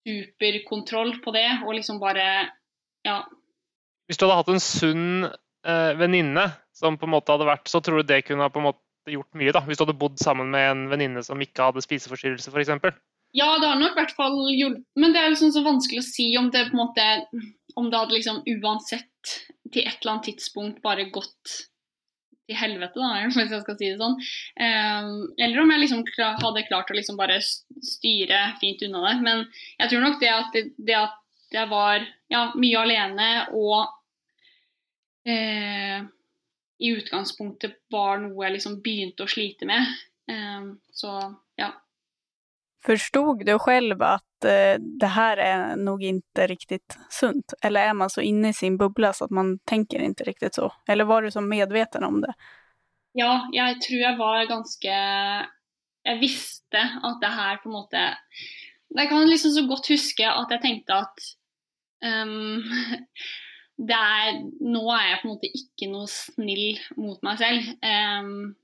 superkontroll 0.08 1.18
på 1.24 1.34
det. 1.36 1.50
Og 1.66 1.76
liksom 1.78 2.00
bare 2.04 2.28
ja, 3.08 3.22
Hvis 4.08 4.20
du 4.20 4.26
hadde 4.26 4.40
hatt 4.40 4.54
en 4.54 4.64
sunn 4.64 5.28
eh, 5.28 5.94
venninne 6.00 6.48
som 6.76 6.98
på 7.00 7.08
en 7.08 7.16
måte 7.18 7.34
hadde 7.34 7.50
vært, 7.50 7.68
så 7.68 7.82
tror 7.84 8.02
du 8.02 8.08
det 8.08 8.24
kunne 8.28 8.46
ha 8.46 8.54
på 8.54 8.62
en 8.62 8.70
måte 8.70 9.12
gjort 9.12 9.40
mye? 9.40 9.54
da, 9.56 9.64
Hvis 9.68 9.80
du 9.80 9.86
hadde 9.86 10.00
bodd 10.00 10.18
sammen 10.22 10.52
med 10.54 10.72
en 10.72 10.88
venninne 10.92 11.24
som 11.26 11.42
ikke 11.44 11.70
hadde 11.70 11.84
spiseforstyrrelse 11.84 12.54
f.eks.? 12.54 12.98
Ja, 13.38 13.52
det 13.62 13.70
har 13.70 13.78
nok 13.80 13.94
i 13.94 14.02
hvert 14.02 14.18
fall 14.18 14.38
hjulpet. 14.50 14.84
Men 14.98 15.14
det 15.14 15.22
er 15.22 15.32
liksom 15.34 15.54
så 15.54 15.62
vanskelig 15.66 16.02
å 16.02 16.08
si 16.08 16.28
om 16.40 16.50
det 16.54 16.68
på 16.70 16.78
en 16.78 16.82
måte 16.82 17.08
Om 17.78 17.92
det 17.92 18.00
hadde 18.00 18.16
liksom 18.16 18.40
uansett 18.58 19.34
til 19.70 19.84
et 19.84 20.00
eller 20.00 20.16
annet 20.16 20.30
tidspunkt 20.32 20.80
bare 20.82 21.10
gått 21.14 21.58
til 22.48 22.58
helvete, 22.58 22.98
da, 22.98 23.20
hvis 23.28 23.52
jeg 23.52 23.62
skal 23.62 23.78
si 23.78 23.92
det 23.92 24.00
sånn. 24.00 24.16
Um, 24.58 25.28
eller 25.36 25.62
om 25.62 25.74
jeg 25.74 25.84
liksom 25.84 26.04
hadde 26.42 26.66
klart 26.70 26.90
å 26.90 26.98
liksom 26.98 27.20
bare 27.20 27.38
styre 27.44 28.40
fint 28.62 28.82
unna 28.88 29.04
det. 29.10 29.16
Men 29.28 29.44
jeg 29.84 29.92
tror 29.92 30.06
nok 30.06 30.20
det 30.24 30.32
at, 30.34 30.50
det, 30.56 30.64
det 30.80 30.98
at 30.98 31.18
jeg 31.54 31.70
var 31.72 32.08
ja, 32.32 32.48
mye 32.60 32.82
alene 32.82 33.28
og 33.56 33.86
eh, 35.28 36.02
i 36.78 36.94
utgangspunktet 36.94 37.78
var 37.94 38.20
noe 38.24 38.46
jeg 38.46 38.58
liksom 38.58 38.80
begynte 38.84 39.26
å 39.28 39.32
slite 39.32 39.68
med. 39.70 39.94
Um, 40.32 40.78
så. 40.96 41.20
Förstod 42.88 43.46
du 43.46 43.60
själv 43.60 44.02
att 44.02 44.46
eh, 44.46 44.80
det 45.00 45.08
här 45.08 45.38
är 45.38 45.76
nog 45.76 46.04
inte 46.04 46.48
riktigt 46.48 46.98
sunt? 47.10 47.54
Eller 47.62 47.82
är 47.82 47.94
man 47.94 48.10
så 48.10 48.22
inne 48.22 48.50
i 48.50 48.54
sin 48.54 48.78
bubbla 48.78 49.14
så 49.14 49.26
att 49.26 49.32
man 49.32 49.60
tänker 49.60 50.00
inte 50.00 50.24
riktigt 50.24 50.56
så? 50.56 50.74
Eller 50.88 51.04
var 51.04 51.22
du 51.22 51.32
så 51.32 51.42
medveten 51.42 52.04
om 52.04 52.22
det? 52.22 52.34
Ja, 53.12 53.50
jeg 53.52 53.82
tror 53.82 54.00
jeg 54.00 54.18
var 54.18 54.46
ganske 54.46 54.94
Jeg 56.06 56.20
visste 56.22 56.80
at 56.80 57.18
det 57.22 57.32
her 57.34 57.58
på 57.64 57.70
en 57.70 57.74
måte 57.76 58.04
Jeg 58.96 59.10
kan 59.10 59.28
liksom 59.28 59.52
så 59.52 59.66
godt 59.68 59.90
huske 59.90 60.30
at 60.30 60.54
jeg 60.54 60.62
tenkte 60.62 60.94
at 60.94 61.26
um, 62.06 62.64
det 63.90 63.98
er, 63.98 64.38
Nå 64.62 64.84
er 64.94 65.10
jeg 65.10 65.20
på 65.22 65.28
en 65.28 65.34
måte 65.34 65.52
ikke 65.52 65.90
noe 65.92 66.08
snill 66.08 66.80
mot 66.96 67.20
meg 67.26 67.42
selv. 67.42 67.68
Ehm, 67.84 68.56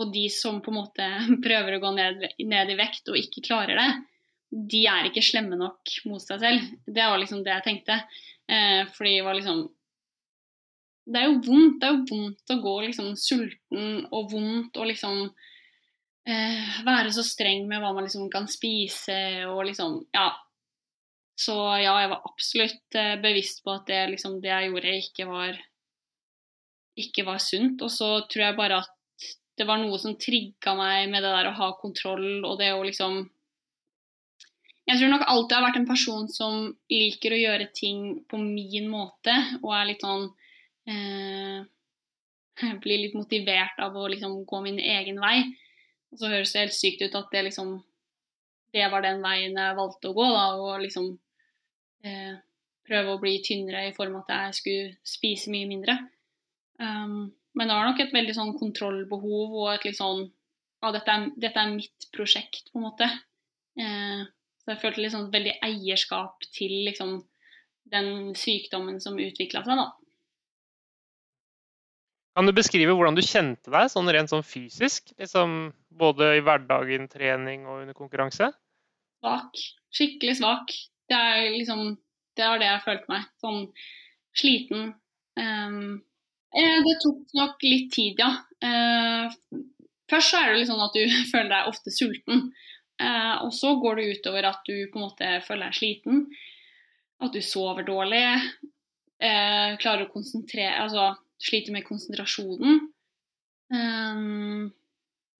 og 0.00 0.12
de 0.14 0.26
som 0.32 0.60
på 0.64 0.72
en 0.72 0.80
måte 0.80 1.08
prøver 1.46 1.76
å 1.76 1.82
gå 1.82 1.92
ned, 1.96 2.24
ned 2.48 2.72
i 2.72 2.78
vekt 2.78 3.10
og 3.12 3.18
ikke 3.20 3.44
klarer 3.50 3.80
det, 3.80 3.90
de 4.50 4.80
er 4.90 5.06
ikke 5.06 5.22
slemme 5.22 5.58
nok 5.58 5.92
mot 6.10 6.22
seg 6.22 6.40
selv. 6.42 6.72
Det 6.86 7.04
var 7.06 7.20
liksom 7.22 7.44
det 7.46 7.52
jeg 7.54 7.66
tenkte. 7.68 8.00
Eh, 8.50 8.82
fordi 8.96 9.20
det 9.20 9.26
var 9.28 9.38
liksom 9.38 9.68
det 11.10 11.20
er 11.20 11.30
jo 11.30 11.38
vondt. 11.42 11.78
Det 11.80 11.88
er 11.88 11.94
jo 11.94 12.08
vondt 12.10 12.52
å 12.54 12.58
gå 12.62 12.74
liksom 12.84 13.14
sulten 13.18 14.04
og 14.14 14.30
vondt 14.30 14.78
og 14.78 14.90
liksom 14.90 15.22
eh, 16.28 16.76
være 16.86 17.14
så 17.14 17.24
streng 17.26 17.66
med 17.70 17.82
hva 17.82 17.92
man 17.96 18.06
liksom 18.06 18.28
kan 18.32 18.46
spise 18.50 19.18
og 19.50 19.64
liksom 19.70 20.00
Ja. 20.16 20.30
Så 21.40 21.54
ja, 21.80 21.94
jeg 22.02 22.10
var 22.10 22.26
absolutt 22.28 22.96
eh, 23.00 23.14
bevisst 23.22 23.62
på 23.64 23.72
at 23.72 23.86
det, 23.88 24.00
liksom, 24.12 24.42
det 24.42 24.50
jeg 24.50 24.66
gjorde, 24.68 24.96
ikke 25.06 25.26
var 25.30 25.60
ikke 27.00 27.24
var 27.24 27.40
sunt. 27.40 27.80
Og 27.80 27.88
så 27.92 28.10
tror 28.28 28.44
jeg 28.44 28.58
bare 28.58 28.82
at 28.82 28.92
det 29.60 29.66
var 29.68 29.80
noe 29.82 29.98
som 30.00 30.16
trigga 30.16 30.72
meg 30.78 31.10
med 31.12 31.24
det 31.24 31.34
der 31.34 31.50
å 31.50 31.56
ha 31.58 31.68
kontroll 31.80 32.40
og 32.48 32.56
det 32.60 32.72
å 32.72 32.80
liksom 32.86 33.22
Jeg 34.88 34.98
tror 34.98 35.12
nok 35.12 35.26
alltid 35.28 35.52
jeg 35.52 35.60
har 35.60 35.66
vært 35.68 35.78
en 35.78 35.90
person 35.90 36.30
som 36.32 36.54
liker 36.90 37.34
å 37.36 37.42
gjøre 37.42 37.66
ting 37.76 38.00
på 38.26 38.40
min 38.40 38.88
måte, 38.90 39.34
og 39.60 39.74
er 39.76 39.84
litt 39.86 40.02
sånn 40.02 40.24
eh, 40.90 41.60
blir 42.82 43.04
litt 43.04 43.14
motivert 43.14 43.78
av 43.84 43.94
å 43.94 44.08
liksom 44.10 44.40
gå 44.48 44.62
min 44.64 44.80
egen 44.82 45.20
vei. 45.22 45.44
Og 46.10 46.18
så 46.18 46.32
høres 46.32 46.56
det 46.56 46.64
helt 46.64 46.74
sykt 46.74 47.04
ut 47.04 47.14
at 47.20 47.30
det 47.30 47.44
liksom 47.46 47.76
det 48.74 48.86
var 48.90 49.04
den 49.04 49.22
veien 49.22 49.54
jeg 49.58 49.78
valgte 49.78 50.10
å 50.10 50.16
gå, 50.16 50.26
da, 50.30 50.46
og 50.58 50.82
liksom 50.82 51.10
eh, 52.06 52.34
prøve 52.86 53.14
å 53.14 53.20
bli 53.22 53.36
tynnere 53.46 53.88
i 53.88 53.94
form 53.96 54.18
av 54.18 54.24
at 54.24 54.34
jeg 54.34 54.58
skulle 54.60 54.90
spise 55.06 55.52
mye 55.52 55.68
mindre. 55.70 55.96
Um, 56.80 57.30
men 57.58 57.70
det 57.70 57.76
var 57.76 57.88
nok 57.88 58.02
et 58.02 58.12
veldig 58.14 58.34
sånn 58.36 58.52
kontrollbehov 58.58 59.56
og 59.62 59.72
et 59.74 59.88
litt 59.88 59.98
sånn 59.98 60.28
Ja, 60.80 60.92
dette 60.94 61.12
er, 61.12 61.24
dette 61.36 61.60
er 61.60 61.72
mitt 61.74 62.06
prosjekt, 62.16 62.70
på 62.72 62.80
en 62.80 62.86
måte. 62.86 63.04
Eh, 63.76 64.22
så 64.62 64.72
jeg 64.72 64.80
følte 64.80 65.02
liksom 65.02 65.26
veldig 65.32 65.58
eierskap 65.66 66.46
til 66.56 66.72
liksom 66.86 67.18
den 67.92 68.30
sykdommen 68.38 68.96
som 69.02 69.18
utvikla 69.20 69.60
seg, 69.66 69.76
da. 69.76 69.90
Kan 72.38 72.48
du 72.48 72.54
beskrive 72.56 72.94
hvordan 72.96 73.18
du 73.18 73.20
kjente 73.26 73.72
deg 73.74 73.90
sånn 73.92 74.08
rent 74.14 74.32
sånn 74.32 74.46
fysisk? 74.46 75.10
Liksom, 75.20 75.72
både 76.00 76.36
i 76.38 76.44
hverdagen, 76.46 77.08
trening 77.12 77.66
og 77.68 77.82
under 77.82 77.96
konkurranse? 77.98 78.52
Svak. 79.20 79.64
Skikkelig 79.92 80.38
svak. 80.40 80.72
Det 81.10 81.18
er 81.18 81.50
liksom 81.58 81.98
Det 82.38 82.46
var 82.46 82.60
det 82.62 82.68
jeg 82.70 82.84
følte 82.86 83.10
meg. 83.10 83.24
Sånn 83.42 83.64
sliten. 84.38 84.94
Eh, 85.36 85.80
det 86.56 86.96
tok 87.02 87.34
nok 87.38 87.62
litt 87.62 87.92
tid, 87.94 88.20
ja. 88.20 88.32
Eh, 88.60 89.36
først 90.10 90.32
så 90.32 90.40
er 90.40 90.50
det 90.50 90.60
litt 90.60 90.70
sånn 90.70 90.82
at 90.82 90.96
du 90.96 91.04
føler 91.32 91.52
deg 91.52 91.70
ofte 91.70 91.94
sulten. 91.94 92.50
Eh, 93.00 93.36
og 93.44 93.52
så 93.56 93.76
går 93.80 94.00
det 94.00 94.10
utover 94.16 94.50
at 94.50 94.66
du 94.66 94.74
på 94.90 95.00
en 95.00 95.06
måte 95.06 95.32
føler 95.46 95.70
deg 95.70 95.78
sliten. 95.78 96.24
At 97.20 97.36
du 97.36 97.40
sover 97.44 97.86
dårlig. 97.86 98.24
Eh, 99.20 99.76
klarer 99.76 100.06
å 100.06 100.12
konsentrere 100.14 100.78
Altså 100.80 101.10
sliter 101.40 101.74
med 101.74 101.84
konsentrasjonen. 101.84 102.80
Ehm, 103.74 104.70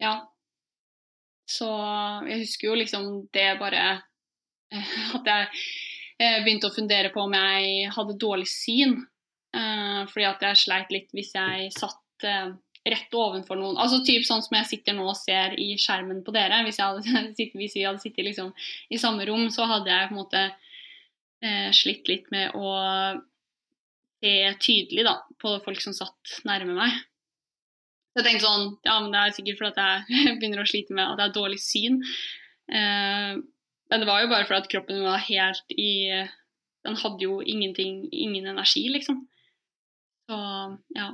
ja. 0.00 0.14
Så 1.50 1.68
jeg 2.28 2.44
husker 2.44 2.68
jo 2.68 2.76
liksom 2.78 3.06
det 3.34 3.48
bare 3.58 3.80
eh, 4.70 4.92
At 5.16 5.26
jeg 5.26 5.48
eh, 6.20 6.42
begynte 6.44 6.70
å 6.70 6.74
fundere 6.74 7.10
på 7.12 7.24
om 7.24 7.34
jeg 7.36 7.90
hadde 7.96 8.20
dårlig 8.20 8.48
syn. 8.52 9.00
Eh, 10.00 10.10
fordi 10.10 10.28
at 10.28 10.42
jeg 10.48 10.64
sleit 10.64 10.92
litt 10.94 11.14
hvis 11.16 11.32
jeg 11.36 11.70
satt 11.76 12.26
eh, 12.28 12.50
rett 12.88 13.16
ovenfor 13.16 13.58
noen. 13.60 13.78
Altså 13.80 14.00
typ 14.06 14.24
sånn 14.26 14.42
som 14.44 14.56
jeg 14.56 14.68
sitter 14.70 14.96
nå 14.96 15.04
og 15.10 15.18
ser 15.18 15.56
i 15.60 15.74
skjermen 15.80 16.22
på 16.24 16.34
dere. 16.34 16.62
Hvis, 16.66 16.80
hadde, 16.80 17.24
hvis 17.60 17.76
vi 17.76 17.84
hadde 17.86 18.02
sittet 18.02 18.26
liksom 18.26 18.52
i 18.90 19.00
samme 19.00 19.26
rom, 19.28 19.48
så 19.52 19.68
hadde 19.70 19.92
jeg 19.92 20.08
på 20.08 20.16
en 20.16 20.22
måte 20.22 20.46
eh, 21.44 21.68
slitt 21.76 22.08
litt 22.10 22.30
med 22.34 22.56
å 22.56 22.72
se 24.20 24.34
tydelig 24.60 25.06
da, 25.06 25.16
på 25.40 25.54
folk 25.64 25.80
som 25.80 25.96
satt 25.96 26.40
nærme 26.48 26.76
meg. 26.76 26.98
Så 28.10 28.20
jeg 28.20 28.26
tenkte 28.26 28.48
sånn, 28.48 28.66
ja, 28.84 28.98
men 28.98 29.14
det 29.14 29.20
er 29.22 29.34
sikkert 29.36 29.60
fordi 29.60 29.70
at 29.84 30.10
jeg 30.10 30.36
begynner 30.40 30.64
å 30.64 30.68
slite 30.68 30.96
med 30.96 31.06
at 31.06 31.20
jeg 31.20 31.28
har 31.28 31.36
dårlig 31.36 31.60
syn. 31.62 32.00
Eh, 32.70 33.40
men 33.90 34.02
det 34.02 34.06
var 34.06 34.22
jo 34.22 34.30
bare 34.30 34.46
fordi 34.46 34.62
at 34.62 34.70
kroppen 34.70 35.02
var 35.02 35.24
helt 35.24 35.74
i 35.74 35.92
Den 36.86 36.94
hadde 36.96 37.26
jo 37.26 37.42
ingenting, 37.44 38.06
ingen 38.08 38.46
energi, 38.48 38.86
liksom. 38.88 39.26
Så 40.30 40.40
ja. 40.94 41.10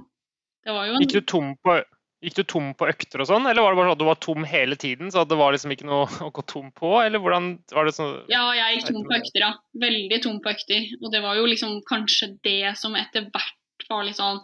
Det 0.66 0.74
var 0.74 0.88
jo 0.88 0.96
en 0.96 1.04
Gikk 1.04 1.14
du 1.14 1.28
tom 1.30 1.52
på, 1.64 1.78
gikk 2.24 2.36
du 2.36 2.42
tom 2.50 2.72
på 2.76 2.88
økter 2.90 3.22
og 3.22 3.30
sånn, 3.30 3.46
eller 3.48 3.64
var 3.64 3.72
det 3.72 3.78
bare 3.78 3.88
sånn 3.88 3.96
at 3.96 4.02
du 4.02 4.08
var 4.08 4.20
tom 4.24 4.46
hele 4.48 4.76
tiden? 4.82 5.12
Så 5.14 5.24
det 5.30 5.38
var 5.40 5.54
liksom 5.54 5.72
ikke 5.72 5.88
noe 5.88 6.04
å 6.26 6.30
gå 6.34 6.44
tom 6.50 6.68
på, 6.76 6.92
eller 7.00 7.22
hvordan 7.22 7.52
var 7.72 7.88
det 7.88 7.96
sånn 7.96 8.14
Ja, 8.32 8.44
jeg 8.58 8.80
gikk 8.80 8.90
tom 8.92 9.06
på 9.06 9.18
økter, 9.20 9.42
ja. 9.46 9.52
Veldig 9.86 10.22
tom 10.26 10.40
på 10.44 10.52
økter. 10.52 10.88
Og 11.00 11.12
det 11.14 11.24
var 11.24 11.38
jo 11.40 11.48
liksom 11.48 11.78
kanskje 11.88 12.34
det 12.44 12.74
som 12.80 12.98
etter 12.98 13.30
hvert 13.30 13.88
var 13.88 14.04
litt 14.08 14.18
sånn 14.18 14.42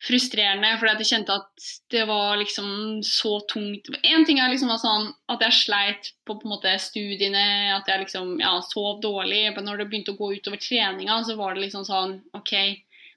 frustrerende, 0.00 0.70
fordi 0.80 1.04
jeg 1.04 1.10
kjente 1.10 1.34
at 1.36 1.64
det 1.92 2.06
var 2.08 2.38
liksom 2.40 3.02
så 3.04 3.34
tungt. 3.52 3.90
En 4.00 4.24
ting 4.24 4.40
er 4.40 4.48
liksom 4.48 4.72
sånn 4.80 5.10
at 5.28 5.42
jeg 5.44 5.58
sleit 5.58 6.12
på, 6.24 6.38
på 6.40 6.48
måte 6.48 6.72
studiene, 6.80 7.74
at 7.76 7.88
jeg 7.88 8.06
liksom 8.06 8.38
ja, 8.40 8.54
sov 8.64 9.02
dårlig. 9.04 9.42
Men 9.56 9.68
når 9.68 9.82
det 9.82 9.90
begynte 9.90 10.14
å 10.14 10.20
gå 10.20 10.32
utover 10.38 10.62
treninga, 10.62 11.20
så 11.28 11.36
var 11.36 11.54
det 11.54 11.66
liksom 11.66 11.84
sånn 11.88 12.16
OK, 12.36 12.54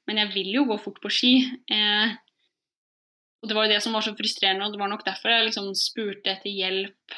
men 0.07 0.17
jeg 0.19 0.31
vil 0.33 0.49
jo 0.57 0.65
gå 0.69 0.77
fort 0.83 0.99
på 1.03 1.11
ski. 1.13 1.33
Eh, 1.71 2.13
og 3.43 3.49
det 3.49 3.55
var 3.57 3.67
jo 3.67 3.73
det 3.73 3.81
som 3.83 3.93
var 3.95 4.03
så 4.05 4.13
frustrerende, 4.15 4.65
og 4.67 4.73
det 4.75 4.79
var 4.81 4.91
nok 4.91 5.05
derfor 5.05 5.31
jeg 5.33 5.47
liksom 5.49 5.71
spurte 5.75 6.31
etter 6.31 6.51
hjelp 6.51 7.17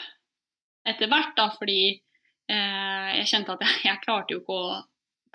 etter 0.86 1.10
hvert, 1.10 1.32
da, 1.38 1.48
fordi 1.58 1.80
eh, 2.50 3.10
jeg 3.20 3.30
kjente 3.32 3.56
at 3.56 3.66
jeg, 3.66 3.80
jeg 3.90 4.02
klarte 4.06 4.36
jo 4.36 4.42
ikke 4.44 4.60
å 4.60 4.76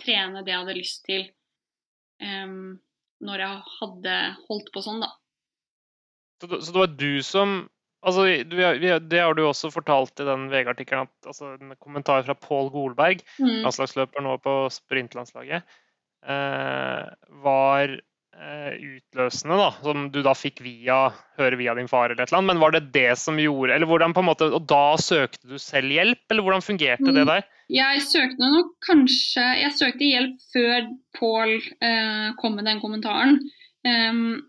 trene 0.00 0.44
det 0.46 0.52
jeg 0.54 0.62
hadde 0.62 0.78
lyst 0.78 1.02
til 1.08 1.24
eh, 2.22 2.54
når 3.20 3.42
jeg 3.44 3.58
hadde 3.80 4.14
holdt 4.48 4.70
på 4.74 4.82
sånn, 4.86 5.02
da. 5.04 5.10
Så, 6.40 6.48
så 6.64 6.72
det 6.72 6.80
var 6.80 6.94
du 6.96 7.10
som 7.26 7.50
altså, 8.00 8.22
du, 8.48 8.54
vi- 8.56 8.94
Det 9.10 9.18
har 9.20 9.34
du 9.36 9.42
også 9.44 9.68
fortalt 9.74 10.22
i 10.22 10.24
den 10.24 10.46
VG-artikkelen, 10.52 11.10
altså, 11.28 11.50
en 11.60 11.74
kommentar 11.82 12.22
fra 12.24 12.34
Pål 12.34 12.70
Golberg, 12.72 13.20
Mm. 13.42 13.58
landslagsløper 13.66 14.24
nå 14.24 14.38
på 14.40 14.54
sprintlandslaget, 14.72 15.66
var 16.26 17.92
eh, 18.40 18.72
utløsende, 18.76 19.56
da, 19.56 19.70
som 19.84 20.10
du 20.12 20.20
da 20.22 20.34
fikk 20.36 20.60
via 20.64 21.10
høre 21.38 21.56
via 21.60 21.74
din 21.78 21.88
far 21.88 22.10
eller 22.10 22.22
et 22.22 22.28
eller 22.30 22.38
annet. 22.42 22.50
Men 22.54 22.60
var 22.62 22.72
det 22.76 22.92
det 22.94 23.18
som 23.18 23.38
gjorde 23.40 23.74
eller 23.74 23.86
hvordan 23.88 24.12
på 24.16 24.20
en 24.24 24.28
måte, 24.30 24.50
Og 24.52 24.66
da 24.68 24.96
søkte 25.00 25.48
du 25.48 25.56
selv 25.58 25.88
hjelp, 25.92 26.22
eller 26.30 26.42
hvordan 26.42 26.62
fungerte 26.66 27.08
det 27.12 27.24
Mm. 27.24 27.32
der? 27.32 27.42
Jeg 27.70 28.02
søkte 28.02 28.38
nok 28.50 28.72
kanskje 28.82 29.44
Jeg 29.62 29.72
søkte 29.78 30.04
hjelp 30.04 30.36
før 30.52 30.88
Pål 31.18 31.56
eh, 31.80 32.32
kom 32.40 32.56
med 32.56 32.64
den 32.64 32.80
kommentaren. 32.80 33.38
Um, 33.86 34.42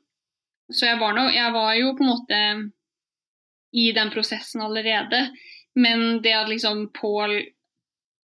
så 0.71 0.85
jeg 0.87 0.99
var, 0.99 1.13
no, 1.13 1.29
jeg 1.31 1.51
var 1.53 1.73
jo 1.75 1.93
på 1.95 2.03
en 2.03 2.09
måte 2.09 2.71
i 3.73 3.91
den 3.95 4.09
prosessen 4.11 4.61
allerede. 4.61 5.29
Men 5.75 6.21
det 6.23 6.33
at 6.35 6.49
liksom 6.49 6.89
Pål 6.93 7.37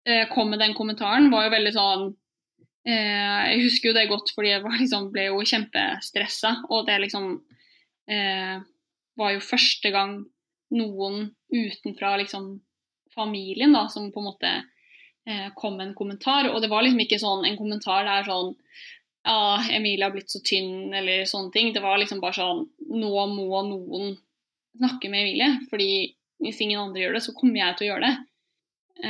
eh, 0.06 0.26
kom 0.34 0.50
med 0.50 0.58
den 0.60 0.74
kommentaren, 0.74 1.30
var 1.30 1.44
jo 1.46 1.54
veldig 1.54 1.72
sånn 1.72 2.02
eh, 2.08 2.16
Jeg 2.90 3.62
husker 3.64 3.90
jo 3.90 3.96
det 3.96 4.08
godt 4.10 4.32
fordi 4.34 4.52
jeg 4.54 4.64
liksom, 4.82 5.10
ble 5.14 5.28
jo 5.28 5.40
kjempestressa. 5.46 6.56
Og 6.70 6.86
det 6.88 6.98
liksom 7.04 7.32
eh, 8.10 8.60
var 9.20 9.34
jo 9.34 9.44
første 9.44 9.92
gang 9.94 10.20
noen 10.70 11.30
utenfra 11.50 12.16
liksom 12.20 12.52
familien 13.14 13.74
da, 13.74 13.88
som 13.88 14.10
på 14.12 14.22
en 14.22 14.28
måte 14.28 14.52
eh, 15.26 15.48
kom 15.56 15.76
med 15.76 15.88
en 15.88 15.98
kommentar. 15.98 16.50
Og 16.52 16.62
det 16.62 16.70
var 16.70 16.84
liksom 16.86 17.04
ikke 17.04 17.20
sånn 17.22 17.46
en 17.46 17.58
kommentar 17.60 18.06
der 18.08 18.26
sånn 18.28 18.54
Ja, 19.20 19.60
Emilie 19.76 20.06
har 20.06 20.14
blitt 20.14 20.32
så 20.32 20.40
tynn, 20.40 20.94
eller 20.96 21.26
sånne 21.28 21.52
ting. 21.52 21.74
Det 21.74 21.82
var 21.84 21.98
liksom 22.00 22.22
bare 22.22 22.38
sånn 22.38 22.62
Nå 22.88 23.10
må 23.34 23.62
noen 23.66 24.14
snakke 24.78 25.10
med 25.12 25.26
Emilie, 25.26 25.50
fordi 25.68 25.90
hvis 26.40 26.60
ingen 26.64 26.80
andre 26.80 27.02
gjør 27.02 27.18
det, 27.18 27.24
så 27.26 27.34
kommer 27.36 27.60
jeg 27.60 27.76
til 27.76 27.86
å 27.86 27.90
gjøre 27.90 28.06
det. 28.06 28.14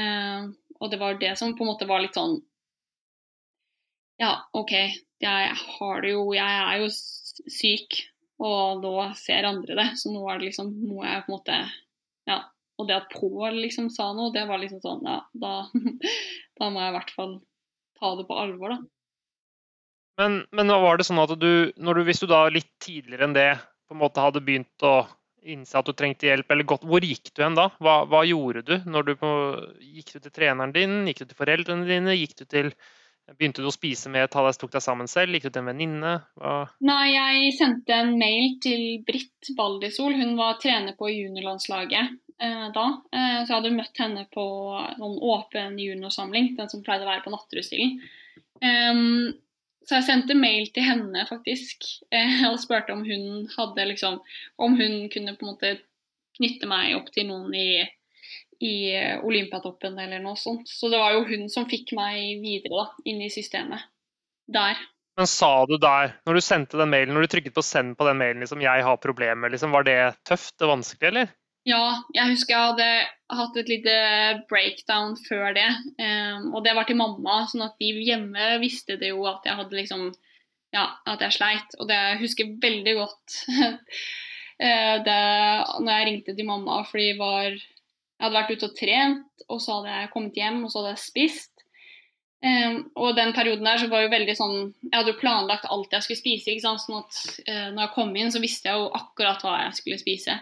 Eh, 0.01 0.49
og 0.81 0.91
det 0.91 0.99
var 0.99 1.21
det 1.21 1.35
som 1.39 1.53
på 1.55 1.63
en 1.63 1.71
måte 1.71 1.87
var 1.87 2.03
litt 2.03 2.17
sånn 2.17 2.41
Ja, 4.21 4.35
OK, 4.53 4.73
jeg 5.23 5.53
har 5.57 6.03
det 6.05 6.13
jo 6.13 6.25
Jeg 6.37 6.57
er 6.61 6.83
jo 6.83 6.89
syk, 6.93 8.01
og 8.41 8.83
nå 8.85 8.95
ser 9.17 9.49
andre 9.49 9.77
det, 9.79 9.89
så 10.01 10.13
nå 10.13 10.27
er 10.29 10.41
det 10.41 10.51
liksom 10.51 10.73
Må 10.85 11.05
jeg 11.07 11.25
på 11.27 11.33
en 11.33 11.39
måte 11.39 11.61
Ja. 12.29 12.43
Og 12.81 12.89
det 12.89 12.97
at 12.97 13.13
Pål 13.13 13.59
liksom 13.61 13.91
sa 13.93 14.11
noe, 14.17 14.33
det 14.33 14.47
var 14.49 14.61
liksom 14.61 14.81
sånn 14.85 15.05
Ja, 15.09 15.21
da, 15.33 15.55
da 16.61 16.71
må 16.73 16.85
jeg 16.85 16.93
i 16.93 16.97
hvert 16.99 17.15
fall 17.17 17.39
ta 18.01 18.15
det 18.17 18.25
på 18.29 18.37
alvor, 18.41 18.73
da. 18.73 18.79
Men, 20.21 20.43
men 20.57 20.73
var 20.85 20.97
det 20.97 21.05
sånn 21.09 21.21
at 21.21 21.33
du, 21.41 21.73
du, 21.73 22.03
hvis 22.05 22.21
du 22.21 22.27
da 22.29 22.47
litt 22.53 22.71
tidligere 22.81 23.27
enn 23.27 23.37
det 23.37 23.51
på 23.89 23.97
en 23.97 24.01
måte 24.01 24.23
hadde 24.25 24.43
begynt 24.45 24.85
å 24.85 25.03
innse 25.41 25.77
at 25.79 25.89
du 25.89 25.93
trengte 25.97 26.29
hjelp, 26.29 26.49
eller 26.53 26.69
gått, 26.69 26.85
hvor 26.89 27.05
gikk 27.05 27.33
du 27.37 27.43
hen 27.45 27.57
da? 27.57 27.71
Hva, 27.81 28.03
hva 28.09 28.23
gjorde 28.29 28.63
du? 28.69 28.75
Du 28.85 29.13
på, 29.21 29.31
gikk 29.81 30.15
du 30.15 30.19
til 30.21 30.35
treneren 30.37 30.75
din? 30.77 30.99
Gikk 31.09 31.23
du 31.23 31.31
til 31.31 31.39
foreldrene 31.39 31.89
dine? 31.89 32.17
Gikk 32.19 32.37
du 32.43 32.45
til, 32.45 32.73
begynte 33.39 33.63
du 33.63 33.69
å 33.71 33.75
spise 33.75 34.11
med, 34.13 34.31
ta 34.33 34.43
deg, 34.47 34.57
tok 34.61 34.73
deg 34.75 34.85
sammen 34.85 35.11
selv? 35.11 35.35
Gikk 35.37 35.49
du 35.49 35.51
til 35.51 35.63
en 35.63 35.71
venninne? 35.71 36.15
Nei, 36.87 37.05
jeg 37.15 37.53
sendte 37.59 37.97
en 37.97 38.17
mail 38.21 38.57
til 38.65 39.05
Britt 39.07 39.53
Baldisol. 39.59 40.17
Hun 40.19 40.35
var 40.41 40.59
trener 40.63 40.97
på 40.99 41.11
juniorlandslaget 41.13 42.17
eh, 42.43 42.67
da. 42.75 42.87
Eh, 43.13 43.37
så 43.43 43.47
jeg 43.47 43.57
hadde 43.57 43.77
møtt 43.77 44.03
henne 44.03 44.25
på 44.35 44.47
noen 45.03 45.21
åpen 45.35 45.79
juniorsamling, 45.81 46.55
den 46.59 46.73
som 46.73 46.83
pleide 46.87 47.07
å 47.07 47.13
være 47.13 47.25
på 47.27 47.35
Natterudstilen. 47.35 48.01
Um, 48.61 49.31
så 49.89 49.99
jeg 49.99 50.07
sendte 50.07 50.37
mail 50.37 50.69
til 50.75 50.85
henne 50.85 51.23
faktisk 51.29 51.87
eh, 52.15 52.43
og 52.51 52.59
spurte 52.63 52.93
om 52.93 53.01
hun 53.07 53.47
hadde 53.55 53.87
liksom 53.89 54.19
Om 54.61 54.75
hun 54.77 55.07
kunne 55.09 55.33
på 55.39 55.47
en 55.47 55.53
måte 55.55 55.71
knytte 56.37 56.69
meg 56.69 56.93
opp 56.99 57.09
til 57.15 57.27
noen 57.31 57.55
i, 57.57 57.83
i 58.61 58.93
Olympiatoppen 59.25 59.99
eller 59.99 60.21
noe 60.23 60.37
sånt. 60.37 60.69
Så 60.69 60.91
det 60.93 61.01
var 61.01 61.17
jo 61.17 61.27
hun 61.29 61.49
som 61.53 61.69
fikk 61.69 61.95
meg 61.97 62.43
videre 62.45 62.83
da, 62.83 62.87
inn 63.09 63.23
i 63.25 63.33
systemet. 63.33 63.89
Der. 64.51 64.79
Men 65.19 65.29
sa 65.31 65.67
du 65.69 65.77
der, 65.81 66.15
når 66.27 66.39
du 66.39 66.43
sendte 66.45 66.79
den 66.81 66.91
mailen, 66.93 67.15
når 67.15 67.27
du 67.27 67.35
trykket 67.35 67.57
på 67.57 67.65
send 67.65 67.97
på 67.99 68.07
den 68.09 68.19
mailen, 68.21 68.43
liksom, 68.43 68.63
jeg 68.65 68.85
har 68.87 69.03
problemer, 69.03 69.53
liksom, 69.53 69.73
var 69.75 69.87
det 69.87 69.99
tøft 70.29 70.61
og 70.65 70.75
vanskelig, 70.75 71.11
eller? 71.13 71.33
Ja, 71.69 72.01
jeg 72.17 72.33
husker 72.33 72.55
jeg 72.55 72.69
hadde 72.71 73.37
hatt 73.37 73.57
et 73.61 73.69
lite 73.69 73.97
breakdown 74.49 75.13
før 75.27 75.53
det. 75.57 75.69
Um, 76.01 76.55
og 76.55 76.65
det 76.65 76.73
var 76.77 76.89
til 76.89 76.97
mamma, 77.01 77.43
sånn 77.51 77.67
at 77.67 77.77
de 77.83 77.91
hjemme 78.01 78.55
visste 78.63 78.97
det 79.01 79.13
jo 79.13 79.27
at 79.29 79.47
jeg 79.49 79.59
hadde 79.61 79.81
liksom 79.81 80.11
Ja, 80.71 80.87
at 81.11 81.21
jeg 81.25 81.35
sleit. 81.35 81.75
Og 81.83 81.89
det 81.91 81.99
jeg 81.99 82.21
husker 82.23 82.51
veldig 82.63 82.93
godt 82.95 83.37
eh, 84.65 84.97
det, 85.03 85.21
når 85.83 85.91
jeg 85.91 86.07
ringte 86.07 86.35
til 86.39 86.47
mamma 86.47 86.77
fordi 86.87 87.09
jeg 87.09 87.19
var 87.19 87.57
Jeg 88.21 88.27
hadde 88.27 88.37
vært 88.37 88.51
ute 88.53 88.67
og 88.69 88.77
trent, 88.77 89.45
og 89.49 89.61
så 89.65 89.79
hadde 89.79 89.93
jeg 89.97 90.09
kommet 90.13 90.35
hjem, 90.37 90.59
og 90.67 90.69
så 90.69 90.83
hadde 90.83 90.91
jeg 90.93 91.01
spist. 91.01 91.63
Um, 92.45 92.83
og 93.01 93.17
den 93.17 93.33
perioden 93.33 93.65
der 93.65 93.81
så 93.81 93.89
var 93.93 94.01
jo 94.01 94.11
veldig 94.15 94.33
sånn 94.33 94.55
Jeg 94.87 94.95
hadde 94.95 95.13
jo 95.13 95.19
planlagt 95.21 95.67
alt 95.69 95.93
jeg 95.93 96.05
skulle 96.07 96.21
spise. 96.21 96.53
ikke 96.53 96.65
sant? 96.65 96.85
Sånn 96.85 97.01
at 97.03 97.17
uh, 97.49 97.67
når 97.73 97.83
jeg 97.83 97.93
kom 97.97 98.13
inn, 98.17 98.33
så 98.33 98.45
visste 98.45 98.69
jeg 98.69 98.81
jo 98.81 98.91
akkurat 98.97 99.41
hva 99.45 99.55
jeg 99.63 99.79
skulle 99.81 99.99
spise. 100.01 100.37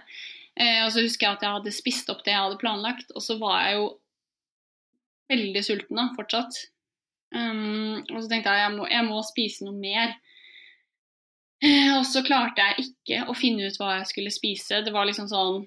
Uh, 0.59 0.83
og 0.89 0.91
så 0.91 1.07
husker 1.07 1.29
jeg 1.29 1.39
at 1.39 1.47
jeg 1.47 1.57
hadde 1.61 1.77
spist 1.79 2.11
opp 2.11 2.27
det 2.27 2.35
jeg 2.35 2.43
hadde 2.49 2.59
planlagt, 2.59 3.15
og 3.15 3.23
så 3.23 3.39
var 3.39 3.63
jeg 3.63 3.79
jo 3.79 3.87
veldig 5.31 5.65
sulten 5.71 6.03
da, 6.03 6.09
fortsatt. 6.19 6.61
Um, 7.31 8.03
og 8.11 8.19
så 8.19 8.27
tenkte 8.27 8.59
jeg 8.59 8.65
jeg 8.65 8.75
må, 8.75 8.91
jeg 8.91 9.07
må 9.07 9.23
spise 9.31 9.71
noe 9.71 9.79
mer. 9.79 10.19
Uh, 11.63 12.01
og 12.01 12.07
så 12.11 12.27
klarte 12.27 12.67
jeg 12.73 12.89
ikke 12.91 13.25
å 13.31 13.39
finne 13.39 13.71
ut 13.71 13.79
hva 13.79 14.01
jeg 14.01 14.11
skulle 14.11 14.35
spise. 14.35 14.83
Det 14.83 14.95
var 14.95 15.07
liksom 15.07 15.31
sånn 15.31 15.63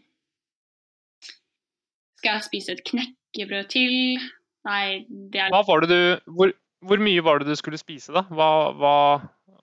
Skal 2.21 2.37
jeg 2.37 2.45
spise 2.45 2.75
et 2.75 2.83
knekkebrød 2.85 3.69
til? 3.73 4.21
Nei, 4.67 5.07
det 5.33 5.41
er 5.41 5.49
Hva 5.49 5.63
var 5.65 5.81
det 5.81 5.89
du, 5.89 6.31
hvor, 6.37 6.51
hvor 6.85 7.01
mye 7.01 7.23
var 7.25 7.41
det 7.41 7.49
du 7.49 7.57
skulle 7.57 7.79
spise, 7.81 8.13
da? 8.13 8.21
Hva, 8.29 8.49
hva, 8.77 8.95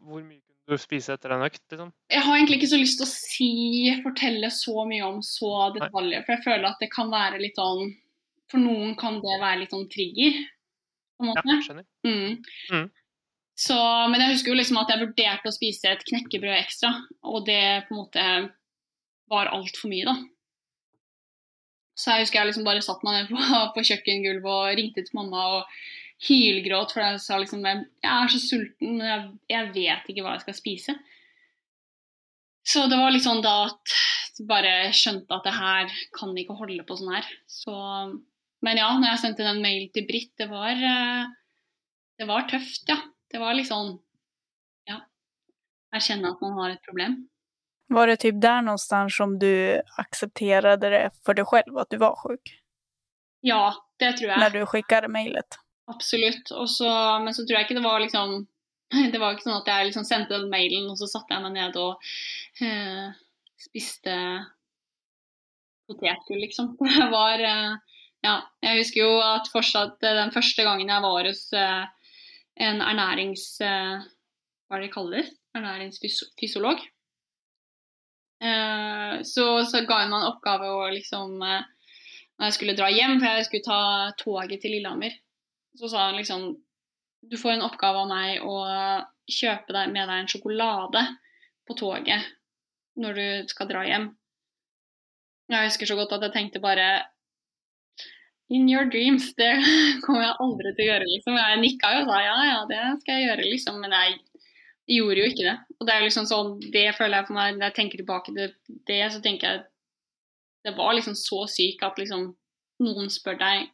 hvor 0.03 0.25
mye 0.25 0.43
kunne 0.43 0.75
du 0.75 0.83
spise 0.83 1.15
etter 1.15 1.37
en 1.37 1.45
økt? 1.47 1.63
Liksom? 1.71 1.93
Jeg 2.11 2.25
har 2.27 2.35
egentlig 2.35 2.59
ikke 2.59 2.73
så 2.73 2.81
lyst 2.81 2.99
til 2.99 3.07
å 3.07 3.13
si, 3.13 3.51
fortelle 4.03 4.51
så 4.55 4.87
mye 4.91 5.07
om 5.07 5.21
så 5.23 5.69
detaljer, 5.77 6.25
for 6.27 6.35
jeg 6.35 6.47
føler 6.49 6.67
at 6.67 6.83
det 6.83 6.91
kan 6.95 7.15
være 7.15 7.39
litt 7.43 7.59
sånn 7.59 7.93
For 8.51 8.65
noen 8.65 8.95
kan 8.99 9.21
det 9.23 9.39
være 9.39 9.61
litt 9.63 9.75
sånn 9.77 9.87
trigger, 9.93 10.39
på 11.19 11.29
en 11.29 11.37
Ja, 11.37 11.59
skjønner. 11.63 11.87
Mm. 12.09 12.39
Mm. 12.73 12.89
Så, 13.59 13.77
men 14.09 14.23
jeg 14.23 14.35
husker 14.35 14.55
jo 14.55 14.59
liksom 14.59 14.79
at 14.81 14.91
jeg 14.91 15.03
vurderte 15.03 15.51
å 15.51 15.55
spise 15.55 15.91
et 15.93 16.05
knekkebrød 16.11 16.57
ekstra, 16.57 16.95
og 17.27 17.47
det 17.47 17.63
på 17.87 17.95
en 17.95 18.01
måte 18.01 18.27
var 19.29 19.51
altfor 19.53 19.93
mye, 19.93 20.09
da. 20.09 20.15
Så 21.99 22.15
jeg 22.15 22.27
husker 22.27 22.41
jeg 22.41 22.53
liksom 22.53 22.67
bare 22.67 22.83
satt 22.85 23.03
meg 23.07 23.17
ned 23.17 23.31
på, 23.33 23.39
på 23.75 23.87
kjøkkengulvet 23.91 24.53
og 24.55 24.77
ringte 24.79 25.05
til 25.05 25.19
mamma 25.19 25.45
og 25.59 25.79
hylgråt, 26.29 26.95
for 26.95 27.05
jeg 27.05 27.21
sa 27.23 27.39
liksom 27.39 27.65
jeg, 27.67 27.87
er 28.07 28.33
så 28.33 28.41
sulten, 28.43 28.99
men 28.99 29.07
jeg, 29.07 29.25
jeg 29.53 29.71
vet 29.75 30.11
ikke 30.11 30.25
hva 30.27 30.35
jeg 30.37 30.47
skal 30.47 30.59
spise. 30.59 30.95
Så 32.69 32.85
det 32.91 32.99
var 33.01 33.15
litt 33.15 33.25
sånn 33.25 33.43
da 33.45 33.55
at 33.69 33.95
jeg 34.39 34.47
bare 34.49 34.73
skjønte 34.95 35.35
at 35.35 35.47
det 35.47 35.55
her 35.57 35.95
kan 36.15 36.35
ikke 36.37 36.59
holde 36.59 36.85
på 36.87 36.99
sånn 36.99 37.15
her. 37.15 37.29
Så, 37.51 37.75
men 38.67 38.81
ja, 38.81 38.91
når 38.99 39.13
jeg 39.13 39.23
sendte 39.25 39.47
den 39.47 39.63
mail 39.65 39.89
til 39.95 40.07
Britt, 40.11 40.35
det 40.39 40.51
var, 40.51 40.75
eh, 40.75 41.31
det 42.21 42.29
var 42.29 42.47
tøft, 42.51 42.85
ja. 42.91 43.01
Det 43.29 43.41
var 43.43 43.57
litt 43.57 43.69
sånn 43.69 43.99
Ja. 44.89 45.03
Erkjenne 45.93 46.31
at 46.33 46.41
man 46.45 46.55
har 46.57 46.75
et 46.75 46.85
problem. 46.87 47.19
Var 47.89 48.07
det 48.07 48.17
typ 48.17 48.41
där 48.41 48.63
någonstans 48.63 49.17
som 49.17 49.39
du 49.39 49.83
accepterade 49.97 50.91
det 50.91 51.11
för 51.25 51.35
dig 51.35 51.45
själv 51.45 51.79
att 51.79 51.91
du 51.91 51.97
var 51.97 52.17
sjuk? 52.17 52.61
Ja, 53.41 53.75
det 53.99 54.13
tror 54.13 54.31
jeg. 54.31 54.39
När 54.39 54.51
du 54.51 54.67
skickade 54.67 55.09
mejlet? 55.09 55.59
Absolutt. 55.87 56.49
Så, 56.67 57.19
men 57.19 57.35
så 57.35 57.47
tror 57.47 57.57
jeg 57.57 57.65
ikke 57.65 57.79
det 57.79 57.85
var 57.85 58.01
liksom 58.01 58.47
Det 59.13 59.19
var 59.21 59.35
ikke 59.35 59.47
sånn 59.49 59.61
at 59.61 59.69
jeg 59.69 59.89
liksom 59.89 60.05
sendte 60.09 60.37
den 60.37 60.51
mailen, 60.53 60.89
og 60.91 60.99
så 61.01 61.09
satte 61.09 61.35
jeg 61.35 61.45
meg 61.45 61.57
ned 61.57 61.77
og 61.77 62.11
eh, 62.65 63.09
spiste 63.61 64.15
potetgull, 65.89 66.41
liksom. 66.45 66.75
Det 66.99 67.09
var 67.13 67.45
eh, 67.45 67.77
Ja. 68.25 68.37
Jeg 68.65 68.83
husker 68.83 69.05
jo 69.05 69.17
at 69.23 69.49
fortsatt 69.53 70.03
eh, 70.03 70.17
den 70.19 70.33
første 70.35 70.65
gangen 70.67 70.93
jeg 70.93 71.05
var 71.05 71.29
hos 71.29 71.43
eh, 71.57 71.85
en 72.69 72.85
ernærings... 72.85 73.51
Eh, 73.65 74.07
hva 74.69 74.77
er 74.77 74.85
det 74.85 75.05
det? 75.15 75.27
Ernæringsfysiolog. 75.57 76.83
Eh, 78.39 79.23
så, 79.23 79.45
så 79.67 79.83
ga 79.83 80.03
hun 80.05 80.13
meg 80.13 80.23
en 80.23 80.31
oppgave 80.31 80.71
å 80.71 80.87
liksom 80.95 81.41
eh, 81.43 81.65
Når 82.39 82.47
jeg 82.47 82.55
skulle 82.55 82.77
dra 82.79 82.87
hjem, 82.93 83.17
for 83.19 83.35
jeg 83.35 83.47
skulle 83.49 83.67
ta 83.67 83.81
toget 84.21 84.63
til 84.63 84.77
Lillehammer, 84.77 85.17
så 85.75 85.91
sa 85.91 86.05
hun 86.07 86.21
liksom 86.21 86.45
Du 87.27 87.35
får 87.41 87.57
en 87.57 87.67
oppgave 87.67 88.05
av 88.05 88.13
meg 88.13 88.45
å 88.47 88.61
kjøpe 89.29 89.75
deg 89.75 89.91
med 89.91 90.07
deg 90.07 90.23
en 90.23 90.31
sjokolade 90.31 91.03
på 91.67 91.75
toget 91.77 92.31
når 92.99 93.19
du 93.19 93.51
skal 93.51 93.69
dra 93.71 93.83
hjem. 93.87 94.07
Jeg 95.49 95.69
husker 95.71 95.91
så 95.91 95.97
godt 95.99 96.15
at 96.17 96.25
jeg 96.27 96.35
tenkte 96.35 96.63
bare 96.63 96.89
In 98.49 98.69
your 98.71 98.87
dreams. 98.89 99.35
Det 99.37 99.51
kommer 100.07 100.25
jeg 100.25 100.39
aldri 100.41 100.73
til 100.73 100.87
å 100.87 100.89
gjøre, 100.93 101.11
liksom. 101.11 101.37
Jeg 101.37 101.61
nikka 101.61 101.91
jo 101.95 102.05
og 102.05 102.09
sa 102.09 102.21
ja, 102.25 102.37
ja, 102.49 102.61
det 102.71 102.81
skal 103.03 103.19
jeg 103.19 103.27
gjøre, 103.29 103.49
liksom. 103.51 103.81
Men 103.83 103.93
jeg 103.93 104.15
gjorde 104.89 105.21
jo 105.21 105.31
ikke 105.31 105.47
det. 105.47 105.57
Og 105.79 105.87
det 105.87 105.95
er 105.95 106.05
liksom 106.05 106.29
sånn, 106.29 106.55
det 106.73 106.87
føler 106.97 107.21
jeg 107.21 107.29
for 107.29 107.37
meg, 107.37 107.57
når 107.57 107.69
jeg 107.69 107.77
tenker 107.77 108.01
tilbake 108.01 108.33
til 108.33 108.55
det, 108.89 109.03
så 109.13 109.21
tenker 109.25 109.49
jeg 109.49 109.67
det 110.67 110.75
var 110.77 110.97
liksom 110.97 111.15
så 111.17 111.45
sykt 111.49 111.85
at 111.87 112.01
liksom 112.01 112.33
noen 112.83 113.11
spør 113.13 113.39
deg 113.39 113.69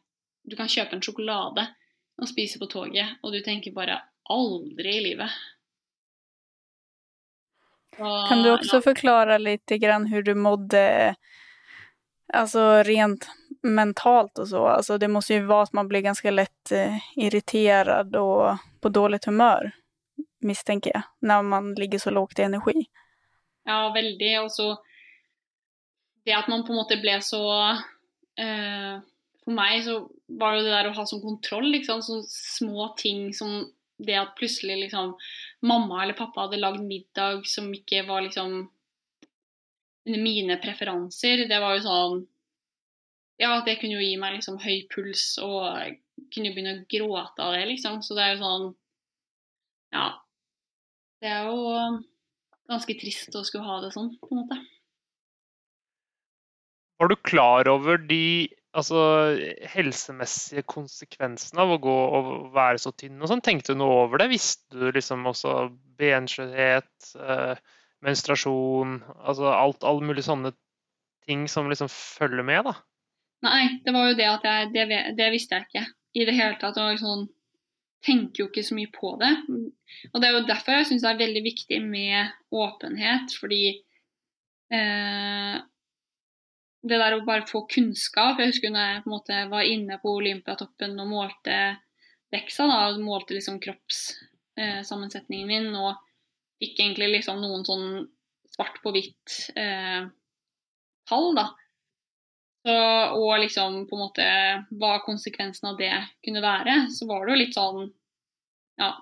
Du 0.45 0.53
kan 0.55 0.69
kjøpe 0.69 0.93
en 0.93 1.01
sjokolade 1.01 1.63
og 2.21 2.29
spise 2.29 2.59
på 2.61 2.67
toget, 2.69 3.17
og 3.25 3.33
du 3.33 3.39
tenker 3.43 3.73
bare 3.75 3.97
aldri 4.31 4.91
i 4.93 5.01
livet. 5.03 5.31
Og, 7.97 8.27
kan 8.29 8.43
du 8.43 8.51
også 8.51 8.77
ja. 8.77 8.85
forklare 8.85 9.39
litt 9.41 9.73
grann 9.81 10.05
hvordan 10.11 10.35
du 10.35 10.45
mådde 10.45 10.83
Alltså 12.33 12.83
rent 12.83 13.27
mentalt 13.61 14.39
og 14.39 14.47
så. 14.47 14.67
Alltså 14.67 14.97
det 14.97 15.07
måste 15.07 15.33
ju 15.33 15.45
vara 15.45 15.63
att 15.63 15.73
man 15.73 15.87
blir 15.87 16.01
ganske 16.01 16.31
lett 16.31 16.71
eh, 16.71 16.97
irriterad 17.15 18.15
og 18.15 18.57
på 18.81 18.89
dåligt 18.89 19.25
humör, 19.25 19.71
misstänker 20.45 20.91
jag, 20.93 21.03
när 21.19 21.41
man 21.41 21.73
ligger 21.73 21.99
så 21.99 22.09
lågt 22.09 22.39
i 22.39 22.41
energi. 22.41 22.85
Ja, 23.65 23.89
veldig. 23.93 24.41
Og 24.41 24.51
så 24.51 24.77
det 26.25 26.33
at 26.33 26.47
man 26.47 26.65
på 26.65 26.73
en 26.73 26.79
måte 26.81 26.97
ble 27.01 27.17
så 27.21 27.41
eh, 28.41 29.01
For 29.45 29.53
meg 29.53 29.83
så 29.85 29.99
var 30.25 30.55
det 30.55 30.65
det 30.65 30.73
der 30.73 30.89
å 30.89 30.95
ha 30.97 31.05
sånn 31.05 31.21
kontroll, 31.21 31.67
liksom. 31.73 32.01
Sånne 32.01 32.29
små 32.29 32.87
ting 32.97 33.27
som 33.33 33.59
det 34.01 34.17
at 34.19 34.33
plutselig 34.35 34.75
liksom 34.87 35.13
mamma 35.63 36.01
eller 36.03 36.17
pappa 36.17 36.47
hadde 36.47 36.59
lagd 36.59 36.81
middag 36.83 37.45
som 37.47 37.69
ikke 37.73 38.03
var 38.07 38.25
liksom 38.25 38.65
mine 40.05 40.57
preferanser, 40.61 41.45
det 41.49 41.59
var 41.61 41.77
jo 41.77 41.85
sånn 41.85 42.23
Ja, 43.41 43.59
det 43.65 43.77
kunne 43.81 43.97
jo 43.97 44.03
gi 44.03 44.15
meg 44.19 44.37
liksom 44.37 44.57
høy 44.63 44.85
puls, 44.91 45.23
og 45.43 45.97
kunne 46.31 46.49
jo 46.49 46.55
begynne 46.55 46.75
å 46.77 46.85
gråte 46.87 47.43
av 47.43 47.55
det, 47.55 47.65
liksom. 47.73 48.01
Så 48.03 48.15
det 48.15 48.23
er 48.25 48.35
jo 48.35 48.43
sånn 48.43 48.67
Ja. 49.95 50.05
Det 51.23 51.31
er 51.31 51.47
jo 51.49 52.01
ganske 52.69 52.97
trist 52.99 53.35
å 53.37 53.43
skulle 53.45 53.67
ha 53.67 53.79
det 53.83 53.93
sånn, 53.95 54.11
på 54.21 54.31
en 54.33 54.41
måte. 54.43 54.59
Var 56.99 57.11
du 57.11 57.15
klar 57.27 57.67
over 57.67 57.99
de 57.99 58.47
altså, 58.75 58.99
helsemessige 59.73 60.63
konsekvensene 60.71 61.63
av 61.63 61.75
å 61.75 61.79
gå 61.83 61.95
og 62.19 62.29
være 62.55 62.79
så 62.81 62.93
tynn 62.95 63.19
og 63.19 63.31
sånn? 63.31 63.43
Tenkte 63.45 63.75
du 63.75 63.81
noe 63.81 64.05
over 64.05 64.23
det? 64.23 64.29
Visste 64.31 64.79
du 64.79 64.87
liksom 64.95 65.27
også 65.31 65.57
benskjørhet? 65.99 67.11
Eh, 67.19 67.65
menstruasjon, 68.05 68.99
altså 69.25 69.49
alt, 69.51 69.83
alle 69.87 70.05
mulige 70.05 70.27
sånne 70.27 70.51
ting 71.25 71.47
som 71.49 71.69
liksom 71.71 71.89
følger 71.91 72.45
med, 72.45 72.67
da? 72.67 72.75
Nei, 73.45 73.79
det 73.85 73.93
var 73.93 74.09
jo 74.09 74.17
det 74.17 74.27
at 74.29 74.45
jeg 74.47 74.69
Det, 74.73 74.99
det 75.17 75.31
visste 75.33 75.57
jeg 75.57 75.67
ikke 75.67 75.85
i 76.15 76.25
det 76.27 76.35
hele 76.37 76.57
tatt. 76.61 76.77
Og 76.81 77.01
sånn 77.01 77.25
tenker 78.05 78.43
jo 78.43 78.49
ikke 78.49 78.63
så 78.65 78.75
mye 78.77 78.91
på 78.93 79.15
det. 79.21 79.31
Og 80.11 80.19
det 80.21 80.27
er 80.27 80.35
jo 80.35 80.47
derfor 80.47 80.77
jeg 80.77 80.89
syns 80.89 81.05
det 81.05 81.11
er 81.13 81.23
veldig 81.23 81.43
viktig 81.45 81.79
med 81.83 82.35
åpenhet, 82.53 83.33
fordi 83.39 83.63
eh, 84.73 85.55
det 86.85 86.99
der 87.01 87.15
å 87.15 87.23
bare 87.25 87.47
få 87.49 87.63
kunnskap 87.69 88.37
Jeg 88.39 88.51
husker 88.51 88.69
når 88.69 88.89
jeg 88.91 89.01
på 89.03 89.09
en 89.09 89.15
måte 89.15 89.39
var 89.49 89.65
inne 89.65 89.97
på 90.01 90.13
Olympiatoppen 90.19 90.93
og 91.01 91.09
målte 91.09 91.55
veksa, 92.33 92.67
da, 92.69 92.81
og 92.91 93.01
målte 93.01 93.37
liksom 93.37 93.61
kroppssammensetningen 93.63 95.49
eh, 95.49 95.53
min. 95.53 95.71
og 95.75 95.95
fikk 96.61 96.79
egentlig 96.79 97.09
liksom 97.17 97.41
noen 97.41 97.65
sånn 97.67 97.87
svart 98.53 98.77
på 98.83 98.93
hvitt 98.95 99.49
eh, 99.59 100.05
tall, 101.09 101.31
da. 101.37 101.49
Så, 102.65 102.75
og 103.13 103.35
liksom 103.43 103.83
på 103.85 103.97
en 103.97 104.01
måte 104.01 104.27
hva 104.81 104.95
konsekvensen 105.05 105.69
av 105.69 105.75
det 105.77 105.91
kunne 106.25 106.41
være, 106.41 106.87
så 106.89 107.05
var 107.05 107.25
det 107.25 107.35
jo 107.35 107.41
litt 107.43 107.57
sånn 107.57 107.91
ja 108.81 108.95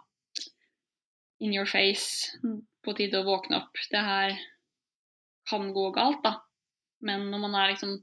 in 1.43 1.54
your 1.54 1.67
face. 1.67 2.36
På 2.84 2.91
tide 2.95 3.21
å 3.21 3.28
våkne 3.28 3.62
opp. 3.62 3.80
Det 3.91 4.04
her 4.04 4.36
kan 5.49 5.69
gå 5.76 5.89
galt, 5.95 6.19
da. 6.23 6.38
Men 7.04 7.30
når 7.32 7.41
man 7.45 7.56
er 7.60 7.71
liksom 7.73 7.97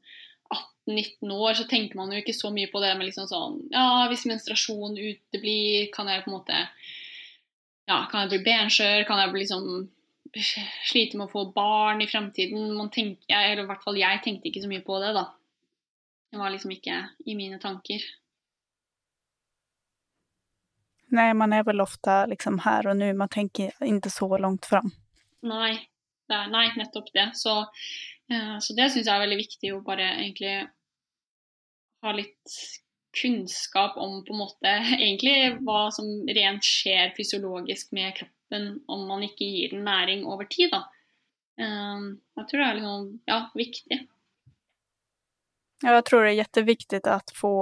18-19 0.88 1.32
år, 1.36 1.54
så 1.56 1.66
tenker 1.68 2.00
man 2.00 2.12
jo 2.12 2.20
ikke 2.20 2.36
så 2.36 2.50
mye 2.52 2.68
på 2.72 2.80
det 2.82 2.94
med 2.96 3.08
liksom 3.08 3.28
sånn 3.30 3.60
Ja, 3.72 4.08
hvis 4.10 4.26
menstruasjon 4.28 4.98
uteblir, 4.98 5.88
kan 5.94 6.08
jeg 6.10 6.24
på 6.24 6.32
en 6.32 6.36
måte 6.38 6.64
ja, 7.90 8.04
kan 8.10 8.22
jeg 8.22 8.30
bli 8.30 8.44
benskjør? 8.46 9.04
Kan 9.08 9.18
jeg 9.18 9.32
bli 9.32 9.42
liksom 9.42 9.88
slite 10.86 11.18
med 11.18 11.26
å 11.26 11.32
få 11.32 11.46
barn 11.54 12.02
i 12.04 12.08
fremtiden? 12.10 12.68
Man 12.76 12.92
tenker, 12.94 13.34
eller 13.34 13.64
i 13.64 13.70
hvert 13.70 13.82
fall 13.82 13.98
jeg 13.98 14.20
tenkte 14.24 14.50
ikke 14.50 14.62
så 14.62 14.70
mye 14.70 14.84
på 14.86 15.00
det, 15.02 15.10
da. 15.16 15.24
Det 16.30 16.38
var 16.38 16.50
liksom 16.54 16.70
ikke 16.74 16.96
i 17.26 17.34
mine 17.34 17.58
tanker. 17.62 18.04
Nei, 21.10 21.32
man 21.34 21.52
er 21.52 21.64
vel 21.66 21.82
ofte 21.82 22.22
liksom 22.30 22.60
her 22.62 22.86
og 22.90 22.98
nå. 23.00 23.10
Man 23.18 23.30
tenker 23.32 23.74
ikke 23.82 24.12
så 24.14 24.28
langt 24.38 24.68
fram. 24.70 24.92
Nei, 25.42 25.72
er, 26.30 26.50
nei 26.52 26.68
nettopp 26.78 27.10
det. 27.16 27.32
Så, 27.38 27.56
uh, 28.30 28.56
så 28.62 28.76
det 28.78 28.92
syns 28.92 29.08
jeg 29.08 29.14
er 29.14 29.24
veldig 29.24 29.40
viktig 29.40 29.72
å 29.74 29.80
bare 29.86 30.06
egentlig 30.20 30.54
ha 32.04 32.14
litt 32.14 32.60
kunnskap 33.18 33.98
om 33.98 34.20
på 34.22 34.36
en 34.36 34.42
måte 34.44 34.76
egentlig 35.00 35.56
hva 35.66 35.88
som 35.94 36.06
rent 36.30 36.62
skjer 36.62 37.10
fysiologisk 37.16 37.90
med 37.96 38.14
kroppen 38.20 38.76
om 38.86 39.02
man 39.08 39.26
ikke 39.26 39.48
gir 39.48 39.74
den 39.74 39.82
næring 39.88 40.22
over 40.30 40.46
tid. 40.46 40.70
da. 40.70 40.84
Uh, 41.58 42.14
jeg 42.38 42.46
tror 42.46 42.62
det 42.62 42.68
er 42.68 42.78
liksom, 42.78 43.12
ja, 43.26 43.42
viktig. 43.58 44.02
Jeg 45.82 46.04
tror 46.08 46.24
det 46.24 46.32
er 46.32 46.42
kjempeviktig 46.42 47.00
at 47.08 47.32
få 47.36 47.54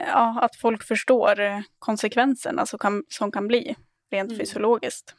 ja, 0.00 0.24
at 0.42 0.56
folk 0.58 0.82
forstår 0.86 1.42
konsekvensene 1.78 2.64
som 2.66 2.80
kan, 2.82 3.02
som 3.08 3.30
kan 3.32 3.46
bli 3.46 3.62
rent 4.12 4.32
mm. 4.32 4.38
fysiologisk. 4.38 5.14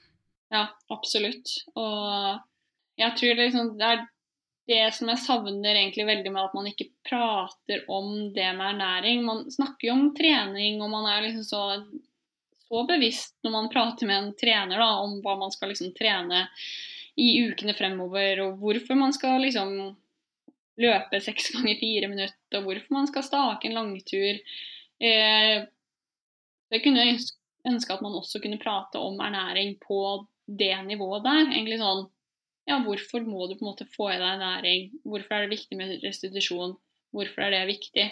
Ja, 0.52 0.68
absolutt. 0.91 1.54
Og 1.76 2.41
jeg 3.00 3.18
tror 3.18 3.32
det, 3.36 3.46
liksom, 3.48 3.72
det 3.80 3.88
er 3.88 4.04
det 4.68 4.82
som 4.98 5.10
jeg 5.12 5.22
savner 5.22 5.78
egentlig 5.78 6.08
veldig 6.08 6.34
med 6.34 6.48
at 6.48 6.58
man 6.58 6.68
ikke 6.70 6.89
prater 7.06 7.86
om 7.91 8.12
det 8.34 8.48
med 8.58 8.65
ernæring 8.74 9.26
Man 9.26 9.46
snakker 9.52 9.89
jo 9.89 9.96
om 9.98 10.08
trening, 10.18 10.82
og 10.82 10.89
man 10.89 11.08
er 11.12 11.28
liksom 11.28 11.46
så, 11.46 11.63
så 12.65 12.86
bevisst 12.89 13.36
når 13.46 13.56
man 13.58 13.70
prater 13.74 14.10
med 14.10 14.18
en 14.18 14.32
trener 14.39 14.82
da, 14.82 14.89
om 15.04 15.20
hva 15.24 15.38
man 15.39 15.54
skal 15.54 15.72
liksom 15.74 15.94
trene 15.98 16.48
i 17.15 17.30
ukene 17.48 17.76
fremover, 17.78 18.41
og 18.44 18.58
hvorfor 18.60 18.98
man 19.00 19.13
skal 19.15 19.38
liksom 19.44 19.94
løpe 20.81 21.21
seks 21.23 21.51
ganger 21.55 21.79
fire 21.79 22.09
minutter, 22.11 22.59
og 22.59 22.67
hvorfor 22.67 22.97
man 22.97 23.09
skal 23.11 23.25
stake 23.25 23.69
en 23.69 23.77
langtur. 23.77 24.41
Eh, 24.99 25.65
jeg 26.73 26.83
kunne 26.83 27.05
ønske 27.65 27.95
at 27.95 28.03
man 28.05 28.17
også 28.17 28.41
kunne 28.43 28.61
prate 28.61 28.99
om 29.01 29.19
ernæring 29.23 29.77
på 29.81 29.99
det 30.45 30.75
nivået 30.85 31.23
der. 31.25 31.47
egentlig 31.47 31.79
sånn 31.81 32.05
ja, 32.65 32.79
hvorfor 32.81 33.21
må 33.21 33.45
du 33.45 33.53
på 33.53 33.61
en 33.61 33.69
måte 33.69 33.85
få 33.93 34.09
i 34.09 34.17
deg 34.17 34.39
næring? 34.41 34.88
Hvorfor 35.05 35.35
er 35.35 35.45
det 35.45 35.53
viktig 35.53 35.77
med 35.77 35.99
restitusjon? 36.01 36.73
Hvorfor 37.13 37.45
er 37.45 37.53
det 37.53 37.67
viktig? 37.69 38.05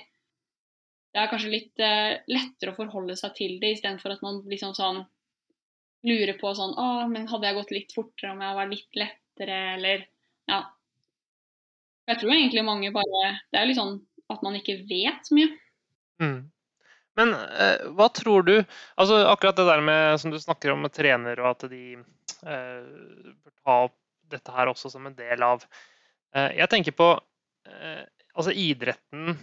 Det 1.14 1.22
er 1.22 1.30
kanskje 1.30 1.54
litt 1.54 1.82
eh, 1.82 2.20
lettere 2.30 2.74
å 2.74 2.78
forholde 2.78 3.16
seg 3.18 3.34
til 3.38 3.58
det, 3.62 3.76
istedenfor 3.76 4.14
at 4.14 4.22
man 4.26 4.44
liksom 4.50 4.76
sånn 4.78 5.02
lurer 6.06 6.38
på 6.38 6.54
sånn 6.58 6.76
Å, 6.78 6.86
men 7.10 7.30
hadde 7.32 7.50
jeg 7.50 7.58
gått 7.58 7.74
litt 7.74 7.96
fortere 7.96 8.34
om 8.34 8.42
jeg 8.44 8.58
var 8.60 8.72
litt 8.72 9.02
lettere, 9.02 9.60
eller 9.80 10.08
Ja. 10.52 10.64
Jeg 12.10 12.20
tror 12.20 12.34
egentlig 12.36 12.66
mange 12.68 12.90
bare 12.96 13.22
Det 13.52 13.60
er 13.60 13.70
litt 13.70 13.80
sånn 13.80 13.98
at 14.32 14.44
man 14.44 14.56
ikke 14.58 14.80
vet 14.90 15.28
så 15.28 15.36
mye. 15.38 15.50
Mm. 16.24 16.40
Men 17.20 17.34
eh, 17.36 17.84
hva 17.94 18.08
tror 18.14 18.46
du 18.48 18.56
Altså 18.58 19.20
akkurat 19.30 19.58
det 19.60 19.68
der 19.68 19.84
med 19.86 20.20
som 20.22 20.34
du 20.34 20.40
snakker 20.42 20.74
om 20.74 20.84
med 20.86 20.94
trener, 20.96 21.40
og 21.44 21.52
at 21.54 21.68
de 21.72 21.84
eh, 21.96 23.34
bør 23.34 23.54
ta 23.62 23.78
opp 23.90 23.98
dette 24.34 24.54
her 24.56 24.72
også 24.72 24.90
som 24.94 25.06
en 25.06 25.18
del 25.18 25.46
av 25.46 25.66
eh, 26.36 26.58
Jeg 26.60 26.72
tenker 26.74 26.98
på 26.98 27.10
eh, 27.70 28.04
Altså, 28.34 28.50
idretten 28.58 29.36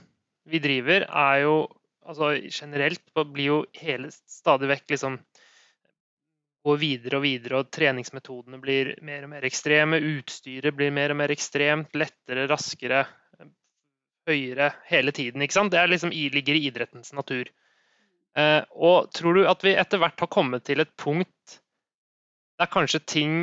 vi 0.51 0.59
driver, 0.59 1.05
er 1.07 1.45
jo 1.45 1.55
altså 2.03 2.33
generelt 2.51 3.03
blir 3.31 3.45
jo 3.45 3.59
hele 3.79 4.09
stadig 4.11 4.67
vekk 4.73 4.97
liksom 4.97 5.19
går 6.67 6.77
videre 6.81 7.19
og 7.19 7.25
videre, 7.25 7.61
og 7.61 7.71
treningsmetodene 7.73 8.61
blir 8.61 8.93
mer 9.07 9.25
og 9.25 9.33
mer 9.33 9.47
ekstreme. 9.49 10.01
Utstyret 10.19 10.77
blir 10.77 10.93
mer 10.93 11.15
og 11.15 11.21
mer 11.23 11.33
ekstremt, 11.33 11.95
lettere, 11.97 12.47
raskere, 12.51 13.07
høyere 14.29 14.71
hele 14.91 15.15
tiden. 15.17 15.43
ikke 15.43 15.57
sant? 15.57 15.73
Det 15.73 15.87
liksom, 15.89 16.13
ligger 16.13 16.59
i 16.59 16.67
idrettens 16.69 17.15
natur. 17.17 17.49
Eh, 18.37 18.63
og 18.71 19.11
tror 19.17 19.35
du 19.35 19.47
at 19.49 19.65
vi 19.65 19.75
etter 19.79 19.99
hvert 20.03 20.21
har 20.21 20.31
kommet 20.31 20.69
til 20.69 20.83
et 20.85 20.93
punkt 21.01 21.57
der 22.61 22.71
kanskje 22.71 23.01
ting 23.07 23.41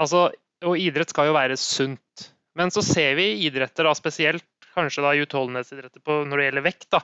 Altså, 0.00 0.30
og 0.64 0.78
idrett 0.80 1.10
skal 1.12 1.26
jo 1.28 1.34
være 1.36 1.56
sunt. 1.60 2.22
Men 2.56 2.70
så 2.72 2.80
ser 2.80 3.10
vi 3.18 3.26
idretter, 3.44 3.84
da, 3.84 3.92
spesielt 3.92 4.46
kanskje 4.72 5.04
da 5.04 5.10
utholdenhetsidretter 5.20 6.00
på, 6.00 6.22
når 6.24 6.40
det 6.40 6.46
gjelder 6.46 6.64
vekt, 6.64 6.86
da, 6.94 7.02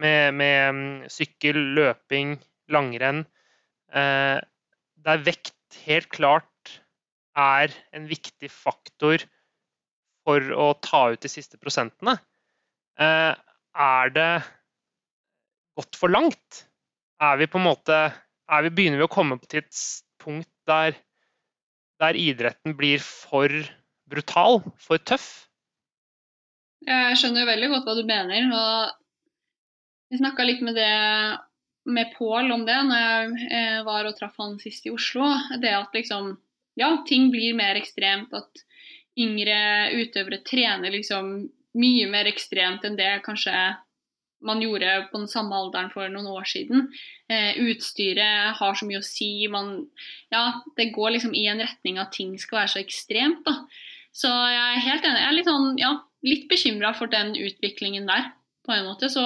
med, 0.00 0.38
med 0.38 0.62
mm, 0.72 1.10
sykkel, 1.12 1.58
løping, 1.76 2.38
langrenn, 2.72 3.20
eh, 3.92 4.38
der 5.02 5.22
vekt 5.26 5.78
helt 5.86 6.10
klart 6.12 6.76
er 7.38 7.72
en 7.96 8.08
viktig 8.10 8.50
faktor 8.52 9.24
for 10.26 10.52
å 10.54 10.72
ta 10.84 11.04
ut 11.14 11.22
de 11.22 11.30
siste 11.30 11.58
prosentene. 11.58 12.18
Eh, 13.00 13.32
er 13.72 14.12
det 14.14 14.32
gått 15.78 15.98
for 15.98 16.12
langt? 16.12 16.66
Er 17.22 17.38
vi 17.40 17.48
på 17.48 17.60
en 17.60 17.68
måte 17.70 17.96
vi, 18.12 18.68
Begynner 18.68 19.00
vi 19.00 19.06
å 19.06 19.12
komme 19.12 19.38
til 19.46 19.62
et 19.62 19.78
punkt 20.20 20.50
der, 20.68 20.96
der 22.02 22.18
idretten 22.18 22.76
blir 22.76 23.00
for 23.02 23.48
brutal, 24.10 24.60
for 24.82 25.00
tøff? 25.00 25.48
Jeg 26.84 27.16
skjønner 27.18 27.46
veldig 27.48 27.70
godt 27.72 27.88
hva 27.88 27.94
du 27.96 28.02
mener. 28.04 28.50
og 28.52 30.12
Vi 30.12 30.20
snakka 30.20 30.44
litt 30.44 30.62
med 30.66 30.76
det 30.76 30.90
med 31.84 32.12
Pål 32.16 32.52
om 32.54 32.66
det 32.66 32.78
når 32.86 33.00
jeg 33.02 33.48
eh, 33.50 33.78
var 33.86 34.06
og 34.06 34.16
traff 34.18 34.36
han 34.40 34.58
sist 34.62 34.86
i 34.86 34.92
Oslo. 34.94 35.32
Det 35.62 35.74
at 35.76 35.94
liksom 35.96 36.36
Ja, 36.78 37.02
ting 37.04 37.30
blir 37.30 37.52
mer 37.52 37.76
ekstremt. 37.76 38.32
At 38.32 38.62
yngre 39.18 39.92
utøvere 39.92 40.40
trener 40.46 40.94
liksom 40.94 41.34
mye 41.76 42.06
mer 42.08 42.28
ekstremt 42.30 42.84
enn 42.84 42.96
det 42.96 43.10
kanskje 43.26 43.52
man 44.42 44.62
gjorde 44.62 45.08
på 45.10 45.20
den 45.20 45.28
samme 45.30 45.54
alderen 45.54 45.90
for 45.92 46.10
noen 46.10 46.26
år 46.32 46.46
siden. 46.48 46.88
Eh, 47.30 47.58
utstyret 47.62 48.56
har 48.58 48.74
så 48.74 48.88
mye 48.88 49.00
å 49.02 49.06
si. 49.06 49.46
Man, 49.52 49.86
ja, 50.34 50.62
det 50.78 50.90
går 50.96 51.16
liksom 51.16 51.34
i 51.38 51.46
en 51.52 51.62
retning 51.62 52.00
at 52.02 52.12
ting 52.16 52.34
skal 52.40 52.62
være 52.62 52.72
så 52.74 52.82
ekstremt. 52.82 53.44
da. 53.46 53.60
Så 54.12 54.28
jeg 54.28 54.62
er 54.62 54.86
helt 54.88 55.06
enig. 55.08 55.20
Jeg 55.20 55.28
er 55.28 55.36
litt, 55.38 55.50
sånn, 55.50 55.68
ja, 55.80 55.92
litt 56.26 56.48
bekymra 56.50 56.92
for 56.96 57.12
den 57.12 57.36
utviklingen 57.38 58.08
der, 58.10 58.32
på 58.66 58.74
en 58.74 58.88
måte. 58.90 59.08
Så 59.12 59.24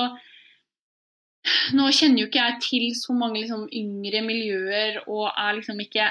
nå 1.77 1.89
kjenner 1.95 2.23
jo 2.23 2.29
ikke 2.31 2.45
jeg 2.45 2.63
til 2.65 2.87
så 2.99 3.17
mange 3.17 3.43
liksom, 3.43 3.67
yngre 3.71 4.23
miljøer 4.27 5.03
og 5.07 5.29
er 5.31 5.59
liksom 5.59 5.83
ikke 5.85 6.09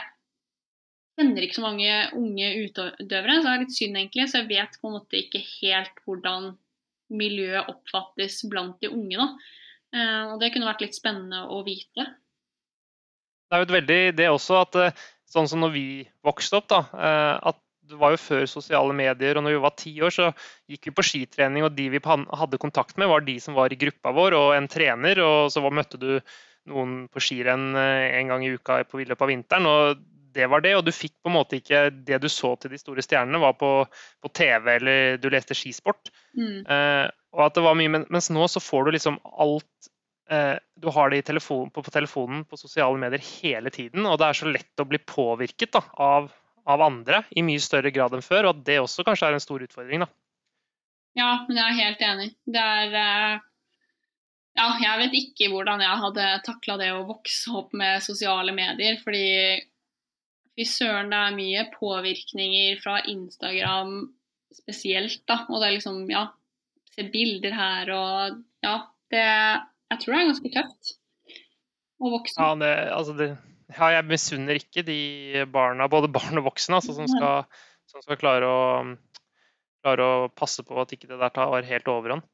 kjenner 1.15 1.45
ikke 1.45 1.58
så 1.58 1.63
mange 1.63 1.91
unge 2.17 2.52
utøvere, 2.65 3.38
så 3.39 3.48
det 3.48 3.54
er 3.54 3.62
litt 3.63 3.76
synd 3.76 4.00
egentlig. 4.00 4.28
Så 4.30 4.41
jeg 4.41 4.50
vet 4.52 4.80
på 4.82 4.89
en 4.89 4.98
måte 4.98 5.19
ikke 5.19 5.41
helt 5.62 6.02
hvordan 6.06 6.54
miljøet 7.15 7.69
oppfattes 7.71 8.41
blant 8.52 8.82
de 8.84 8.91
unge. 8.91 9.19
Da. 9.21 9.28
Eh, 9.95 10.24
og 10.34 10.39
det 10.41 10.52
kunne 10.54 10.69
vært 10.69 10.84
litt 10.84 10.98
spennende 10.98 11.45
å 11.48 11.62
vite. 11.67 12.08
Det 13.45 13.56
er 13.56 13.62
jo 13.62 13.67
et 13.67 13.76
veldig 13.78 14.00
det 14.17 14.32
også 14.34 14.58
at 14.63 14.80
eh, 14.82 15.04
sånn 15.30 15.48
som 15.50 15.62
når 15.63 15.76
vi 15.76 15.86
vokste 16.26 16.60
opp, 16.60 16.67
da, 16.71 16.82
eh, 16.98 17.36
at 17.52 17.62
det 17.89 18.00
var 18.02 18.15
jo 18.15 18.21
før 18.21 18.48
sosiale 18.50 18.95
medier, 18.98 19.38
og 19.38 19.45
når 19.45 19.56
vi 19.56 19.62
var 19.65 19.76
ti 19.78 19.93
år, 20.02 20.13
så 20.13 20.32
gikk 20.71 20.89
vi 20.89 20.95
på 20.98 21.06
skitrening, 21.06 21.67
og 21.67 21.76
de 21.78 21.88
vi 21.93 22.02
hadde 22.02 22.62
kontakt 22.62 22.98
med, 22.98 23.12
var 23.12 23.26
de 23.26 23.38
som 23.43 23.58
var 23.58 23.74
i 23.74 23.80
gruppa 23.80 24.13
vår, 24.15 24.38
og 24.39 24.56
en 24.56 24.67
trener. 24.71 25.21
Og 25.21 25.54
så 25.54 25.63
møtte 25.65 26.02
du 26.02 26.10
noen 26.71 27.06
på 27.13 27.21
skirenn 27.21 27.78
en 27.78 28.34
gang 28.34 28.45
i 28.45 28.56
uka 28.58 28.82
på 28.89 29.04
løpet 29.04 29.26
av 29.26 29.34
vinteren. 29.34 29.69
og 29.69 30.04
det 30.36 30.48
var 30.52 30.63
det, 30.63 30.76
og 30.78 30.84
du 30.86 30.91
fikk 30.95 31.15
på 31.24 31.32
en 31.32 31.38
måte 31.38 31.60
ikke 31.60 31.88
det 32.08 32.19
du 32.24 32.28
så 32.32 32.54
til 32.60 32.74
de 32.74 32.80
store 32.80 33.04
stjernene, 33.06 33.41
var 33.41 33.56
på, 33.60 33.71
på 34.24 34.32
TV 34.36 34.71
eller 34.76 35.19
du 35.21 35.30
leste 35.32 35.56
skisport. 35.58 36.12
Mm. 36.36 36.63
Eh, 36.67 37.06
og 37.36 37.43
at 37.48 37.58
det 37.58 37.65
var 37.65 37.78
mye, 37.80 38.04
Mens 38.12 38.32
nå 38.34 38.48
så 38.52 38.62
får 38.63 38.88
du 38.88 38.95
liksom 38.95 39.19
alt 39.24 39.89
eh, 40.32 40.56
Du 40.82 40.89
har 40.91 41.12
det 41.12 41.24
telefon, 41.30 41.69
på, 41.71 41.84
på, 41.84 41.93
telefonen 41.93 42.43
på 42.48 42.60
sosiale 42.60 43.00
medier 43.00 43.24
hele 43.41 43.71
tiden, 43.74 44.08
og 44.08 44.19
det 44.19 44.30
er 44.30 44.41
så 44.41 44.52
lett 44.52 44.84
å 44.84 44.88
bli 44.89 45.00
påvirket 45.00 45.76
da, 45.76 45.84
av, 46.04 46.30
av, 46.65 46.82
andre 46.82 47.23
i 47.36 47.43
mye 47.45 47.62
større 47.62 47.91
grad 47.93 48.15
enn 48.15 48.25
før, 48.25 48.49
og 48.49 48.56
at 48.56 48.63
det 48.67 48.80
også 48.82 49.06
kanskje 49.08 49.30
er 49.30 49.38
en 49.38 49.43
stor 49.43 49.65
utfordring. 49.65 50.06
da. 50.06 50.10
Ja, 51.15 51.30
men 51.47 51.60
jeg 51.60 51.65
er 51.65 51.84
helt 51.84 52.08
enig. 52.10 52.32
Det 52.45 52.63
er 52.80 52.97
eh... 53.01 53.43
Ja, 54.56 54.69
jeg 54.80 54.99
vet 55.01 55.15
ikke 55.19 55.49
hvordan 55.51 55.82
jeg 55.84 55.99
hadde 55.99 56.25
takla 56.45 56.78
det 56.80 56.93
å 56.95 57.08
vokse 57.10 57.51
opp 57.60 57.73
med 57.75 58.04
sosiale 58.04 58.54
medier. 58.56 58.95
Fordi 59.04 59.25
Fy 60.56 60.63
søren, 60.63 61.12
det 61.12 61.19
er 61.19 61.36
mye 61.36 61.63
påvirkninger 61.73 62.78
fra 62.80 63.01
Instagram 63.12 63.97
spesielt, 64.56 65.19
da. 65.28 65.41
Og 65.49 65.60
det 65.60 65.67
er 65.67 65.78
liksom, 65.78 66.04
ja 66.12 66.30
Se 66.95 67.04
bilder 67.12 67.51
her 67.51 67.89
og 67.91 68.38
Ja, 68.63 68.78
det 69.12 69.25
Jeg 69.25 69.99
tror 69.99 70.13
det 70.13 70.21
er 70.21 70.30
ganske 70.30 70.51
tøft 70.54 70.93
å 71.99 72.12
vokse 72.13 72.39
opp. 72.39 72.45
Ja, 72.45 72.56
det, 72.62 72.71
altså 72.95 73.15
det, 73.19 73.28
ja 73.76 73.92
jeg 73.98 74.08
misunner 74.10 74.60
ikke 74.60 74.86
de 74.88 75.46
barna, 75.52 75.90
både 75.92 76.12
barn 76.14 76.40
og 76.42 76.48
voksne, 76.50 76.80
altså, 76.80 76.96
som, 76.98 77.10
skal, 77.12 77.46
som 77.92 78.06
skal 78.06 78.20
klare 78.22 78.48
å, 78.48 78.62
klare 79.84 80.08
å 80.08 80.32
passe 80.32 80.64
på 80.66 80.80
at 80.82 80.96
ikke 80.96 81.12
det 81.12 81.20
der 81.22 81.36
tar 81.36 81.70
helt 81.70 81.92
overhånd. 81.92 82.26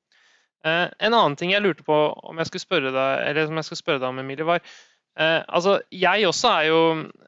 Eh, 0.61 0.87
en 0.87 1.17
annen 1.17 1.35
ting 1.39 1.55
jeg 1.55 1.63
lurte 1.65 1.83
på 1.87 1.97
om 1.97 2.37
jeg 2.37 2.51
skulle 2.51 2.67
spørre 2.67 2.93
deg, 2.93 3.25
eller 3.31 3.49
som 3.49 3.57
jeg 3.57 3.69
skulle 3.69 3.83
spørre 3.83 4.03
deg 4.03 4.11
om, 4.13 4.21
Emilie, 4.21 4.47
var 4.47 4.61
Eh, 5.19 5.41
altså, 5.47 5.81
jeg 5.91 6.27
også 6.27 6.47
er 6.55 6.65
jo 6.69 6.81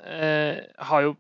eh, 0.07 0.59
Har 0.87 1.01
jo 1.03 1.15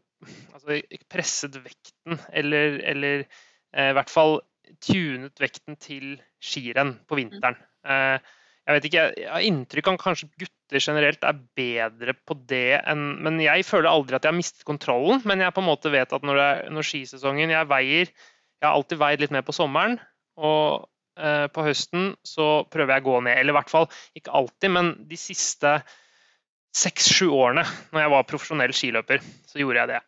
altså, 0.55 0.77
presset 1.11 1.57
vekten, 1.59 2.19
eller, 2.31 2.79
eller 2.87 3.25
eh, 3.25 3.89
i 3.89 3.95
hvert 3.97 4.11
fall 4.11 4.39
tunet 4.83 5.41
vekten 5.43 5.75
til 5.75 6.15
skirenn 6.43 6.95
på 7.07 7.19
vinteren. 7.19 7.59
Eh, 7.83 8.15
jeg 8.63 8.77
vet 8.77 8.87
ikke, 8.87 9.03
jeg 9.19 9.27
har 9.27 9.43
inntrykk 9.43 9.91
av 9.91 9.97
kanskje 9.99 10.29
gutter 10.39 10.62
generelt 10.81 11.25
er 11.27 11.41
bedre 11.57 12.15
på 12.25 12.37
det 12.49 12.79
enn 12.79 13.03
Men 13.25 13.41
jeg 13.43 13.65
føler 13.67 13.91
aldri 13.91 14.17
at 14.17 14.25
jeg 14.25 14.33
har 14.33 14.37
mistet 14.37 14.65
kontrollen, 14.67 15.21
men 15.27 15.43
jeg 15.43 15.53
på 15.53 15.61
en 15.61 15.69
måte 15.69 15.91
vet 15.93 16.15
at 16.15 16.25
når, 16.25 16.39
det, 16.39 16.71
når 16.73 16.87
skisesongen 16.87 17.53
Jeg 17.53 17.69
veier 17.69 18.07
Jeg 18.09 18.65
har 18.65 18.73
alltid 18.73 19.01
veid 19.01 19.23
litt 19.23 19.33
mer 19.35 19.43
på 19.45 19.55
sommeren, 19.55 19.97
og 20.39 20.87
eh, 21.19 21.49
på 21.51 21.65
høsten 21.65 22.13
så 22.23 22.63
prøver 22.71 22.95
jeg 22.95 23.03
å 23.03 23.07
gå 23.09 23.17
ned. 23.27 23.35
Eller 23.41 23.51
i 23.51 23.57
hvert 23.57 23.73
fall 23.73 23.89
ikke 24.15 24.33
alltid, 24.39 24.71
men 24.71 24.93
de 25.09 25.19
siste 25.19 25.73
seks-sju 26.73 27.27
årene 27.35 27.65
når 27.91 28.05
jeg 28.05 28.13
var 28.15 28.29
profesjonell 28.29 28.73
skiløper, 28.73 29.19
så 29.51 29.59
gjorde 29.59 29.83
jeg 29.83 29.91
det. 29.91 29.99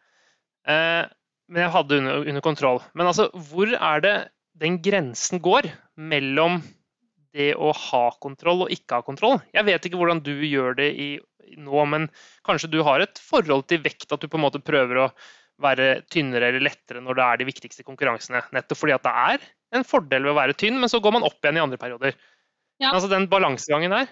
Eh, 0.71 1.03
men 1.51 1.65
jeg 1.65 1.73
hadde 1.75 1.99
under, 1.99 2.23
under 2.31 2.45
kontroll. 2.45 2.79
Men 2.95 3.11
altså, 3.11 3.27
hvor 3.51 3.75
er 3.75 4.01
det 4.05 4.15
den 4.55 4.79
grensen 4.83 5.41
går 5.43 5.67
mellom 5.99 6.61
det 7.35 7.53
å 7.59 7.71
ha 7.75 8.03
kontroll 8.23 8.65
og 8.65 8.73
ikke 8.73 8.99
ha 8.99 9.05
kontroll? 9.05 9.39
Jeg 9.55 9.67
vet 9.67 9.87
ikke 9.87 9.99
hvordan 9.99 10.23
du 10.25 10.33
gjør 10.47 10.77
det 10.79 10.89
i, 10.95 11.09
nå, 11.59 11.85
men 11.91 12.07
kanskje 12.47 12.71
du 12.73 12.81
har 12.87 13.03
et 13.03 13.21
forhold 13.21 13.67
til 13.69 13.83
vekt, 13.85 14.07
at 14.11 14.23
du 14.23 14.29
på 14.31 14.39
en 14.39 14.45
måte 14.47 14.63
prøver 14.63 15.05
å 15.05 15.09
være 15.61 16.01
tynnere 16.11 16.49
eller 16.49 16.65
lettere 16.65 17.01
når 17.03 17.17
det 17.17 17.25
er 17.25 17.39
de 17.39 17.47
viktigste 17.47 17.85
konkurransene. 17.87 18.43
Nettopp 18.55 18.81
fordi 18.81 18.95
at 18.95 19.05
det 19.05 19.13
er 19.15 19.45
en 19.75 19.87
fordel 19.87 20.25
ved 20.25 20.33
å 20.33 20.39
være 20.39 20.57
tynn, 20.59 20.79
men 20.81 20.91
så 20.91 20.99
går 21.03 21.15
man 21.15 21.27
opp 21.27 21.39
igjen 21.39 21.59
i 21.59 21.63
andre 21.63 21.79
perioder. 21.79 22.17
Ja. 22.81 22.91
altså 22.91 23.07
Den 23.11 23.29
balansegangen 23.31 23.93
der. 23.95 24.09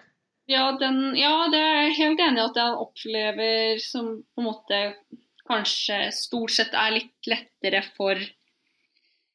Ja, 0.47 0.69
den, 0.79 1.13
ja, 1.15 1.47
det 1.51 1.59
er 1.59 1.75
jeg 1.85 1.97
helt 2.01 2.21
enig 2.23 2.41
i 2.41 2.45
at 2.45 2.57
jeg 2.59 2.79
opplever 2.85 3.83
som 3.83 4.09
på 4.35 4.43
en 4.43 4.47
måte 4.49 4.79
kanskje 5.47 6.07
stort 6.15 6.53
sett 6.55 6.75
er 6.75 6.95
litt 6.97 7.29
lettere 7.29 7.83
for 7.95 8.19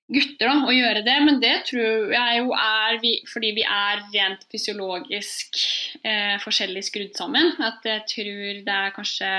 gutter 0.09 0.49
da, 0.51 0.57
å 0.65 0.75
gjøre 0.75 1.03
det. 1.07 1.17
Men 1.27 1.41
det 1.43 1.55
tror 1.69 2.15
jeg 2.15 2.41
jo 2.41 2.55
er 2.57 2.99
vi, 3.03 3.13
fordi 3.29 3.53
vi 3.59 3.65
er 3.65 4.03
rent 4.15 4.47
fysiologisk 4.53 5.61
eh, 6.03 6.37
forskjellig 6.43 6.85
skrudd 6.87 7.15
sammen. 7.19 7.55
At 7.65 7.87
jeg 7.89 8.07
tror 8.15 8.63
det 8.67 8.79
er 8.79 8.97
kanskje 8.97 9.33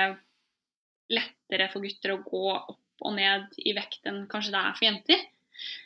lettere 1.10 1.70
for 1.74 1.86
gutter 1.86 2.14
å 2.14 2.22
gå 2.26 2.46
opp 2.54 3.06
og 3.08 3.14
ned 3.16 3.54
i 3.64 3.72
vekt 3.74 4.04
enn 4.10 4.26
kanskje 4.30 4.52
det 4.54 4.62
er 4.62 4.74
for 4.76 4.86
jenter. 4.90 5.22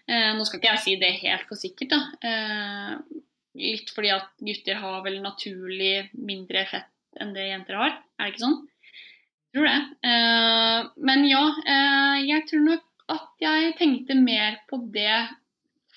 Eh, 0.10 0.32
nå 0.36 0.46
skal 0.46 0.60
ikke 0.60 0.72
jeg 0.72 0.84
si 0.86 0.96
det 1.02 1.12
helt 1.22 1.46
for 1.50 1.60
sikkert, 1.60 1.93
da. 1.93 2.02
Eh, 2.30 3.22
Litt 3.54 3.91
fordi 3.93 4.10
at 4.10 4.32
gutter 4.41 4.80
har 4.82 5.02
vel 5.06 5.19
naturlig 5.22 6.10
mindre 6.17 6.65
fett 6.72 6.89
enn 7.22 7.36
det 7.36 7.52
jenter 7.52 7.78
har. 7.78 8.00
Er 8.17 8.26
det 8.26 8.34
ikke 8.34 8.41
sånn? 8.41 8.56
Jeg 9.54 9.60
tror 9.60 9.67
det. 9.69 9.82
Eh, 10.10 10.88
men 11.10 11.28
ja, 11.30 11.43
eh, 11.62 12.15
jeg 12.26 12.48
tror 12.50 12.63
nok 12.65 12.88
at 13.11 13.43
jeg 13.43 13.73
tenkte 13.79 14.15
mer 14.15 14.61
på 14.69 14.79
det 14.93 15.17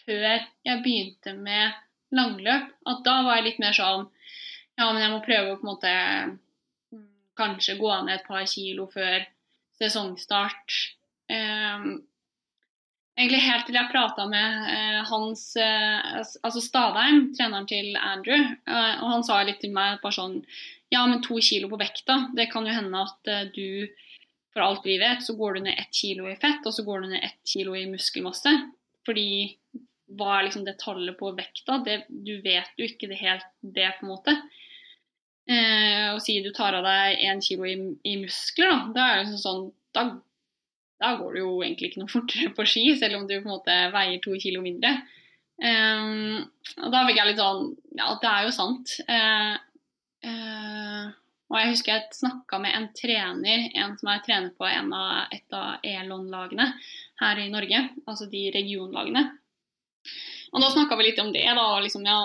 før 0.07 0.27
jeg 0.67 0.83
begynte 0.85 1.35
med 1.39 1.77
langløp. 2.15 2.73
At 2.87 3.05
da 3.07 3.21
var 3.27 3.41
jeg 3.41 3.51
litt 3.51 3.63
mer 3.63 3.77
sånn 3.77 4.09
Ja, 4.77 4.91
men 4.91 5.01
jeg 5.01 5.13
må 5.15 5.23
prøve 5.25 5.55
å 5.55 5.57
på 5.57 5.65
en 5.65 5.71
måte 5.71 5.93
mm, 6.93 7.07
kanskje 7.39 7.79
gå 7.79 7.95
ned 8.05 8.19
et 8.19 8.27
par 8.29 8.45
kilo 8.51 8.85
før 8.93 9.25
sesongstart. 9.79 10.77
Um, 11.33 12.05
Egentlig 13.17 13.47
helt 13.47 13.65
til 13.65 13.79
jeg 13.79 13.89
prata 13.89 14.27
med 14.29 14.57
uh, 14.69 14.99
hans 15.09 15.49
uh, 15.57 16.19
Altså 16.45 16.61
Stadheim, 16.61 17.31
treneren 17.33 17.69
til 17.71 17.95
Andrew, 17.97 18.43
uh, 18.69 19.01
og 19.01 19.07
han 19.15 19.25
sa 19.25 19.39
litt 19.49 19.63
til 19.65 19.73
meg 19.73 20.03
bare 20.03 20.19
sånn 20.19 20.43
Ja, 20.93 21.07
men 21.09 21.23
to 21.25 21.41
kilo 21.41 21.71
på 21.73 21.81
vekta, 21.81 22.27
det 22.37 22.51
kan 22.53 22.69
jo 22.69 22.77
hende 22.77 23.07
at 23.09 23.33
du 23.57 23.89
For 24.57 24.65
alt 24.65 24.87
vi 24.89 24.97
vet, 24.97 25.21
så 25.21 25.35
går 25.37 25.59
du 25.59 25.67
ned 25.67 25.77
ett 25.77 25.93
kilo 25.93 26.31
i 26.31 26.39
fett, 26.41 26.65
og 26.65 26.73
så 26.73 26.85
går 26.87 27.03
du 27.05 27.11
ned 27.11 27.25
ett 27.27 27.41
kilo 27.45 27.75
i 27.77 27.85
muskelmasse. 27.91 28.55
Fordi 29.05 29.29
hva 30.17 30.39
er 30.39 30.47
liksom 30.47 30.65
det 30.65 30.79
tallet 30.81 31.19
på 31.19 31.35
vekta? 31.37 31.83
Det, 31.85 31.99
du 32.09 32.39
vet 32.41 32.73
jo 32.81 32.87
ikke 32.89 33.11
det 33.11 33.19
helt 33.21 33.45
det, 33.61 33.91
på 33.99 34.07
en 34.07 34.13
måte. 34.15 34.33
Eh, 35.45 36.15
og 36.15 36.23
si 36.25 36.39
du 36.41 36.49
tar 36.57 36.79
av 36.79 36.89
deg 36.89 37.21
én 37.29 37.45
kilo 37.45 37.69
i, 37.69 37.77
i 38.09 38.17
muskler, 38.23 38.73
da, 38.73 38.79
da 38.97 39.11
er 39.11 39.21
liksom 39.27 39.43
sånn 39.45 39.69
da 39.95 40.09
da 40.97 41.11
går 41.21 41.35
du 41.35 41.41
jo 41.43 41.51
egentlig 41.61 41.91
ikke 41.91 42.01
noe 42.01 42.15
fortere 42.17 42.55
på 42.57 42.65
ski, 42.65 42.87
selv 42.97 43.21
om 43.21 43.29
du 43.29 43.37
på 43.37 43.45
en 43.45 43.53
måte 43.59 43.77
veier 43.93 44.23
to 44.25 44.33
kilo 44.41 44.65
mindre. 44.65 44.95
Eh, 45.61 46.41
og 46.81 46.97
da 46.97 47.05
fikk 47.05 47.21
jeg 47.21 47.31
litt 47.31 47.41
sånn 47.45 47.71
Ja, 48.01 48.11
det 48.23 48.33
er 48.33 48.49
jo 48.49 48.57
sant. 48.57 48.97
Eh, 49.05 49.55
uh, 50.27 50.86
og 51.47 51.59
jeg 51.61 51.73
husker 51.73 51.93
jeg 51.95 52.17
snakka 52.19 52.59
med 52.63 52.75
en 52.75 52.87
trener, 52.97 53.67
en 53.79 53.95
som 54.01 54.11
er 54.11 54.23
trener 54.27 54.55
på 54.59 54.67
av, 54.67 55.33
et 55.35 55.55
av 55.55 55.85
Elon-lagene 55.87 56.73
her 57.23 57.43
i 57.43 57.51
Norge, 57.53 57.83
altså 58.07 58.27
de 58.31 58.49
regionlagene. 58.55 59.23
Og 60.53 60.63
da 60.63 60.71
snakka 60.73 60.99
vi 60.99 61.09
litt 61.09 61.23
om 61.23 61.31
det, 61.35 61.47
da. 61.47 61.67
Liksom, 61.83 62.07
ja, 62.07 62.19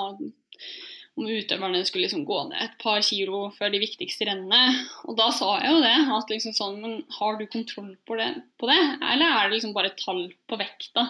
om 1.19 1.27
utøverne 1.27 1.83
skulle 1.85 2.07
liksom 2.07 2.25
gå 2.25 2.37
ned 2.49 2.59
et 2.63 2.77
par 2.81 3.01
kilo 3.05 3.43
før 3.57 3.73
de 3.73 3.81
viktigste 3.83 4.25
rennene. 4.29 4.85
Og 5.05 5.17
da 5.19 5.29
sa 5.35 5.57
jeg 5.59 5.73
jo 5.75 5.81
det, 5.83 5.97
at 6.17 6.31
liksom 6.33 6.55
sånn 6.57 6.79
Men 6.81 7.01
har 7.19 7.37
du 7.37 7.45
kontroll 7.51 7.93
på 8.07 8.17
det, 8.19 8.31
på 8.57 8.69
det? 8.71 8.79
Eller 9.11 9.27
er 9.27 9.49
det 9.49 9.57
liksom 9.57 9.75
bare 9.77 9.93
tall 9.99 10.29
på 10.49 10.59
vekta? 10.61 11.07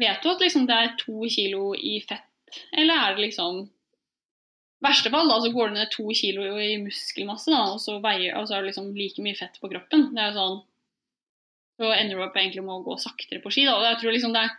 Vet 0.00 0.24
du 0.24 0.32
at 0.32 0.42
liksom 0.42 0.66
det 0.68 0.76
er 0.76 0.96
to 1.00 1.28
kilo 1.30 1.72
i 1.76 2.00
fett, 2.04 2.60
eller 2.72 2.96
er 2.96 3.16
det 3.16 3.28
liksom 3.28 3.66
verste 4.82 5.12
fall 5.12 5.30
da, 5.30 5.38
så 5.42 5.52
går 5.54 5.70
du 5.70 5.78
ned 5.78 5.92
to 5.92 6.08
kilo 6.16 6.46
i 6.58 6.74
muskelmasse, 6.82 7.52
da, 7.52 7.62
og 7.74 7.80
så, 7.82 7.98
veier, 8.02 8.34
og 8.38 8.50
er 8.50 8.62
det 8.62 8.72
liksom 8.72 8.90
like 8.96 9.24
mye 9.24 9.38
fett 9.38 9.60
på 9.62 9.70
kroppen. 9.72 10.10
Det 10.16 10.24
er 10.26 10.36
sånn, 10.36 10.60
Så 11.80 11.88
ender 11.94 12.18
du 12.18 12.22
opp 12.22 12.36
egentlig 12.36 12.62
med 12.62 12.74
å 12.74 12.84
gå 12.84 12.98
saktere 13.00 13.40
på 13.42 13.50
ski. 13.50 13.64
Da. 13.66 13.78
og 13.78 13.86
jeg 13.88 14.00
tror 14.00 14.14
liksom 14.14 14.34
det 14.36 14.42
er 14.44 14.58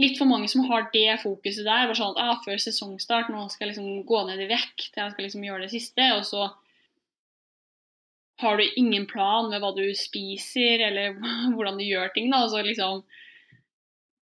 litt 0.00 0.18
for 0.18 0.30
mange 0.30 0.48
som 0.50 0.64
har 0.68 0.88
det 0.92 1.18
fokuset 1.22 1.66
der. 1.66 1.88
bare 1.88 1.98
sånn 1.98 2.20
ah, 2.20 2.38
Før 2.44 2.60
sesongstart, 2.62 3.30
nå 3.30 3.48
skal 3.50 3.68
jeg 3.68 3.74
liksom 3.74 4.04
gå 4.06 4.20
ned 4.28 4.42
i 4.44 4.50
vekt, 4.50 4.92
jeg 4.94 5.12
skal 5.12 5.26
liksom 5.26 5.44
gjøre 5.44 5.66
det 5.66 5.74
siste. 5.74 6.06
Og 6.16 6.24
så 6.28 6.48
har 8.42 8.58
du 8.58 8.78
ingen 8.80 9.06
plan 9.10 9.50
med 9.50 9.62
hva 9.62 9.74
du 9.76 9.84
spiser, 9.98 10.82
eller 10.88 11.18
hvordan 11.54 11.78
du 11.78 11.84
gjør 11.86 12.14
ting. 12.14 12.30
da, 12.32 12.44
så 12.48 12.62
liksom 12.64 13.04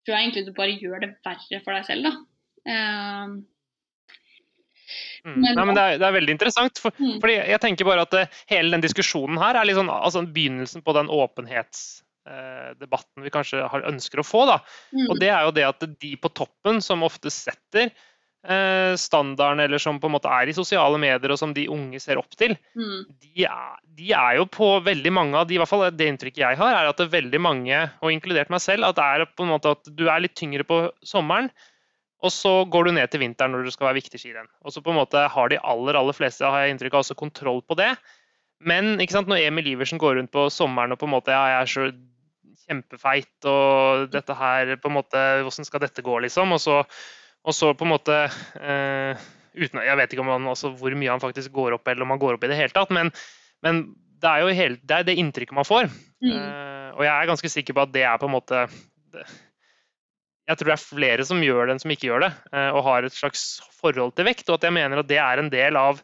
tror 0.02 0.16
jeg 0.16 0.26
egentlig 0.26 0.46
du 0.48 0.54
bare 0.56 0.78
gjør 0.80 1.04
det 1.04 1.14
verre 1.24 1.62
for 1.62 1.76
deg 1.76 1.88
selv. 1.88 2.08
da. 2.08 2.14
Um, 2.62 3.40
Mm. 5.22 5.38
Men, 5.38 5.54
Nei, 5.54 5.64
men 5.64 5.76
det, 5.76 5.82
er, 5.82 5.98
det, 6.00 6.06
er, 6.06 6.16
veldig 6.18 6.36
interessant. 6.36 6.78
For, 6.82 6.94
mm. 6.98 7.18
fordi 7.22 7.34
jeg 7.38 7.62
tenker 7.62 7.88
bare 7.88 8.06
at 8.06 8.14
det, 8.14 8.24
hele 8.50 8.74
den 8.74 8.84
diskusjonen 8.84 9.40
her 9.42 9.58
er 9.58 9.68
liksom, 9.68 9.90
altså 9.92 10.24
begynnelsen 10.26 10.80
på 10.84 10.96
den 10.98 11.08
åpenhetsdebatten 11.12 13.20
Eh, 13.20 13.24
vi 13.24 13.34
kanskje 13.34 13.66
har, 13.66 13.80
ønsker 13.90 14.22
å 14.22 14.26
få. 14.26 14.46
Da. 14.50 14.58
Mm. 14.94 15.06
Og 15.08 15.20
det 15.22 15.30
er 15.30 15.46
jo 15.46 15.54
det 15.54 15.68
at 15.68 15.86
de 15.90 16.16
på 16.18 16.32
toppen 16.34 16.82
som 16.84 17.06
ofte 17.06 17.30
setter 17.34 17.92
eh, 18.46 18.94
standarden, 18.98 19.62
eller 19.64 19.82
som 19.82 20.00
på 20.00 20.10
en 20.10 20.16
måte 20.16 20.30
er 20.30 20.50
i 20.50 20.56
sosiale 20.56 20.98
medier, 21.02 21.34
og 21.34 21.40
som 21.40 21.54
de 21.54 21.68
unge 21.70 22.00
ser 22.02 22.20
opp 22.20 22.34
til, 22.38 22.54
mm. 22.78 23.00
de, 23.22 23.46
er, 23.46 23.74
de, 23.84 24.12
er, 24.12 24.38
jo 24.40 24.46
på 24.50 24.72
veldig 24.86 25.14
mange 25.14 25.38
av 25.38 25.48
de, 25.48 25.56
i 25.56 25.62
hvert 25.62 25.70
fall 25.70 25.86
det 25.94 26.08
inntrykket 26.12 26.44
jeg 26.44 26.60
har, 26.60 26.78
er 26.78 26.90
at 26.90 26.98
det 26.98 27.08
er 27.08 27.18
veldig 27.18 27.42
mange, 27.42 27.84
og 28.02 28.14
inkludert 28.14 28.52
meg 28.54 28.64
selv, 28.64 28.90
at 28.90 28.98
det 28.98 29.06
er 29.06 29.28
på 29.30 29.46
en 29.46 29.54
måte 29.54 29.76
at 29.76 29.90
du 29.90 30.08
er 30.08 30.24
litt 30.24 30.36
tyngre 30.38 30.66
på 30.68 30.84
sommeren. 31.06 31.52
Og 32.22 32.30
så 32.30 32.52
går 32.70 32.86
du 32.86 32.94
ned 32.94 33.10
til 33.10 33.22
vinteren 33.24 33.54
når 33.54 33.66
du 33.66 33.74
skal 33.74 33.88
være 33.88 33.98
viktig 33.98 34.20
skirenn. 34.20 34.50
Og 34.62 34.74
så 34.74 34.82
på 34.84 34.92
en 34.92 35.00
måte 35.00 35.24
har 35.34 35.50
de 35.50 35.58
aller 35.58 35.98
aller 35.98 36.16
fleste 36.16 36.46
har 36.46 36.64
jeg 36.64 36.76
inntrykk 36.76 36.94
av, 36.94 37.04
også 37.04 37.18
kontroll 37.18 37.62
på 37.66 37.76
det. 37.80 37.90
Men 38.62 38.94
ikke 39.02 39.16
sant, 39.16 39.30
når 39.30 39.42
Emil 39.48 39.72
Iversen 39.72 39.98
går 39.98 40.20
rundt 40.20 40.32
på 40.34 40.46
sommeren 40.54 40.94
og 40.94 41.00
på 41.00 41.08
en 41.08 41.14
måte 41.16 41.34
ja, 41.34 41.42
jeg 41.50 41.58
er 41.58 41.72
så 41.72 41.88
kjempefeit, 42.62 43.48
og 43.50 44.06
dette 44.12 44.36
her 44.38 44.76
på 44.78 44.90
en 44.90 44.96
måte 45.00 45.22
Hvordan 45.42 45.66
skal 45.66 45.82
dette 45.82 46.04
gå, 46.04 46.14
liksom? 46.22 46.54
Og 46.54 46.62
så, 46.62 46.78
og 47.42 47.56
så 47.56 47.72
på 47.74 47.86
en 47.86 47.90
måte 47.90 48.18
eh, 48.22 49.24
uten, 49.58 49.82
Jeg 49.82 49.98
vet 49.98 50.14
ikke 50.14 50.28
han, 50.28 50.46
altså, 50.54 50.70
hvor 50.78 50.94
mye 50.94 51.10
han 51.10 51.22
faktisk 51.22 51.52
går 51.52 51.76
opp, 51.76 51.90
eller 51.90 52.06
om 52.06 52.14
han 52.14 52.22
går 52.22 52.38
opp 52.38 52.46
i 52.46 52.52
det 52.52 52.60
hele 52.60 52.74
tatt, 52.76 52.94
men, 52.94 53.10
men 53.66 53.84
det 54.22 54.30
er 54.30 54.44
jo 54.44 54.58
helt, 54.62 54.82
det, 54.86 54.98
er 54.98 55.08
det 55.08 55.18
inntrykket 55.18 55.58
man 55.58 55.66
får. 55.66 55.90
Mm. 56.22 56.36
Eh, 56.38 56.90
og 56.94 57.02
jeg 57.02 57.12
er 57.16 57.32
ganske 57.32 57.50
sikker 57.50 57.76
på 57.76 57.82
at 57.82 57.94
det 57.94 58.06
er 58.06 58.20
på 58.22 58.30
en 58.30 58.36
måte 58.36 58.66
det, 59.12 59.26
jeg 60.52 60.60
tror 60.60 60.70
det 60.70 60.74
er 60.76 60.84
flere 60.84 61.26
som 61.26 61.40
gjør 61.44 61.66
det 61.66 61.74
enn 61.74 61.82
som 61.82 61.92
ikke 61.94 62.08
gjør 62.10 62.26
det, 62.26 62.32
eh, 62.52 62.68
og 62.72 62.84
har 62.86 63.06
et 63.06 63.16
slags 63.16 63.46
forhold 63.80 64.14
til 64.16 64.28
vekt. 64.28 64.48
Og 64.50 64.58
at 64.58 64.68
jeg 64.68 64.76
mener 64.76 65.00
at 65.00 65.08
det 65.08 65.20
er 65.22 65.40
en 65.40 65.50
del 65.52 65.78
av 65.80 66.02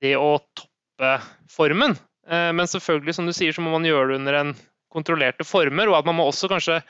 det 0.00 0.14
å 0.16 0.38
toppe 0.56 1.12
formen. 1.52 1.96
Eh, 2.28 2.50
men 2.56 2.70
selvfølgelig, 2.70 3.16
som 3.18 3.28
du 3.28 3.34
sier, 3.36 3.52
så 3.52 3.64
må 3.64 3.74
man 3.74 3.86
gjøre 3.88 4.12
det 4.12 4.20
under 4.22 4.40
en 4.40 4.54
kontrollerte 4.90 5.46
former, 5.46 5.90
og 5.90 6.00
at 6.00 6.08
man 6.08 6.18
må 6.18 6.26
også 6.30 6.50
kanskje 6.50 6.80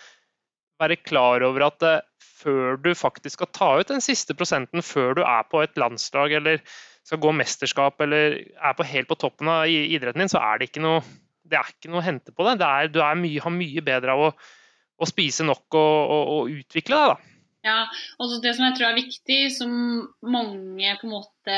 være 0.80 1.00
klar 1.04 1.44
over 1.44 1.66
at 1.68 1.84
eh, 1.86 2.04
før 2.40 2.78
du 2.80 2.92
faktisk 2.96 3.36
skal 3.36 3.50
ta 3.52 3.72
ut 3.80 3.90
den 3.90 4.04
siste 4.04 4.36
prosenten, 4.36 4.84
før 4.84 5.18
du 5.18 5.24
er 5.26 5.42
på 5.50 5.60
et 5.64 5.76
landslag 5.80 6.32
eller 6.38 6.62
skal 7.04 7.20
gå 7.20 7.32
mesterskap 7.36 8.00
eller 8.04 8.38
er 8.40 8.76
på 8.76 8.86
helt 8.86 9.08
på 9.10 9.18
toppen 9.20 9.50
av 9.50 9.68
idretten 9.68 10.22
din, 10.22 10.30
så 10.32 10.40
er 10.40 10.60
det 10.60 10.70
ikke 10.70 10.84
noe, 10.84 11.02
det 11.44 11.58
er 11.58 11.68
ikke 11.72 11.90
noe 11.92 12.00
å 12.00 12.06
hente 12.06 12.32
på 12.32 12.46
det. 12.46 12.56
det 12.62 12.68
er, 12.68 12.90
du 12.92 13.00
er 13.04 13.20
mye, 13.20 13.42
har 13.44 13.54
mye 13.54 13.84
bedre 13.84 14.14
av 14.14 14.24
å, 14.28 14.32
å 15.01 15.09
spise 15.09 15.46
nok 15.48 15.78
og, 15.78 16.12
og, 16.14 16.32
og, 16.34 16.55
utvikle 16.61 17.01
deg. 17.01 17.11
da. 17.11 17.36
Ja, 17.66 17.80
og 18.16 18.36
det 18.40 18.55
som 18.57 18.64
jeg 18.68 18.76
tror 18.78 18.88
er 18.88 19.01
viktig, 19.01 19.40
som 19.53 19.72
mange 20.24 20.94
på 21.01 21.05
en 21.09 21.12
måte 21.12 21.57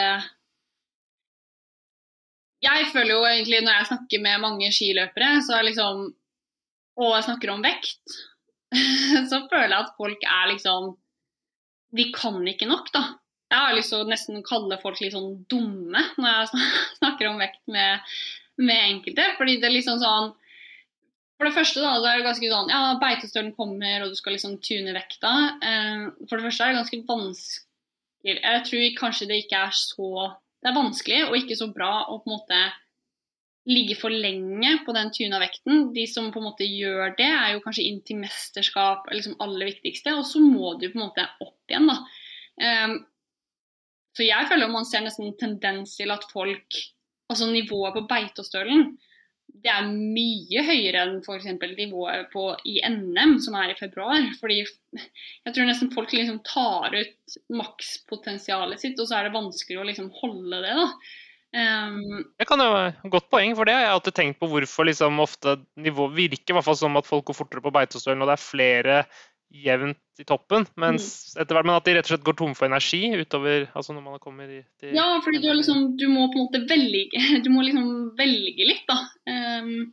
Jeg 2.62 2.88
føler 2.90 3.12
jo 3.14 3.22
egentlig 3.26 3.60
når 3.62 3.76
jeg 3.76 3.88
snakker 3.92 4.22
med 4.24 4.42
mange 4.42 4.70
skiløpere, 4.74 5.36
så 5.46 5.58
er 5.58 5.68
liksom 5.70 6.10
og 7.00 7.14
jeg 7.16 7.24
snakker 7.26 7.52
om 7.54 7.64
vekt, 7.64 8.16
så 9.30 9.44
føler 9.48 9.72
jeg 9.72 9.78
at 9.78 9.96
folk 9.96 10.26
er 10.28 10.50
liksom 10.52 10.92
De 11.96 12.06
kan 12.14 12.38
ikke 12.48 12.68
nok, 12.68 12.88
da. 12.92 13.02
Jeg 13.52 13.60
har 13.60 13.74
lyst 13.76 13.92
til 13.92 14.00
å 14.00 14.08
nesten 14.08 14.44
kalle 14.46 14.78
folk 14.80 15.00
litt 15.02 15.12
sånn 15.12 15.42
dumme 15.52 16.00
når 16.16 16.30
jeg 16.38 16.62
snakker 17.02 17.28
om 17.28 17.40
vekt 17.42 17.60
med, 17.68 18.14
med 18.56 18.86
enkelte. 18.94 19.26
Fordi 19.36 19.58
det 19.60 19.68
er 19.68 19.74
liksom 19.74 20.00
sånn 20.00 20.30
For 21.42 21.50
det 21.50 21.56
første 21.56 21.82
da, 21.82 21.96
det 21.98 22.06
er 22.06 22.20
det 22.20 22.26
ganske 22.28 22.48
sånn 22.52 22.68
Ja, 22.70 22.80
beitestølen 23.02 23.54
kommer, 23.56 24.04
og 24.04 24.12
du 24.12 24.14
skal 24.14 24.36
liksom 24.36 24.60
tune 24.62 24.92
vekta. 24.94 25.32
Eh, 25.58 26.04
for 26.30 26.38
det 26.38 26.46
første 26.46 26.62
er 26.62 26.70
det 26.70 26.78
ganske 26.78 27.00
vanskelig 27.08 28.36
Jeg 28.38 28.60
tror 28.68 28.84
kanskje 29.00 29.26
det 29.26 29.40
ikke 29.42 29.64
er 29.66 29.74
så 29.74 30.12
Det 30.62 30.70
er 30.70 30.78
vanskelig 30.78 31.18
og 31.24 31.34
ikke 31.40 31.58
så 31.58 31.68
bra 31.74 31.90
å 32.06 32.20
på 32.22 32.30
en 32.30 32.36
måte 32.36 32.62
ligge 33.72 33.98
for 33.98 34.14
lenge 34.14 34.76
på 34.86 34.94
den 34.94 35.10
tuna 35.14 35.42
vekten. 35.42 35.88
De 35.94 36.06
som 36.10 36.30
på 36.30 36.38
en 36.38 36.46
måte 36.48 36.66
gjør 36.66 37.16
det, 37.18 37.26
er 37.26 37.52
jo 37.56 37.60
kanskje 37.66 37.88
inn 37.90 38.00
til 38.06 38.22
mesterskap 38.22 39.10
liksom 39.10 39.36
aller 39.42 39.70
viktigste. 39.70 40.14
Og 40.18 40.26
så 40.26 40.42
må 40.42 40.76
du 40.78 40.88
på 40.88 40.98
en 40.98 41.04
måte 41.08 41.26
opp 41.42 41.70
igjen, 41.70 41.86
da. 41.90 41.98
Um, 42.62 42.96
så 44.18 44.26
jeg 44.26 44.48
føler 44.50 44.70
man 44.70 44.86
ser 44.86 45.02
nesten 45.02 45.30
en 45.30 45.38
tendens 45.38 45.98
til 45.98 46.14
at 46.14 46.26
folk 46.30 46.82
Altså 47.30 47.46
nivået 47.48 47.94
på 47.96 48.02
Beitostølen 48.10 48.90
det 49.62 49.70
er 49.70 49.88
mye 49.88 50.62
høyere 50.66 51.04
enn 51.06 51.18
f.eks. 51.22 51.48
nivået 51.78 52.28
på, 52.32 52.48
i 52.66 52.80
NM, 52.82 53.36
som 53.44 53.56
er 53.58 53.72
i 53.72 53.78
februar. 53.78 54.24
Fordi 54.40 54.62
jeg 54.62 55.54
tror 55.54 55.68
nesten 55.68 55.92
folk 55.94 56.14
liksom 56.14 56.40
tar 56.46 56.94
ut 56.96 57.36
makspotensialet 57.54 58.82
sitt, 58.82 58.98
og 58.98 59.08
så 59.08 59.18
er 59.18 59.28
det 59.28 59.36
vanskelig 59.36 59.82
å 59.82 59.86
liksom 59.90 60.10
holde 60.22 60.62
det. 60.64 60.74
da. 60.80 60.88
Um, 61.52 62.22
det 62.40 62.46
kan 62.48 62.62
jo 62.64 62.70
være 62.72 63.10
Godt 63.12 63.26
poeng, 63.28 63.52
for 63.58 63.68
det 63.68 63.74
har 63.76 63.82
jeg 63.84 63.92
alltid 63.92 64.14
tenkt 64.16 64.38
på 64.40 64.48
hvorfor 64.48 64.86
liksom 64.88 65.18
ofte 65.20 65.58
nivå 65.84 66.06
virker 66.16 66.56
hvert 66.56 66.64
fall 66.64 66.78
som 66.80 66.96
at 66.96 67.04
folk 67.04 67.26
går 67.28 67.36
fortere 67.36 67.64
på 67.64 67.74
Beitostølen, 67.74 68.24
og 68.24 68.30
det 68.30 68.38
er 68.38 68.46
flere 68.46 69.02
jevnt 69.52 70.20
i 70.20 70.24
toppen, 70.28 70.64
mens 70.80 71.06
mm. 71.34 71.42
etter 71.42 71.56
hvert, 71.56 71.68
men 71.68 71.76
at 71.76 71.86
de 71.86 71.94
rett 71.96 72.08
og 72.08 72.12
slett 72.14 72.24
går 72.26 72.36
tom 72.38 72.54
for 72.56 72.68
energi 72.68 73.02
utover 73.20 73.66
altså 73.76 73.94
når 73.94 74.04
man 74.06 74.22
kommer 74.22 74.48
til 74.80 74.96
Ja, 74.96 75.06
fordi 75.24 75.42
du, 75.44 75.48
liksom, 75.52 75.92
du 76.00 76.06
må 76.12 76.26
på 76.32 76.38
en 76.38 76.46
måte 76.46 76.62
velge 76.70 77.22
Du 77.44 77.50
må 77.52 77.64
liksom 77.66 78.12
velge 78.18 78.68
litt, 78.68 78.84
da. 78.88 78.98
Um, 79.28 79.92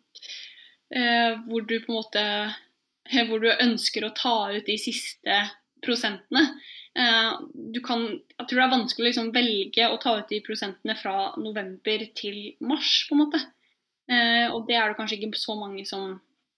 uh, 0.95 1.39
hvor 1.47 1.67
du 1.67 1.75
på 1.83 1.91
en 1.91 1.99
måte 1.99 2.25
Hvor 3.29 3.43
du 3.43 3.49
ønsker 3.51 4.07
å 4.07 4.13
ta 4.15 4.35
ut 4.53 4.67
de 4.67 4.77
siste 4.79 5.41
prosentene. 5.83 6.43
Uh, 6.97 7.39
du 7.73 7.79
kan, 7.85 8.03
jeg 8.35 8.47
tror 8.49 8.59
det 8.59 8.65
er 8.65 8.73
vanskelig 8.73 9.05
å 9.05 9.07
liksom 9.07 9.29
velge 9.35 9.87
å 9.87 9.99
ta 10.03 10.17
ut 10.19 10.31
de 10.31 10.41
prosentene 10.43 10.95
fra 10.99 11.31
november 11.39 12.03
til 12.19 12.57
mars, 12.59 13.05
på 13.07 13.15
en 13.15 13.23
måte. 13.23 13.39
Uh, 14.11 14.51
og 14.51 14.67
det 14.67 14.75
er 14.75 14.91
det 14.91 14.99
kanskje 14.99 15.19
ikke 15.19 15.39
så 15.39 15.55
mange 15.55 15.85
som 15.87 16.17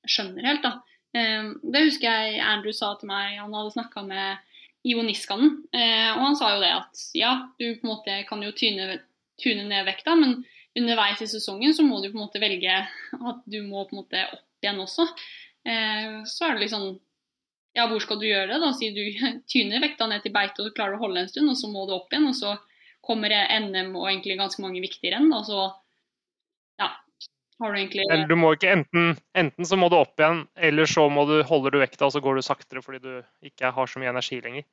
skjønner 0.09 0.49
helt, 0.49 0.65
da. 0.65 0.79
Uh, 1.11 1.51
det 1.73 1.85
husker 1.89 2.07
jeg 2.07 2.39
Andrew 2.45 2.75
sa 2.75 2.93
til 2.99 3.11
meg, 3.11 3.37
han 3.41 3.53
hadde 3.57 3.75
snakka 3.75 4.05
med 4.07 4.47
Ivo 4.87 5.03
Niskanen, 5.05 5.59
og 5.69 6.21
han 6.23 6.35
sa 6.39 6.55
jo 6.55 6.61
det 6.63 6.71
at 6.73 7.01
ja, 7.13 7.35
du 7.61 7.67
på 7.67 7.85
en 7.85 7.91
måte 7.91 8.15
kan 8.25 8.39
jo 8.41 8.49
tyne, 8.57 8.95
tyne 9.37 9.67
ned 9.69 9.85
vekta, 9.85 10.15
men 10.17 10.39
underveis 10.73 11.21
i 11.21 11.27
sesongen 11.29 11.75
så 11.77 11.85
må 11.85 11.99
du 12.01 12.07
på 12.07 12.17
en 12.17 12.23
måte 12.23 12.41
velge 12.41 12.79
at 13.13 13.43
du 13.45 13.59
må 13.61 13.83
på 13.85 13.93
en 13.93 13.99
måte 13.99 14.23
opp 14.25 14.65
igjen 14.65 14.81
også. 14.81 15.05
så 15.61 16.47
er 16.47 16.57
det 16.57 16.71
sånn 16.73 16.95
ja, 17.77 17.85
hvor 17.87 18.01
skal 18.03 18.19
du 18.19 18.27
gjøre 18.27 18.49
det? 18.51 18.59
da? 18.63 18.71
Si 18.75 18.91
du 18.95 19.03
tyner 19.51 19.83
vekta 19.83 20.07
ned 20.09 20.25
til 20.25 20.35
beite 20.35 20.63
og 20.63 20.73
klarer 20.75 20.97
å 20.97 21.03
holde 21.05 21.23
en 21.23 21.31
stund, 21.31 21.51
og 21.51 21.59
så 21.59 21.71
må 21.71 21.85
du 21.87 21.95
opp 21.95 22.11
igjen. 22.11 22.27
Og 22.31 22.37
så 22.37 22.55
kommer 23.05 23.33
NM 23.33 23.95
og 23.95 24.09
egentlig 24.09 24.39
ganske 24.39 24.63
mange 24.63 24.83
viktige 24.83 25.15
renn. 25.15 25.31
Og 25.33 25.47
så 25.47 25.69
har 27.61 27.73
du 27.73 27.79
egentlig 27.79 28.05
Eller 28.09 28.27
du 28.29 28.35
må 28.39 28.51
ikke 28.55 28.73
enten, 28.73 29.15
enten 29.37 29.67
så 29.67 29.79
må 29.79 29.89
du 29.91 29.97
opp 29.99 30.19
igjen, 30.19 30.43
eller 30.69 30.89
så 30.89 31.07
må 31.13 31.25
du, 31.29 31.37
holder 31.47 31.75
du 31.75 31.81
vekta 31.83 32.07
og 32.07 32.15
så 32.15 32.21
går 32.23 32.39
du 32.39 32.45
saktere 32.45 32.83
fordi 32.85 33.01
du 33.03 33.49
ikke 33.51 33.73
har 33.75 33.89
så 33.89 34.01
mye 34.01 34.11
energi 34.11 34.41
lenger. 34.43 34.67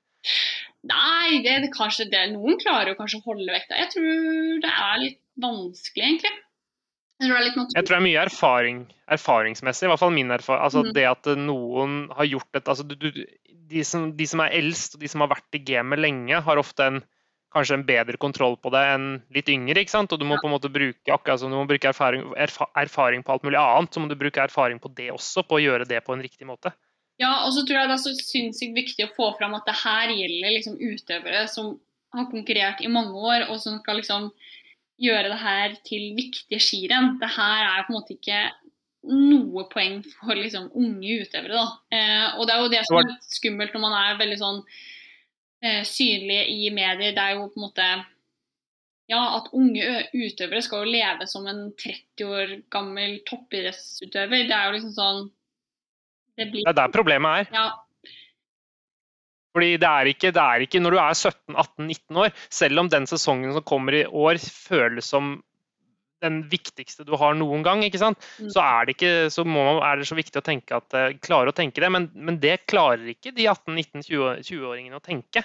Nei, 0.89 1.41
det, 1.45 1.55
er 1.55 1.71
kanskje 1.75 2.09
det. 2.11 2.25
Noen 2.35 2.59
klarer 2.61 2.93
jo 2.93 2.99
kanskje 2.99 3.21
å 3.21 3.27
holde 3.33 3.51
vekta. 3.51 3.79
Jeg 3.79 3.91
tror 3.95 4.61
det 4.63 4.71
er 4.73 5.01
litt 5.03 5.19
vanskelig, 5.43 6.05
egentlig. 6.05 6.37
Jeg 7.19 7.33
tror, 7.33 7.67
jeg 7.75 7.83
tror 7.83 7.97
det 7.97 7.99
er 7.99 8.05
mye 8.05 8.23
erfaring, 8.23 8.83
erfaringsmessig, 9.11 9.89
i 9.89 9.91
hvert 9.91 9.99
fall 9.99 10.13
min 10.15 10.31
erfaring. 10.31 10.63
Altså 10.69 10.85
mm. 10.87 10.91
Det 10.95 11.07
at 11.11 11.31
noen 11.41 11.97
har 12.15 12.29
gjort 12.31 12.51
dette 12.55 12.71
altså, 12.71 12.87
du, 12.87 12.95
du, 12.95 13.25
de, 13.73 13.83
som, 13.87 14.13
de, 14.15 14.29
som, 14.31 14.43
er 14.45 14.55
eldst 14.61 14.95
og 14.95 15.03
de 15.03 15.11
som 15.11 15.25
har 15.25 15.33
vært 15.33 15.59
i 15.59 15.65
gamet 15.67 15.99
lenge, 15.99 16.39
har 16.47 16.63
ofte 16.63 16.87
en, 16.87 17.01
kanskje 17.55 17.79
en 17.79 17.87
bedre 17.89 18.19
kontroll 18.21 18.57
på 18.61 18.73
det 18.75 18.83
enn 18.93 19.07
litt 19.35 19.49
yngre. 19.53 19.81
ikke 19.81 19.95
sant? 19.95 20.13
Og 20.13 20.21
du 20.21 20.27
må 20.29 20.37
på 20.41 20.49
en 20.49 20.55
måte 20.57 20.71
bruke 20.73 21.15
akkurat 21.15 21.41
som 21.41 21.53
du 21.53 21.57
må 21.57 21.65
bruke 21.69 21.89
erfaring, 21.91 22.27
erfaring, 22.37 23.25
på 23.25 23.35
alt 23.35 23.47
mulig 23.47 23.61
annet, 23.61 23.95
så 23.95 24.03
må 24.03 24.11
du 24.11 24.19
bruke 24.21 24.43
erfaring 24.45 24.81
på 24.83 24.93
det 24.99 25.11
også, 25.15 25.47
på 25.49 25.59
å 25.59 25.65
gjøre 25.65 25.89
det 25.89 26.03
på 26.05 26.17
en 26.17 26.25
riktig 26.25 26.49
måte. 26.49 26.75
Ja, 27.19 27.33
og 27.47 27.55
så 27.57 27.65
tror 27.67 27.81
jeg 27.81 27.91
det 27.91 27.97
er 27.97 28.05
så 28.05 28.15
sinnssykt 28.15 28.77
viktig 28.77 29.09
å 29.09 29.15
få 29.17 29.33
fram 29.41 29.57
at 29.59 29.67
det 29.67 29.75
her 29.81 30.13
gjelder 30.15 30.55
liksom 30.55 30.77
utøvere 30.79 31.49
som 31.51 31.75
har 32.15 32.29
konkurrert 32.31 32.81
i 32.85 32.93
mange 32.93 33.17
år, 33.17 33.49
og 33.49 33.59
som 33.61 33.81
skal 33.83 33.99
liksom 34.01 34.31
gjøre 35.03 35.33
det 35.33 35.41
her 35.41 35.75
til 35.87 36.13
viktige 36.19 36.61
skirenn. 36.63 37.17
Det 37.21 37.31
her 37.35 37.65
er 37.65 37.87
på 37.87 37.93
en 37.93 37.99
måte 37.99 38.15
ikke 38.15 38.45
noe 39.09 39.65
poeng 39.73 40.01
for 40.19 40.37
liksom 40.37 40.71
unge 40.77 41.21
utøvere, 41.25 41.55
da. 41.55 41.67
Eh, 41.95 42.39
og 42.39 42.47
det 42.47 42.55
er 42.55 42.63
jo 42.63 42.73
det 42.73 42.85
som 42.87 43.01
er 43.01 43.13
skummelt 43.25 43.75
når 43.75 43.85
man 43.85 43.99
er 43.99 44.19
veldig 44.21 44.39
sånn 44.41 44.63
eh, 45.65 45.83
synlig 45.89 46.41
i 46.53 46.71
medier. 46.75 47.15
Det 47.17 47.25
er 47.25 47.37
jo 47.37 47.49
på 47.49 47.61
en 47.61 47.67
måte 47.67 47.89
ja, 49.09 49.23
at 49.39 49.49
unge 49.57 50.05
utøvere 50.13 50.63
skal 50.65 50.85
jo 50.85 50.93
leve 50.93 51.27
som 51.31 51.47
en 51.49 51.69
30 51.81 52.29
år 52.29 52.55
gammel 52.73 53.19
toppidrettsutøver. 53.29 54.49
Det 54.49 54.57
er 54.57 54.69
jo 54.69 54.79
liksom 54.79 54.97
sånn 54.97 55.29
Det, 56.39 56.51
blir... 56.53 56.63
det 56.63 56.71
er 56.71 56.81
der 56.83 56.93
problemet 56.95 57.45
er. 57.45 57.55
Ja, 57.57 57.69
fordi 59.59 59.75
det 59.81 59.89
er, 59.89 60.09
ikke, 60.13 60.31
det 60.31 60.43
er 60.43 60.63
ikke 60.63 60.81
når 60.83 60.95
du 60.95 60.99
er 61.03 61.17
17-18-19 61.17 62.21
år, 62.23 62.35
selv 62.61 62.83
om 62.85 62.91
den 62.93 63.09
sesongen 63.11 63.55
som 63.57 63.65
kommer 63.67 63.97
i 63.97 64.05
år 64.07 64.39
føles 64.39 65.09
som 65.11 65.39
den 66.25 66.41
viktigste 66.51 67.07
du 67.07 67.15
har 67.19 67.37
noen 67.39 67.65
gang, 67.67 67.83
ikke 67.87 68.01
sant? 68.01 68.23
Mm. 68.39 68.51
så, 68.55 68.63
er 68.65 68.87
det, 68.87 68.97
ikke, 68.97 69.13
så 69.33 69.45
man, 69.47 69.81
er 69.87 70.01
det 70.01 70.09
så 70.09 70.19
viktig 70.19 70.41
å 70.41 70.47
tenke 70.47 70.79
at 70.79 70.97
uh, 70.97 71.11
klare 71.25 71.53
å 71.53 71.57
tenke 71.57 71.83
det. 71.85 71.91
Men, 71.95 72.09
men 72.15 72.41
det 72.43 72.65
klarer 72.71 73.07
ikke 73.13 73.35
de 73.37 73.49
18-19-20-åringene 73.51 74.99
å 74.99 75.05
tenke. 75.05 75.45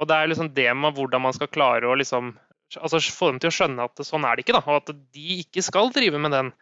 Og 0.00 0.08
det 0.08 0.16
er 0.16 0.30
liksom 0.32 0.52
det 0.56 0.70
med 0.76 0.96
hvordan 0.96 1.26
man 1.26 1.36
skal 1.36 1.50
klare 1.52 1.88
å 1.88 1.96
liksom, 2.00 2.32
altså 2.80 3.02
få 3.12 3.32
dem 3.32 3.42
til 3.42 3.52
å 3.52 3.56
skjønne 3.58 3.88
at 3.90 4.04
sånn 4.06 4.24
er 4.24 4.36
det 4.38 4.46
ikke. 4.46 4.56
Da, 4.56 4.64
og 4.64 4.80
at 4.80 4.94
de 4.96 5.42
ikke 5.42 5.64
skal 5.66 5.92
drive 5.94 6.22
med 6.22 6.32
den, 6.36 6.54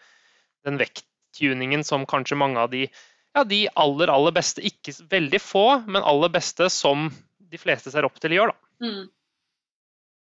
den 0.66 0.80
vekttuningen 0.80 1.86
som 1.86 2.08
kanskje 2.10 2.40
mange 2.40 2.64
av 2.64 2.74
de 2.74 2.88
ja, 3.36 3.44
de 3.44 3.68
aller, 3.78 4.10
aller 4.10 4.34
beste. 4.34 4.64
Ikke 4.66 4.94
veldig 5.10 5.40
få, 5.42 5.66
men 5.86 6.02
aller 6.02 6.32
beste 6.32 6.66
som 6.72 7.06
de 7.38 7.60
fleste 7.60 7.92
ser 7.92 8.06
opp 8.08 8.18
til 8.20 8.34
gjør, 8.34 8.52
da. 8.52 8.86
Mm. 8.88 9.04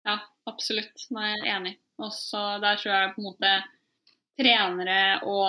Ja, 0.07 0.17
absolutt. 0.49 1.07
Nå 1.13 1.23
er 1.23 1.33
jeg 1.33 1.53
enig. 1.55 1.73
Og 2.01 2.13
så 2.15 2.41
der 2.63 2.79
tror 2.81 2.93
jeg 2.93 3.13
på 3.15 3.21
en 3.21 3.29
måte 3.29 3.53
trenere 4.39 5.01
og 5.27 5.47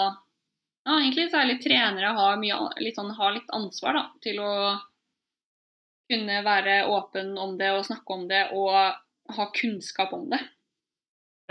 ja, 0.83 0.97
egentlig 0.97 1.29
særlig 1.31 1.61
trenere 1.63 2.11
har, 2.17 2.41
mye, 2.41 2.57
litt, 2.83 2.97
sånn, 2.99 3.13
har 3.15 3.37
litt 3.37 3.53
ansvar 3.55 3.95
da, 3.97 4.03
til 4.25 4.41
å 4.43 4.55
kunne 6.11 6.41
være 6.45 6.81
åpen 6.91 7.37
om 7.41 7.55
det 7.61 7.71
og 7.77 7.87
snakke 7.87 8.17
om 8.17 8.27
det 8.29 8.43
og 8.59 8.75
ha 9.37 9.47
kunnskap 9.55 10.13
om 10.17 10.27
det. 10.33 10.43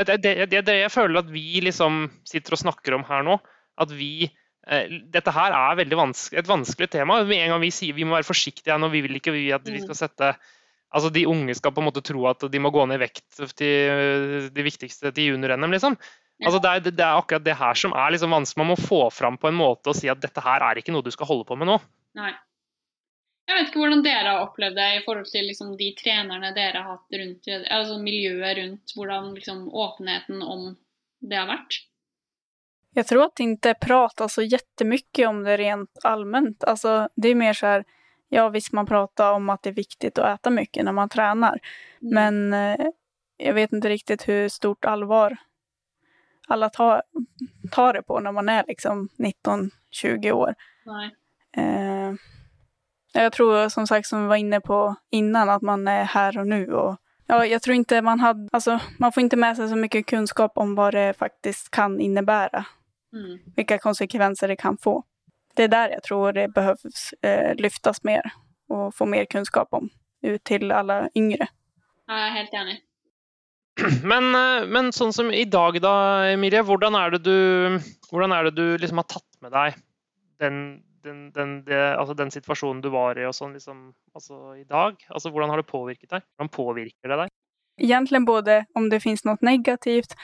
Det 0.02 0.18
er 0.18 0.22
det, 0.49 0.62
det, 0.68 0.76
jeg 0.82 0.91
føler 0.91 1.22
at 1.22 1.32
vi 1.32 1.62
liksom 1.64 2.04
sitter 2.28 2.58
og 2.58 2.62
snakker 2.66 2.97
om 2.97 3.06
her 3.08 3.24
nå. 3.26 3.39
At 3.82 3.93
vi 3.95 4.28
Eh, 4.70 4.91
dette 5.10 5.34
her 5.34 5.56
er 5.58 5.95
vanskelig, 5.97 6.38
et 6.39 6.49
vanskelig 6.49 6.89
tema. 6.93 7.22
Med 7.26 7.41
en 7.41 7.56
gang 7.56 7.64
vi 7.64 7.72
sier 7.74 7.97
vi 7.97 8.06
må 8.06 8.18
være 8.18 8.28
forsiktige 8.28 8.78
nå, 8.78 8.91
vi 8.93 9.02
vil 9.08 9.18
ikke 9.18 9.34
at 9.56 9.66
vi 9.66 9.82
skal 9.82 9.95
mm. 9.95 10.02
sette 10.02 10.34
Altså 10.92 11.10
De 11.14 11.26
unge 11.30 11.56
skal 11.56 11.72
på 11.72 11.82
en 11.82 11.88
måte 11.88 12.04
tro 12.04 12.26
at 12.28 12.44
de 12.52 12.60
må 12.60 12.72
gå 12.74 12.84
ned 12.86 13.00
i 13.00 13.06
vekt 13.06 13.42
til 13.56 14.52
de 14.52 14.66
viktigste 14.66 15.14
til 15.16 15.32
junior-NM, 15.32 15.72
liksom. 15.72 15.98
Altså 16.42 16.60
det, 16.60 16.70
er, 16.70 16.86
det, 16.89 17.04
er, 17.06 17.20
akkurat 17.20 17.44
det 17.46 17.58
her 17.60 17.78
som 17.78 17.94
er 17.94 18.14
liksom 18.16 18.34
vanskelig. 18.34 18.62
Man 18.64 18.72
må 18.74 18.78
få 18.80 19.02
fram 19.14 19.38
på 19.38 19.52
en 19.52 19.60
måte 19.60 19.92
og 19.92 19.98
si 19.98 20.10
at 20.10 20.22
dette 20.24 20.42
her 20.42 20.64
er 20.66 20.82
ikke 20.82 20.94
noe 20.94 21.06
du 21.06 21.12
skal 21.14 21.30
holde 21.30 21.46
på 21.48 21.58
med 21.60 21.70
nå. 21.70 21.78
Nei. 22.18 22.32
Jeg 23.50 23.58
vet 23.58 23.70
ikke 23.70 23.82
hvordan 23.82 24.04
dere 24.06 24.32
har 24.32 24.42
opplevd 24.46 24.78
det 24.80 24.88
i 24.96 25.04
forhold 25.06 25.30
til 25.30 25.48
liksom, 25.50 25.72
de 25.78 25.89
trenerne 26.00 26.54
dere 26.56 26.82
har 26.82 26.96
hatt 26.96 27.18
rundt, 27.20 27.50
altså 27.68 27.98
miljøet 28.02 28.58
rundt, 28.62 28.94
hvordan 28.96 29.32
liksom, 29.36 29.64
åpenheten 29.70 30.44
om 30.46 30.70
det 31.20 31.39
har 31.39 31.50
vært. 31.50 31.82
Jeg 32.96 33.08
tror 33.08 33.26
at 33.26 33.36
det 33.39 33.48
ikke 33.48 33.74
prates 33.86 34.36
så 34.36 34.44
jättemycket 34.44 35.28
om 35.28 35.44
det 35.44 35.58
rent 35.62 36.06
allmänt. 36.08 36.64
Alltså, 36.64 37.08
det 37.16 37.30
är 37.30 37.36
mer 37.36 37.54
så 37.54 37.66
här, 37.66 37.86
ja 38.32 38.49
visst 38.49 38.71
man 38.71 38.86
pratar 38.86 39.34
om 39.34 39.49
att 39.49 39.63
det 39.63 39.69
är 39.69 39.73
viktigt 39.73 40.17
att 40.17 40.39
äta 40.39 40.49
mycket 40.49 40.86
när 40.86 40.91
man 40.91 41.09
tränar. 41.09 41.59
Mm. 42.01 42.13
Men 42.13 42.53
jeg 42.53 42.93
jag 43.38 43.53
vet 43.53 43.73
inte 43.73 43.89
riktigt 43.89 44.27
hur 44.27 44.49
stort 44.49 44.86
allvar 44.86 45.38
alla 46.47 46.69
tar, 46.69 47.01
tar 47.71 47.93
det 47.93 48.01
på 48.01 48.19
när 48.19 48.32
man 48.32 48.49
är 48.49 48.63
liksom 48.67 49.09
19-20 49.17 50.32
år. 50.32 50.55
Eh, 51.57 52.13
jeg 53.13 53.34
tror 53.34 53.69
som 53.69 53.88
sagt 53.88 54.07
som 54.07 54.21
vi 54.21 54.27
var 54.27 54.36
inne 54.36 54.61
på 54.61 54.95
innan 55.09 55.49
at 55.49 55.61
man 55.61 55.88
er 55.88 56.03
her 56.03 56.38
og 56.39 56.47
nå. 56.47 56.61
Og, 56.71 56.97
ja, 57.27 57.45
jeg 57.45 57.61
tror 57.61 57.75
ikke 57.75 58.01
man 58.01 58.19
hadde 58.19 58.49
Altså, 58.53 58.79
man 58.99 59.11
får 59.11 59.23
ikke 59.23 59.39
med 59.39 59.57
seg 59.57 59.69
så 59.69 59.75
mye 59.75 60.03
kunnskap 60.03 60.57
om 60.57 60.75
hva 60.75 60.91
det 60.91 61.17
faktisk 61.19 61.71
kan 61.71 61.99
innebære. 61.99 62.65
Mm. 63.13 63.39
Vilka 63.55 63.77
konsekvenser 63.77 64.47
det 64.47 64.59
kan 64.59 64.77
få. 64.77 65.03
Det 65.56 65.64
är 65.64 65.68
där 65.68 65.89
jag 65.89 66.04
tror 66.04 66.34
det 66.34 66.47
behövs 66.47 67.14
eh, 67.22 67.56
lyftas 67.56 68.04
mer 68.04 68.22
och 68.70 68.95
få 68.95 69.06
mer 69.06 69.26
kunskap 69.26 69.74
om 69.74 69.89
ut 70.22 70.43
till 70.43 70.72
alla 70.72 71.10
yngre. 71.16 71.47
Ja, 72.08 72.18
jeg 72.18 72.28
er 72.28 72.36
helt 72.36 72.54
enig. 72.54 72.78
Men, 74.12 74.36
eh, 74.36 74.68
men, 74.68 74.91
sånn 74.93 75.14
som 75.16 75.32
i 75.34 75.45
dag, 75.47 75.78
da, 75.82 75.93
Emilie. 76.34 76.64
Hvordan 76.68 76.95
er 76.99 77.16
det 77.16 77.22
du, 77.26 77.80
er 77.80 78.49
det 78.49 78.56
du 78.58 78.66
liksom 78.78 78.99
har 78.99 79.08
tatt 79.10 79.30
med 79.41 79.54
deg 79.56 79.78
den, 80.43 80.58
den, 81.06 81.22
den, 81.36 81.54
det, 81.66 81.80
altså 81.95 82.14
den, 82.18 82.34
situasjonen 82.34 82.82
du 82.84 82.89
var 82.93 83.18
i 83.18 83.26
og 83.30 83.36
sånn 83.38 83.56
liksom, 83.56 83.93
altså 84.18 84.58
i 84.58 84.66
dag? 84.68 84.99
Altså, 85.10 85.32
hvordan 85.32 85.54
har 85.54 85.62
det 85.62 85.70
påvirket 85.72 86.10
deg? 86.12 86.26
Hvordan 86.36 86.52
påvirker 86.54 87.14
det 87.14 87.20
deg? 87.24 87.34
Egentlig 87.82 88.22
både 88.28 88.60
om 88.78 88.89
det 88.91 89.02
finnes 89.02 89.24
noe 89.26 89.39
negativt 89.41 90.18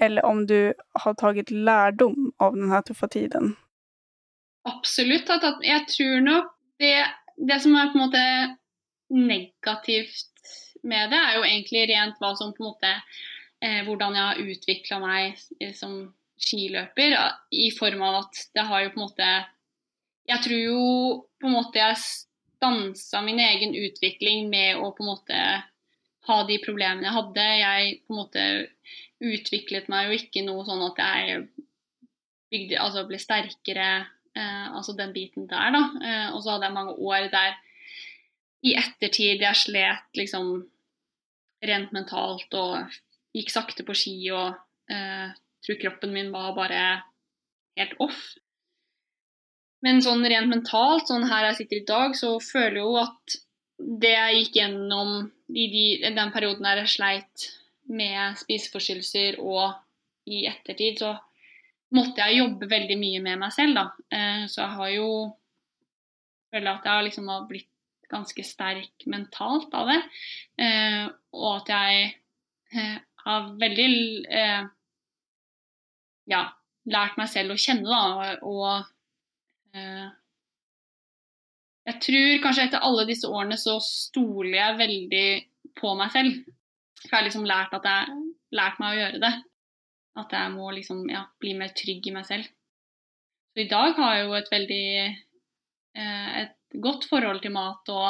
eller 0.00 0.24
om 0.26 0.46
du 0.48 0.72
har 1.04 1.14
tatt 1.20 1.52
lærdom 1.52 2.32
av 2.42 2.56
denne 2.56 2.80
tøffe 2.88 3.10
tiden? 3.12 3.54
Absolutt. 4.64 5.28
Jeg 5.64 5.86
tror 5.90 6.20
nok 6.24 6.52
det, 6.80 6.96
det 7.36 7.60
som 7.62 7.76
er 7.76 7.90
på 7.92 7.98
en 7.98 8.04
måte 8.06 8.24
negativt 9.14 10.30
med 10.84 11.12
det, 11.12 11.20
er 11.20 11.38
jo 11.38 11.46
egentlig 11.46 11.86
rent 11.92 12.20
hva 12.20 12.34
som 12.36 12.52
på 12.56 12.64
en 12.64 12.70
måte 12.72 12.90
eh, 13.64 13.80
Hvordan 13.86 14.16
jeg 14.16 14.28
har 14.28 14.42
utvikla 14.44 15.00
meg 15.00 15.74
som 15.76 15.98
skiløper, 16.40 17.14
i 17.54 17.70
form 17.76 18.02
av 18.04 18.24
at 18.24 18.40
det 18.56 18.64
har 18.68 18.84
jo 18.84 18.92
på 18.92 18.98
en 18.98 19.06
måte 19.06 19.28
Jeg 20.28 20.42
tror 20.44 20.60
jo 20.60 20.80
på 21.40 21.48
en 21.48 21.54
måte 21.54 21.80
jeg 21.80 22.00
stansa 22.00 23.20
min 23.24 23.40
egen 23.44 23.76
utvikling 23.76 24.48
med 24.50 24.80
å 24.80 24.90
på 24.96 25.04
en 25.04 25.10
måte 25.12 25.40
ha 26.24 26.36
de 26.48 26.56
problemene 26.64 27.04
jeg 27.04 27.16
hadde. 27.18 27.44
Jeg 27.60 27.96
på 28.06 28.14
en 28.14 28.20
måte 28.22 28.44
utviklet 29.24 29.90
meg 29.92 30.08
jo 30.08 30.18
ikke 30.18 30.44
noe 30.46 30.64
sånn 30.66 30.84
at 30.86 31.00
jeg 31.00 31.44
bygde, 32.52 32.78
altså 32.80 33.04
ble 33.08 33.20
sterkere, 33.20 33.88
eh, 34.00 34.10
altså 34.40 34.94
den 34.98 35.12
biten 35.14 35.48
der, 35.50 35.70
da. 35.74 35.82
Eh, 36.02 36.28
og 36.34 36.42
så 36.42 36.54
hadde 36.54 36.68
jeg 36.68 36.76
mange 36.76 36.96
år 36.98 37.28
der 37.32 37.56
i 38.64 38.74
ettertid 38.80 39.42
jeg 39.44 39.60
slet 39.60 40.16
liksom 40.18 40.54
rent 41.64 41.92
mentalt 41.96 42.54
og 42.56 42.94
gikk 43.36 43.52
sakte 43.52 43.84
på 43.86 43.96
ski 43.96 44.16
og 44.32 44.54
eh, 44.92 45.34
tror 45.64 45.80
kroppen 45.80 46.14
min 46.14 46.32
var 46.32 46.54
bare 46.56 46.80
helt 47.78 47.94
off. 48.02 48.20
Men 49.84 50.00
sånn 50.04 50.24
rent 50.24 50.48
mentalt, 50.48 51.10
sånn 51.10 51.26
her 51.28 51.50
jeg 51.50 51.58
sitter 51.60 51.80
i 51.80 51.88
dag, 51.88 52.14
så 52.16 52.36
føler 52.40 52.78
jeg 52.80 52.86
jo 52.86 52.94
at 53.02 53.36
det 54.04 54.14
jeg 54.14 54.38
gikk 54.38 54.58
gjennom 54.60 55.10
i 55.52 55.66
de, 55.72 55.86
den 56.16 56.32
perioden 56.32 56.64
der 56.64 56.80
jeg 56.82 56.92
sleit 56.94 57.48
med 57.84 58.38
spiseforstyrrelser, 58.40 59.36
og 59.44 59.74
i 60.24 60.46
ettertid 60.48 61.02
så 61.02 61.10
måtte 61.94 62.24
jeg 62.24 62.40
jobbe 62.40 62.68
veldig 62.70 62.96
mye 63.00 63.22
med 63.24 63.40
meg 63.44 63.54
selv, 63.54 63.76
da. 63.76 63.84
Eh, 64.14 64.44
så 64.50 64.62
jeg 64.62 64.78
har 64.78 64.90
jo 64.94 65.08
føler 66.54 66.70
at 66.70 66.88
jeg 66.88 67.06
liksom 67.08 67.30
har 67.32 67.46
blitt 67.50 67.70
ganske 68.10 68.44
sterk 68.46 69.06
mentalt 69.10 69.74
av 69.74 69.90
det. 69.90 70.00
Eh, 70.62 71.04
og 71.34 71.48
at 71.58 71.72
jeg 71.74 72.10
eh, 72.74 72.98
har 73.24 73.48
veldig 73.60 73.88
ja, 76.30 76.42
lært 76.92 77.16
meg 77.20 77.30
selv 77.32 77.54
å 77.54 77.60
kjenne, 77.60 77.88
da. 77.88 78.36
Og 78.44 78.84
jeg 81.88 82.00
tror 82.04 82.42
kanskje 82.44 82.66
etter 82.68 82.84
alle 82.84 83.06
disse 83.08 83.28
årene 83.28 83.56
så 83.60 83.78
stoler 83.84 84.58
jeg 84.58 84.78
veldig 84.82 85.26
på 85.80 85.96
meg 85.98 86.12
selv. 86.12 86.36
For 87.00 87.10
jeg 87.10 87.16
har 87.16 87.26
liksom 87.26 87.48
lært, 87.48 87.74
jeg, 87.84 88.20
lært 88.56 88.78
meg 88.80 88.92
å 88.92 89.00
gjøre 89.00 89.20
det. 89.24 89.32
At 90.20 90.34
jeg 90.34 90.52
må 90.54 90.70
liksom 90.74 91.02
ja, 91.10 91.24
bli 91.42 91.56
mer 91.58 91.72
trygg 91.74 92.06
i 92.06 92.14
meg 92.14 92.26
selv. 92.28 92.46
Så 93.54 93.64
i 93.64 93.70
dag 93.70 93.96
har 93.98 94.14
jeg 94.16 94.28
jo 94.28 94.36
et 94.38 94.52
veldig 94.52 94.86
eh, 95.02 96.30
et 96.44 96.78
godt 96.82 97.06
forhold 97.10 97.42
til 97.42 97.54
mat, 97.54 97.90
og 97.90 98.08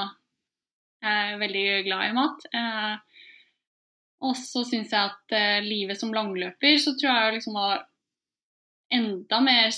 jeg 1.05 1.33
er 1.35 1.41
veldig 1.41 1.67
glad 1.89 2.11
i 2.11 2.15
mat. 2.17 2.47
Eh, 2.61 3.25
og 4.25 4.37
så 4.41 4.63
syns 4.65 4.93
jeg 4.95 5.11
at 5.11 5.37
eh, 5.37 5.65
livet 5.65 6.01
som 6.01 6.15
langløper, 6.17 6.79
så 6.81 6.95
tror 6.97 7.11
jeg 7.13 7.37
liksom 7.39 7.59
har 7.61 7.85
enda 8.95 9.41
mer 9.45 9.69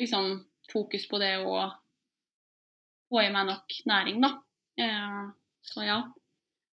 liksom, 0.00 0.32
fokus 0.72 1.06
på 1.10 1.20
det 1.20 1.34
å 1.44 1.66
få 3.10 3.24
i 3.24 3.32
meg 3.34 3.50
nok 3.50 3.76
næring, 3.90 4.22
da. 4.24 4.32
Eh, 4.80 5.20
så 5.72 5.84
ja. 5.84 6.00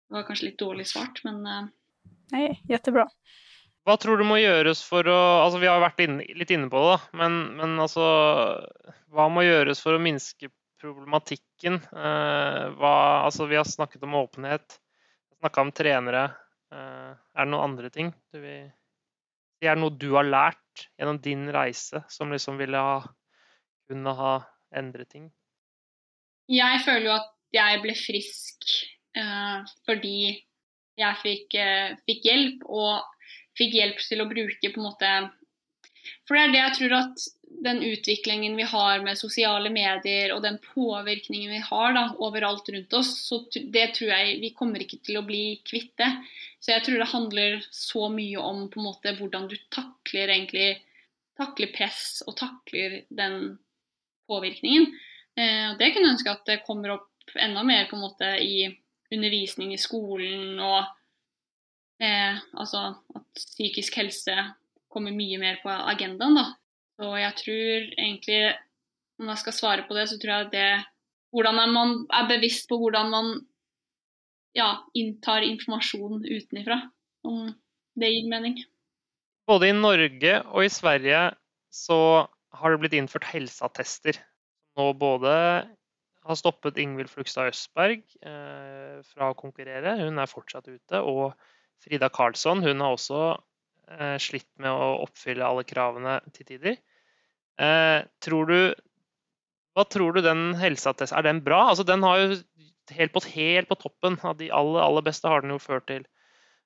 Det 0.03 0.19
var 0.19 0.27
kanskje 0.27 0.51
litt 0.51 0.59
dårlig 0.61 0.83
svart, 0.85 1.23
men 1.25 1.39
uh... 1.47 1.63
Nei, 2.33 2.49
jättebra. 2.69 3.07
Hva 3.83 3.97
tror 3.99 4.19
du 4.19 4.25
må 4.27 4.37
gjøres 4.39 4.79
for 4.87 5.07
å 5.11 5.19
altså 5.43 5.59
Vi 5.59 5.67
har 5.67 5.81
vært 5.83 6.03
inn, 6.05 6.21
litt 6.39 6.51
inne 6.55 6.69
på 6.71 6.79
det, 6.79 6.93
da. 6.93 7.17
Men, 7.19 7.39
men, 7.59 7.73
altså 7.83 8.05
Hva 9.11 9.27
må 9.31 9.43
gjøres 9.43 9.83
for 9.83 9.97
å 9.97 10.03
minske 10.03 10.51
problematikken? 10.83 11.81
Eh, 11.91 12.61
hva, 12.79 12.95
altså, 13.23 13.47
vi 13.47 13.59
har 13.59 13.67
snakket 13.67 14.03
om 14.03 14.17
åpenhet, 14.19 14.79
snakka 15.39 15.63
om 15.63 15.73
trenere. 15.75 16.23
Eh, 16.73 17.11
er 17.11 17.45
det 17.45 17.51
noen 17.51 17.69
andre 17.71 17.91
ting 17.93 18.11
du 18.33 18.39
vil 18.39 18.65
si? 18.67 18.71
Er 19.63 19.77
det 19.77 19.79
noe 19.79 19.95
du 19.95 20.09
har 20.17 20.27
lært 20.27 20.87
gjennom 20.99 21.21
din 21.23 21.45
reise 21.55 22.01
som 22.11 22.33
liksom 22.33 22.57
ville 22.59 22.75
ha 22.75 22.97
kunne 23.87 24.15
ha 24.17 24.33
endret 24.75 25.11
ting? 25.13 25.29
Jeg 26.51 26.81
føler 26.83 27.07
jo 27.07 27.15
at 27.15 27.29
jeg 27.53 27.79
ble 27.83 27.95
frisk 27.95 28.73
eh, 29.15 29.71
fordi 29.87 30.17
jeg 30.99 31.19
fikk, 31.21 31.55
eh, 31.57 31.95
fikk, 32.05 32.25
hjelp, 32.27 32.65
og 32.69 33.22
fikk 33.57 33.77
hjelp 33.79 34.03
til 34.03 34.23
å 34.23 34.29
bruke 34.29 34.73
på 34.73 34.81
en 34.81 34.87
måte 34.89 35.13
For 36.27 36.35
det 36.35 36.43
er 36.43 36.53
det 36.53 36.61
jeg 36.61 36.77
tror 36.79 36.95
at 36.99 37.25
den 37.63 37.83
utviklingen 37.85 38.55
vi 38.57 38.65
har 38.67 39.03
med 39.05 39.19
sosiale 39.19 39.69
medier 39.71 40.33
og 40.35 40.41
den 40.43 40.57
påvirkningen 40.63 41.51
vi 41.53 41.61
har 41.63 41.93
da, 41.95 42.07
overalt 42.17 42.69
rundt 42.73 42.95
oss, 42.97 43.11
så 43.27 43.43
det 43.53 43.93
tror 43.97 44.09
jeg 44.09 44.39
vi 44.41 44.49
kommer 44.57 44.83
ikke 44.83 44.99
til 45.05 45.19
å 45.19 45.25
bli 45.27 45.61
kvitt 45.67 45.93
det. 46.01 46.09
Så 46.59 46.73
jeg 46.73 46.85
tror 46.85 46.99
det 46.99 47.11
handler 47.11 47.67
så 47.71 48.09
mye 48.11 48.41
om 48.41 48.65
på 48.73 48.81
en 48.81 48.87
måte 48.89 49.13
hvordan 49.19 49.47
du 49.51 49.55
takler 49.71 50.33
egentlig 50.33 50.81
takler 51.39 51.71
press 51.73 52.21
og 52.27 52.35
takler 52.37 53.01
den 53.09 53.57
påvirkningen. 54.29 54.89
Eh, 55.37 55.69
det 55.79 55.91
kunne 55.91 56.09
jeg 56.09 56.15
ønske 56.17 56.33
at 56.33 56.45
det 56.49 56.63
kommer 56.67 56.97
opp 56.97 57.37
enda 57.39 57.63
mer 57.65 57.87
på 57.89 57.97
en 57.97 58.05
måte 58.05 58.29
i 58.43 58.67
undervisning 59.13 59.73
i 59.73 59.81
skolen 59.81 60.59
og 60.61 60.83
eh, 62.03 62.41
altså 62.59 62.83
at 63.15 63.25
psykisk 63.39 63.95
helse 64.01 64.35
kommer 64.93 65.15
mye 65.15 65.39
mer 65.41 65.61
på 65.63 65.71
agendaen. 65.71 66.37
da. 66.37 66.45
Så 66.99 67.15
jeg 67.17 67.37
tror 67.39 67.87
egentlig, 67.97 68.41
om 69.19 69.31
jeg 69.31 69.41
skal 69.41 69.57
svare 69.57 69.87
på 69.87 69.97
det, 69.97 70.09
så 70.09 70.19
tror 70.21 70.35
jeg 70.35 70.51
det 70.57 70.71
Hvordan 71.33 71.55
man 71.73 71.93
er 72.13 72.27
bevisst 72.29 72.67
på 72.69 72.77
hvordan 72.77 73.07
man 73.09 73.29
ja, 74.53 74.83
inntar 74.93 75.41
informasjon 75.41 76.21
utenifra. 76.21 76.77
Om 77.25 77.47
det 77.97 78.09
gir 78.11 78.27
mening. 78.29 78.59
Både 79.49 79.71
i 79.71 79.75
Norge 79.75 80.35
og 80.53 80.65
i 80.65 80.69
Sverige 80.69 81.23
så 81.73 82.27
har 82.53 82.71
det 82.71 82.83
blitt 82.83 82.95
innført 82.99 83.25
helseattester. 83.31 84.19
Nå 84.77 84.91
både 84.97 85.33
har 86.23 86.39
stoppet 86.39 86.77
Ingvild 86.79 87.11
Flugstad 87.11 87.51
Østberg 87.51 88.03
eh, 88.23 89.01
fra 89.09 89.31
å 89.31 89.37
konkurrere, 89.37 89.97
hun 89.99 90.21
er 90.21 90.29
fortsatt 90.29 90.69
ute. 90.69 91.01
Og 91.01 91.33
Frida 91.83 92.09
Karlsson, 92.13 92.63
hun 92.63 92.81
har 92.83 92.95
også 92.95 93.21
eh, 93.91 94.17
slitt 94.21 94.49
med 94.61 94.71
å 94.71 95.03
oppfylle 95.03 95.45
alle 95.45 95.65
kravene 95.67 96.19
til 96.33 96.47
tider. 96.47 96.79
Eh, 97.61 97.99
tror 98.23 98.49
du 98.49 98.57
Hva 99.77 99.83
tror 99.85 100.15
du 100.15 100.23
den 100.25 100.55
helseattesten 100.57 101.19
Er 101.19 101.25
den 101.27 101.43
bra? 101.45 101.67
Altså, 101.69 101.83
den 101.85 102.01
har 102.01 102.17
jo 102.17 102.39
helt 102.97 103.13
på, 103.13 103.21
helt 103.35 103.69
på 103.69 103.77
toppen 103.77 104.17
av 104.25 104.39
de 104.39 104.49
aller, 104.51 104.81
aller 104.81 105.05
beste 105.05 105.29
har 105.29 105.43
den 105.43 105.53
jo 105.53 105.61
ført 105.61 105.85
til 105.91 106.07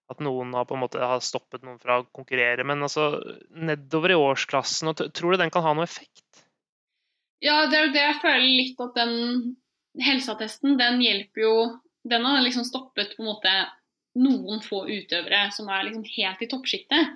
at 0.07 0.24
noen 0.24 0.53
har 0.55 0.65
på 0.68 0.78
en 0.78 0.84
måte 0.86 1.03
har 1.03 1.20
stoppet 1.24 1.65
noen 1.68 1.80
fra 1.84 1.99
å 1.99 2.07
konkurrere. 2.15 2.63
Men 2.63 2.86
altså, 2.86 3.09
nedover 3.51 4.13
i 4.13 4.20
årsklassen, 4.20 4.93
tror 4.95 5.36
du 5.36 5.41
den 5.41 5.51
kan 5.53 5.65
ha 5.65 5.74
noe 5.76 5.88
effekt? 5.88 6.45
Ja, 7.43 7.65
det 7.70 7.78
er 7.78 7.89
jo 7.89 7.95
det 7.95 8.05
jeg 8.05 8.22
føler 8.24 8.47
litt 8.47 8.80
at 8.82 8.95
den 8.97 9.18
helseattesten, 10.01 10.78
den 10.80 11.01
hjelper 11.03 11.43
jo 11.43 11.57
Den 12.07 12.24
har 12.24 12.39
liksom 12.39 12.63
stoppet 12.63 13.18
på 13.18 13.24
en 13.24 13.28
måte 13.34 13.51
noen 14.18 14.61
få 14.63 14.84
utøvere 14.89 15.47
som 15.55 15.70
er 15.72 15.88
liksom 15.88 16.05
helt 16.15 16.43
i 16.43 16.49
toppsjiktet. 16.51 17.13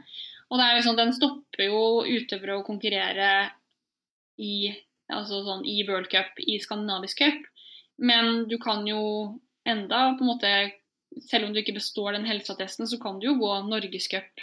Og 0.51 0.59
det 0.59 0.65
er 0.67 0.77
liksom, 0.77 0.97
den 0.99 1.13
stopper 1.15 1.67
jo 1.67 1.81
utøvere 2.03 2.57
å 2.59 2.65
konkurrere 2.67 3.31
i, 4.41 4.71
altså 5.11 5.41
sånn, 5.45 5.63
i 5.67 5.81
World 5.87 6.09
Cup, 6.11 6.39
i 6.43 6.59
skandinavisk 6.61 7.23
cup. 7.23 7.47
Men 8.01 8.45
du 8.49 8.57
kan 8.61 8.83
jo 8.87 9.01
enda 9.67 10.11
på 10.17 10.25
en 10.25 10.31
måte 10.33 10.53
Selv 11.27 11.43
om 11.43 11.51
du 11.51 11.59
ikke 11.59 11.75
består 11.75 12.15
den 12.15 12.23
helseattesten, 12.23 12.87
så 12.87 12.95
kan 12.95 13.17
du 13.19 13.25
jo 13.25 13.33
gå 13.35 13.49
norgescup 13.67 14.39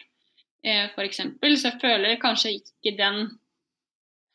eh, 0.61 0.91
f.eks. 0.93 1.23
Så 1.41 1.71
jeg 1.71 1.79
føler 1.81 2.19
kanskje 2.21 2.59
ikke 2.59 2.93
den 2.99 3.23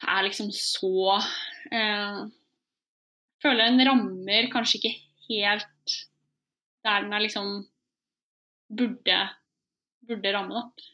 er 0.02 0.26
liksom 0.26 0.50
så 0.50 1.20
eh, 1.70 2.24
Føler 3.44 3.70
den 3.70 3.86
rammer 3.86 4.50
kanskje 4.50 4.80
ikke 4.80 4.94
helt 5.28 6.00
der 6.84 7.06
den 7.06 7.14
er 7.14 7.24
liksom 7.24 7.52
burde, 8.70 9.20
burde 10.08 10.36
ramme, 10.36 10.62
da. 10.62 10.92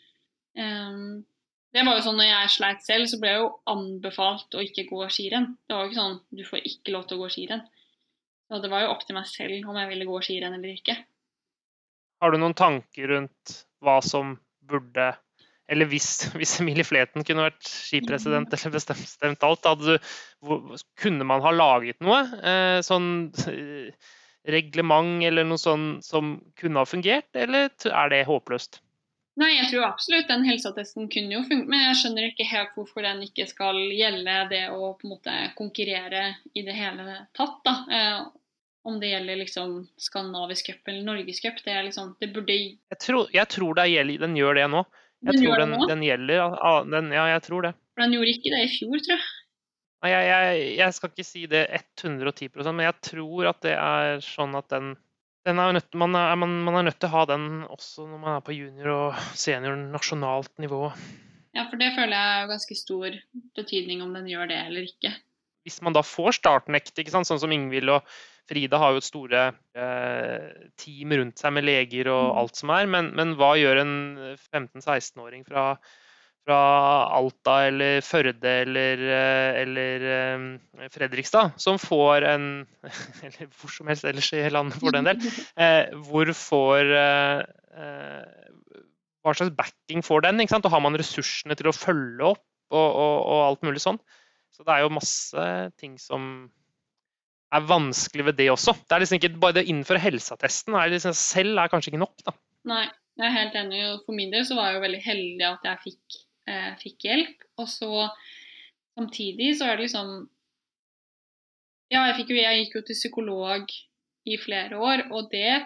Um, 0.60 1.26
det 1.70 1.84
var 1.86 2.00
jo 2.00 2.06
sånn 2.08 2.18
når 2.18 2.32
jeg 2.32 2.54
sleit 2.56 2.82
selv, 2.86 3.10
så 3.12 3.20
ble 3.22 3.30
jeg 3.30 3.42
jo 3.44 3.50
anbefalt 3.70 4.58
å 4.58 4.64
ikke 4.66 4.88
gå 4.90 5.06
skirenn. 5.14 5.52
Det 5.70 5.76
var 5.76 5.86
jo 5.86 5.92
ikke 5.92 6.02
sånn 6.02 6.20
du 6.34 6.44
får 6.48 6.66
ikke 6.66 6.96
lov 6.96 7.06
til 7.06 7.20
å 7.20 7.24
gå 7.24 7.30
skirenn. 7.36 7.64
Så 8.50 8.60
det 8.64 8.72
var 8.72 8.82
jo 8.82 8.92
opp 8.96 9.06
til 9.06 9.18
meg 9.20 9.30
selv 9.30 9.70
om 9.70 9.78
jeg 9.78 9.92
ville 9.92 10.08
gå 10.10 10.22
skirenn 10.26 10.58
eller 10.58 10.74
ikke. 10.74 10.98
Har 12.20 12.34
du 12.34 12.40
noen 12.42 12.58
tanker 12.58 13.14
rundt 13.14 13.60
hva 13.86 14.00
som 14.04 14.38
burde 14.70 15.14
Eller 15.70 15.86
hvis, 15.86 16.08
hvis 16.40 16.58
Emilie 16.64 16.88
Fleten 16.88 17.22
kunne 17.26 17.46
vært 17.46 17.70
skipresident 17.70 18.50
eller 18.50 18.74
bestemt, 18.74 19.04
bestemt 19.06 19.46
alt, 19.46 19.68
du, 19.86 19.94
kunne 20.98 21.28
man 21.30 21.46
ha 21.46 21.54
laget 21.54 22.02
noe? 22.02 22.24
Eh, 22.42 22.80
sånn 22.86 23.30
eh, 23.46 23.94
reglement 24.48 25.24
eller 25.26 25.48
noe 25.48 25.60
sånt 25.60 26.06
som 26.06 26.38
kunne 26.60 26.82
ha 26.82 26.88
fungert, 26.88 27.30
eller 27.36 27.70
er 27.70 28.14
det 28.14 28.24
håpløst? 28.30 28.82
Nei, 29.40 29.54
jeg 29.56 29.70
tror 29.72 29.86
absolutt 29.88 30.28
den 30.28 30.44
helseattesten 30.44 31.08
kunne 31.12 31.38
jo 31.38 31.46
funke, 31.48 31.70
men 31.72 31.86
jeg 31.86 32.00
skjønner 32.02 32.28
ikke 32.28 32.48
helt 32.50 32.74
hvorfor 32.76 33.06
den 33.08 33.22
ikke 33.24 33.46
skal 33.48 33.78
gjelde 33.88 34.36
det 34.52 34.66
å 34.74 34.92
på 35.00 35.08
en 35.08 35.14
måte 35.14 35.36
konkurrere 35.56 36.26
i 36.52 36.66
det 36.68 36.76
hele 36.76 37.22
tatt. 37.38 37.62
da. 37.64 37.76
Eh, 37.88 38.20
om 38.90 39.00
det 39.00 39.12
gjelder 39.12 39.42
liksom 39.42 39.74
skandinavisk 40.00 40.70
cup 40.72 40.88
eller 40.88 41.04
norgescup. 41.04 41.60
Det, 41.66 41.76
liksom, 41.84 42.16
det 42.20 42.32
burde 42.34 42.56
Jeg 42.56 43.00
tror, 43.04 43.28
jeg 43.34 43.48
tror 43.52 43.82
gjelder, 43.86 44.24
den 44.24 44.38
gjør 44.40 44.60
det 44.60 44.68
nå. 44.72 44.84
Jeg 45.20 45.36
den 45.36 45.44
tror 45.44 45.60
den, 45.60 45.76
den 45.92 46.04
gjelder. 46.08 46.56
Den, 46.88 47.12
ja, 47.12 47.28
jeg 47.36 47.44
tror 47.48 47.68
det. 47.68 47.74
For 47.94 48.06
den 48.06 48.16
gjorde 48.16 48.34
ikke 48.36 48.54
det 48.56 48.62
i 48.64 48.72
fjor, 48.72 49.04
tror 49.04 49.16
jeg. 49.18 49.28
Nei, 50.00 50.14
jeg, 50.14 50.28
jeg, 50.30 50.66
jeg 50.80 50.96
skal 50.96 51.12
ikke 51.12 51.28
si 51.28 51.42
det 51.52 51.66
110% 52.00 52.72
men 52.72 52.86
jeg 52.86 52.98
tror 53.04 53.50
at 53.52 53.64
det 53.66 53.76
er 53.76 54.22
sånn 54.24 54.56
at 54.56 54.70
den 54.72 54.94
er 55.60 55.74
nødt, 55.76 55.90
man, 55.98 56.16
er, 56.16 56.36
man, 56.40 56.54
man, 56.64 56.78
er 56.80 56.88
nødt 56.88 57.00
til 57.02 57.10
å 57.10 57.16
ha 57.18 57.26
den 57.28 57.48
også 57.68 58.06
når 58.08 58.22
man 58.22 58.38
er 58.38 58.46
på 58.46 58.56
junior- 58.56 58.94
og 58.94 59.24
senior 59.40 59.76
nasjonalt 59.80 60.52
nivå. 60.62 60.86
Ja, 61.58 61.66
for 61.68 61.82
det 61.82 61.92
føler 61.96 62.16
jeg 62.16 62.42
er 62.44 62.52
ganske 62.52 62.78
stor 62.78 63.16
betydning 63.58 64.04
om 64.06 64.14
den 64.16 64.30
gjør 64.30 64.52
det 64.52 64.60
eller 64.68 64.88
ikke. 64.88 65.14
Hvis 65.68 65.82
man 65.84 65.96
da 65.96 66.04
får 66.06 66.38
startnekt, 66.40 66.94
ikke 66.96 67.12
sant? 67.12 67.28
sånn 67.28 67.42
som 67.42 67.52
Ingvild 67.52 67.92
og 67.92 68.20
Frida 68.50 68.80
har 68.82 68.96
jo 68.96 69.02
et 69.02 69.06
store 69.06 69.42
eh, 69.78 70.68
team 70.80 71.12
rundt 71.20 71.42
seg 71.42 71.54
med 71.54 71.68
leger 71.68 72.10
og 72.14 72.24
mm. 72.30 72.38
alt 72.42 72.62
som 72.62 72.72
er, 72.74 72.88
men, 72.90 73.12
men 73.18 73.36
hva 73.38 73.52
gjør 73.60 73.84
en 73.84 73.96
15-16-åring 74.50 75.44
fra 75.46 75.74
fra 76.50 76.60
Alta 77.14 77.56
eller 77.68 78.02
Førde 78.06 78.54
eller, 78.64 79.04
eh, 79.06 79.62
eller 79.62 80.06
eh, 80.16 80.90
Fredrikstad, 80.90 81.54
som 81.62 81.78
får 81.82 82.26
en 82.26 82.48
Eller 83.28 83.50
hvor 83.60 83.70
som 83.74 83.90
helst 83.92 84.08
ellers 84.10 84.32
i 84.34 84.42
landet, 84.50 84.80
for 84.82 84.96
den 84.96 85.10
del. 85.12 85.22
Eh, 85.60 85.92
hvor 86.08 86.30
får 86.36 86.90
Hva 89.20 89.34
slags 89.36 89.56
backing 89.56 90.02
får 90.06 90.24
den? 90.26 90.40
ikke 90.42 90.56
sant? 90.56 90.66
Og 90.66 90.74
har 90.74 90.82
man 90.82 90.98
ressursene 90.98 91.58
til 91.60 91.70
å 91.70 91.76
følge 91.76 92.32
opp 92.32 92.46
og, 92.72 92.88
og, 92.88 93.18
og 93.20 93.42
alt 93.44 93.68
mulig 93.68 93.84
sånn? 93.84 94.00
Så 94.56 94.66
det 94.66 94.74
er 94.74 94.86
jo 94.86 94.96
masse 94.96 95.46
ting 95.80 95.98
som 96.02 96.50
er 97.54 97.66
vanskelig 97.66 98.26
ved 98.30 98.40
det 98.40 98.50
også. 98.54 98.76
Det 98.86 98.96
er 98.96 99.04
liksom 99.04 99.20
ikke 99.20 99.36
bare 99.42 99.58
det 99.58 99.66
å 99.66 99.72
innføre 99.74 100.02
helseattesten 100.04 100.78
er 100.78 100.92
liksom, 100.94 101.16
selv 101.18 101.62
er 101.62 101.72
kanskje 101.72 101.94
ikke 101.94 102.02
nok. 102.04 102.16
da. 102.26 102.36
Nei, 102.70 102.86
jeg 103.20 103.28
er 103.28 103.36
helt 103.36 103.60
enig. 103.60 103.84
For 104.06 104.16
min 104.16 104.34
del 104.34 104.46
så 104.48 104.58
var 104.58 104.70
jeg 104.70 104.80
jo 104.80 104.86
veldig 104.86 105.04
heldig 105.06 105.48
at 105.50 105.70
jeg 105.70 105.84
fikk 105.88 106.20
eh, 106.50 106.72
fikk 106.82 107.06
hjelp. 107.08 107.46
Og 107.62 107.70
så 107.72 108.08
samtidig 108.98 109.54
så 109.60 109.70
er 109.70 109.78
det 109.78 109.88
liksom 109.88 110.14
Ja, 111.90 112.04
jeg, 112.12 112.28
jo, 112.30 112.38
jeg 112.38 112.64
gikk 112.64 112.76
jo 112.78 112.86
til 112.86 112.98
psykolog 112.98 113.72
i 114.30 114.36
flere 114.38 114.78
år, 114.78 115.08
og 115.10 115.32
det 115.32 115.64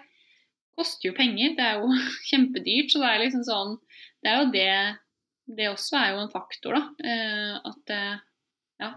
koster 0.78 1.10
jo 1.10 1.16
penger. 1.18 1.58
Det 1.58 1.66
er 1.66 1.82
jo 1.82 1.90
kjempedyrt. 2.30 2.94
Så 2.94 3.02
det 3.04 3.10
er 3.10 3.24
liksom 3.26 3.48
sånn 3.48 3.74
Det 4.24 4.32
er 4.32 4.38
jo 4.40 4.52
det 4.54 4.76
Det 5.58 5.72
også 5.72 5.98
er 6.00 6.14
jo 6.14 6.22
en 6.24 6.32
faktor, 6.34 6.78
da. 6.78 7.10
Eh, 7.10 7.58
at 7.72 7.98
eh, 7.98 8.14
Ja. 8.84 8.94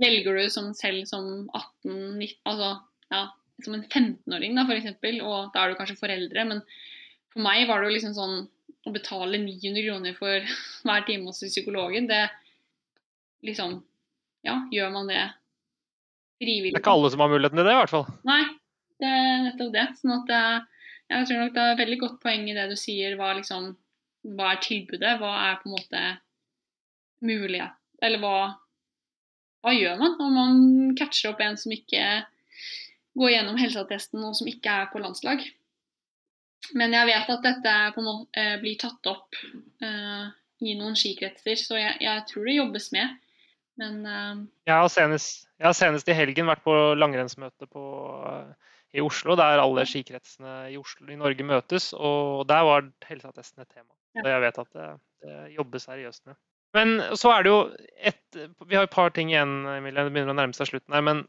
Velger 0.00 0.40
du 0.40 0.50
som 0.50 0.72
selv 0.74 1.04
som 1.06 1.46
18-19 1.54 2.40
Altså 2.50 2.70
ja, 3.12 3.28
som 3.62 3.76
en 3.76 3.84
15-åring, 3.84 4.56
da, 4.56 4.64
f.eks., 4.66 4.96
og 5.22 5.52
da 5.54 5.62
er 5.62 5.70
du 5.70 5.78
kanskje 5.78 6.00
foreldre, 6.00 6.44
men 6.48 6.62
for 7.30 7.44
meg 7.44 7.68
var 7.68 7.82
det 7.82 7.90
jo 7.90 7.94
liksom 7.98 8.14
sånn 8.16 8.36
å 8.84 8.92
betale 8.92 9.40
900 9.40 9.86
kroner 9.86 10.16
for 10.18 10.52
hver 10.84 11.06
time 11.08 11.30
hos 11.30 11.42
psykologen, 11.44 12.08
det 12.10 12.26
liksom 13.44 13.82
Ja, 14.44 14.58
gjør 14.72 14.90
man 14.92 15.08
det 15.08 15.22
frivillig? 16.36 16.74
Det 16.74 16.78
er 16.78 16.84
ikke 16.84 16.96
alle 16.98 17.10
som 17.12 17.22
har 17.24 17.32
muligheten 17.32 17.60
til 17.60 17.64
det, 17.64 17.72
i 17.72 17.80
hvert 17.80 17.92
fall. 17.92 18.04
Nei, 18.28 18.42
det 19.00 19.08
er 19.08 19.38
nettopp 19.46 19.70
det. 19.72 19.84
Sånn 20.00 20.12
at 20.18 20.32
jeg 21.12 21.28
tror 21.28 21.40
nok 21.40 21.54
det 21.54 21.62
er 21.62 21.72
et 21.72 21.80
veldig 21.80 21.98
godt 22.02 22.18
poeng 22.22 22.44
i 22.48 22.56
det 22.56 22.66
du 22.70 22.76
sier. 22.76 23.16
Hva, 23.16 23.30
liksom, 23.38 23.70
hva 24.36 24.52
er 24.52 24.60
tilbudet? 24.64 25.16
Hva 25.20 25.32
er 25.46 25.58
på 25.60 25.70
en 25.70 25.76
måte 25.78 26.04
mulighet 27.24 28.04
Eller 28.04 28.20
hva, 28.20 28.36
hva 29.64 29.72
gjør 29.72 30.00
man 30.00 30.16
om 30.20 30.34
man 30.36 30.58
catcher 30.98 31.30
opp 31.30 31.40
en 31.40 31.56
som 31.56 31.72
ikke 31.72 32.02
går 33.16 33.30
gjennom 33.32 33.56
helseattesten 33.56 34.24
og 34.26 34.34
som 34.36 34.50
ikke 34.50 34.80
er 34.82 34.90
på 34.92 35.00
landslag? 35.00 35.44
Men 36.72 36.94
jeg 36.96 37.10
vet 37.10 37.30
at 37.34 37.44
dette 37.44 37.74
måte 38.00 38.40
eh, 38.40 38.56
blir 38.62 38.78
tatt 38.80 39.10
opp 39.10 39.36
uh, 39.84 40.30
i 40.64 40.74
noen 40.78 40.96
skikretser, 40.96 41.58
så 41.60 41.76
jeg, 41.76 41.96
jeg, 42.04 42.24
tror 42.30 42.48
det 42.48 42.56
jobbes 42.56 42.88
med. 42.94 43.18
Men 43.80 43.98
uh... 44.06 44.44
Jeg 44.64 44.74
har 44.74 44.92
senest, 44.92 45.48
jeg 45.58 45.68
har 45.68 45.76
senest 45.76 46.08
i 46.08 46.16
helgen 46.16 46.48
vært 46.48 46.64
på 46.64 46.76
langrennsmøte 46.96 47.68
på, 47.68 47.84
uh, 48.24 48.80
i 48.94 49.04
Oslo, 49.04 49.36
der 49.38 49.60
alle 49.60 49.84
skikretsene 49.90 50.70
i, 50.72 50.78
Oslo, 50.80 51.10
i 51.12 51.20
Norge 51.20 51.46
møtes. 51.46 51.92
Og 51.98 52.46
der 52.48 52.64
var 52.64 52.88
helseattesten 53.10 53.66
et 53.66 53.70
tema. 53.74 53.90
Så 54.14 54.28
jeg 54.30 54.42
vet 54.44 54.60
at 54.62 54.76
det, 54.78 54.90
det 55.26 55.38
jobbes 55.56 55.88
seriøst 55.90 56.28
med. 56.30 56.38
Men 56.74 56.96
så 57.18 57.30
er 57.30 57.44
det 57.44 57.50
jo 57.50 57.58
et 58.02 58.38
Vi 58.66 58.74
har 58.74 58.86
et 58.86 58.94
par 58.94 59.12
ting 59.14 59.28
igjen, 59.30 59.60
Emilie. 59.76 60.06
Det 60.06 60.10
begynner 60.14 60.34
å 60.34 60.38
nærme 60.38 60.56
seg 60.56 60.70
slutten 60.70 60.94
her. 60.94 61.02
Men 61.06 61.20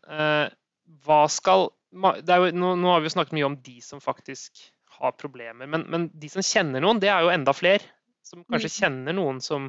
hva 1.06 1.20
skal 1.30 1.68
jo, 1.96 2.48
nå, 2.54 2.72
nå, 2.78 2.88
har 2.92 3.02
vi 3.02 3.10
jo 3.10 3.14
snakket 3.14 3.36
mye 3.38 3.50
om 3.50 3.58
de 3.66 3.76
som 3.86 4.02
faktisk 4.04 4.62
har 5.00 5.16
problemer. 5.20 5.68
Men, 5.68 5.86
men, 5.92 6.10
de 6.14 6.30
som 6.32 6.46
kjenner 6.46 6.84
noen, 6.84 7.02
det 7.04 7.12
er 7.14 7.26
jo 7.26 7.34
enda 7.34 7.54
flere. 7.56 7.84
Som 8.26 8.44
kanskje 8.50 8.72
mm. 8.72 8.76
kjenner 8.80 9.14
noen 9.14 9.40
som 9.44 9.68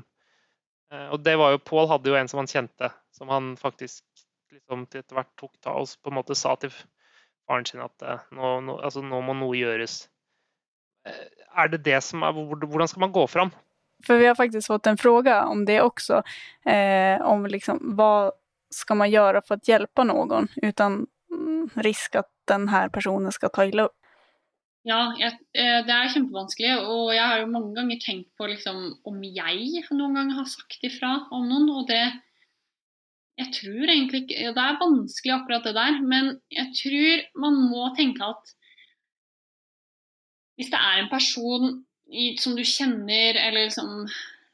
eh, 0.93 1.09
Og 1.13 1.21
det 1.21 1.35
var 1.37 1.53
jo 1.53 1.59
Pål 1.61 1.91
hadde 1.91 2.09
jo 2.09 2.17
en 2.17 2.31
som 2.31 2.41
han 2.41 2.49
kjente, 2.49 2.89
som 3.13 3.29
han 3.29 3.51
faktisk 3.61 4.05
liksom 4.55 4.87
til 4.89 5.03
etter 5.03 5.19
hvert 5.19 5.35
tok 5.37 5.53
ta 5.61 5.75
og 5.77 5.91
på 6.01 6.09
en 6.09 6.17
måte 6.17 6.37
sa 6.39 6.55
til 6.57 6.73
faren 7.47 7.67
sin 7.69 7.85
at 7.85 8.03
eh, 8.03 8.23
nå, 8.33 8.55
nå, 8.65 8.79
altså, 8.81 9.03
nå 9.05 9.21
må 9.25 9.37
noe 9.37 9.59
gjøres. 9.59 10.07
Eh, 11.07 11.27
er 11.57 11.73
det 11.73 11.85
det 11.87 12.01
som 12.05 12.25
er, 12.27 12.33
Hvordan 12.33 12.91
skal 12.91 13.05
man 13.07 13.15
gå 13.15 13.27
fram? 13.31 13.53
For 14.07 14.21
vi 14.21 14.27
har 14.29 14.37
faktisk 14.39 14.69
fått 14.73 14.87
en 14.87 14.99
fråga 15.01 15.45
om 15.47 15.65
det 15.65 15.81
også. 15.83 16.23
Eh, 16.65 17.21
om 17.25 17.47
liksom 17.47 17.81
hva 17.97 18.31
skal 18.73 18.99
man 19.01 19.11
gjøre 19.13 19.43
for 19.47 19.57
å 19.57 19.69
hjelpe 19.69 20.05
noen 20.05 20.51
uten 20.63 21.05
mm, 21.33 21.79
risk 21.87 22.19
at 22.21 22.29
denne 22.51 22.87
personen 22.93 23.33
skal 23.35 23.53
ta 23.55 23.67
ille 23.67 23.89
opp? 23.89 23.97
Ja, 24.87 25.01
jeg, 25.19 25.35
eh, 25.59 25.81
det 25.83 25.91
er 25.95 26.13
kjempevanskelig. 26.13 26.77
Og 26.87 27.11
jeg 27.15 27.25
har 27.25 27.41
jo 27.41 27.51
mange 27.51 27.75
ganger 27.75 27.99
tenkt 28.03 28.31
på 28.39 28.47
liksom, 28.53 28.85
om 29.09 29.19
jeg 29.25 29.83
noen 29.91 30.15
gang 30.15 30.31
har 30.37 30.47
sagt 30.51 30.87
ifra 30.87 31.17
om 31.35 31.49
noen. 31.51 31.69
Og 31.75 31.91
det 31.91 32.05
Jeg 33.37 33.53
tror 33.53 33.91
egentlig 33.93 34.23
ikke 34.23 34.53
Det 34.57 34.63
er 34.63 34.79
vanskelig 34.81 35.33
akkurat 35.35 35.67
det 35.69 35.75
der, 35.77 35.99
men 36.01 36.41
jeg 36.49 36.71
tror 36.79 37.25
man 37.43 37.59
må 37.69 37.91
tenke 37.97 38.25
at 38.25 38.55
hvis 40.57 40.71
det 40.73 40.81
er 40.81 41.03
en 41.03 41.11
person 41.11 41.85
som 42.41 42.57
du 42.57 42.63
kjenner 42.65 43.37
eller 43.37 43.67
liksom 43.67 44.07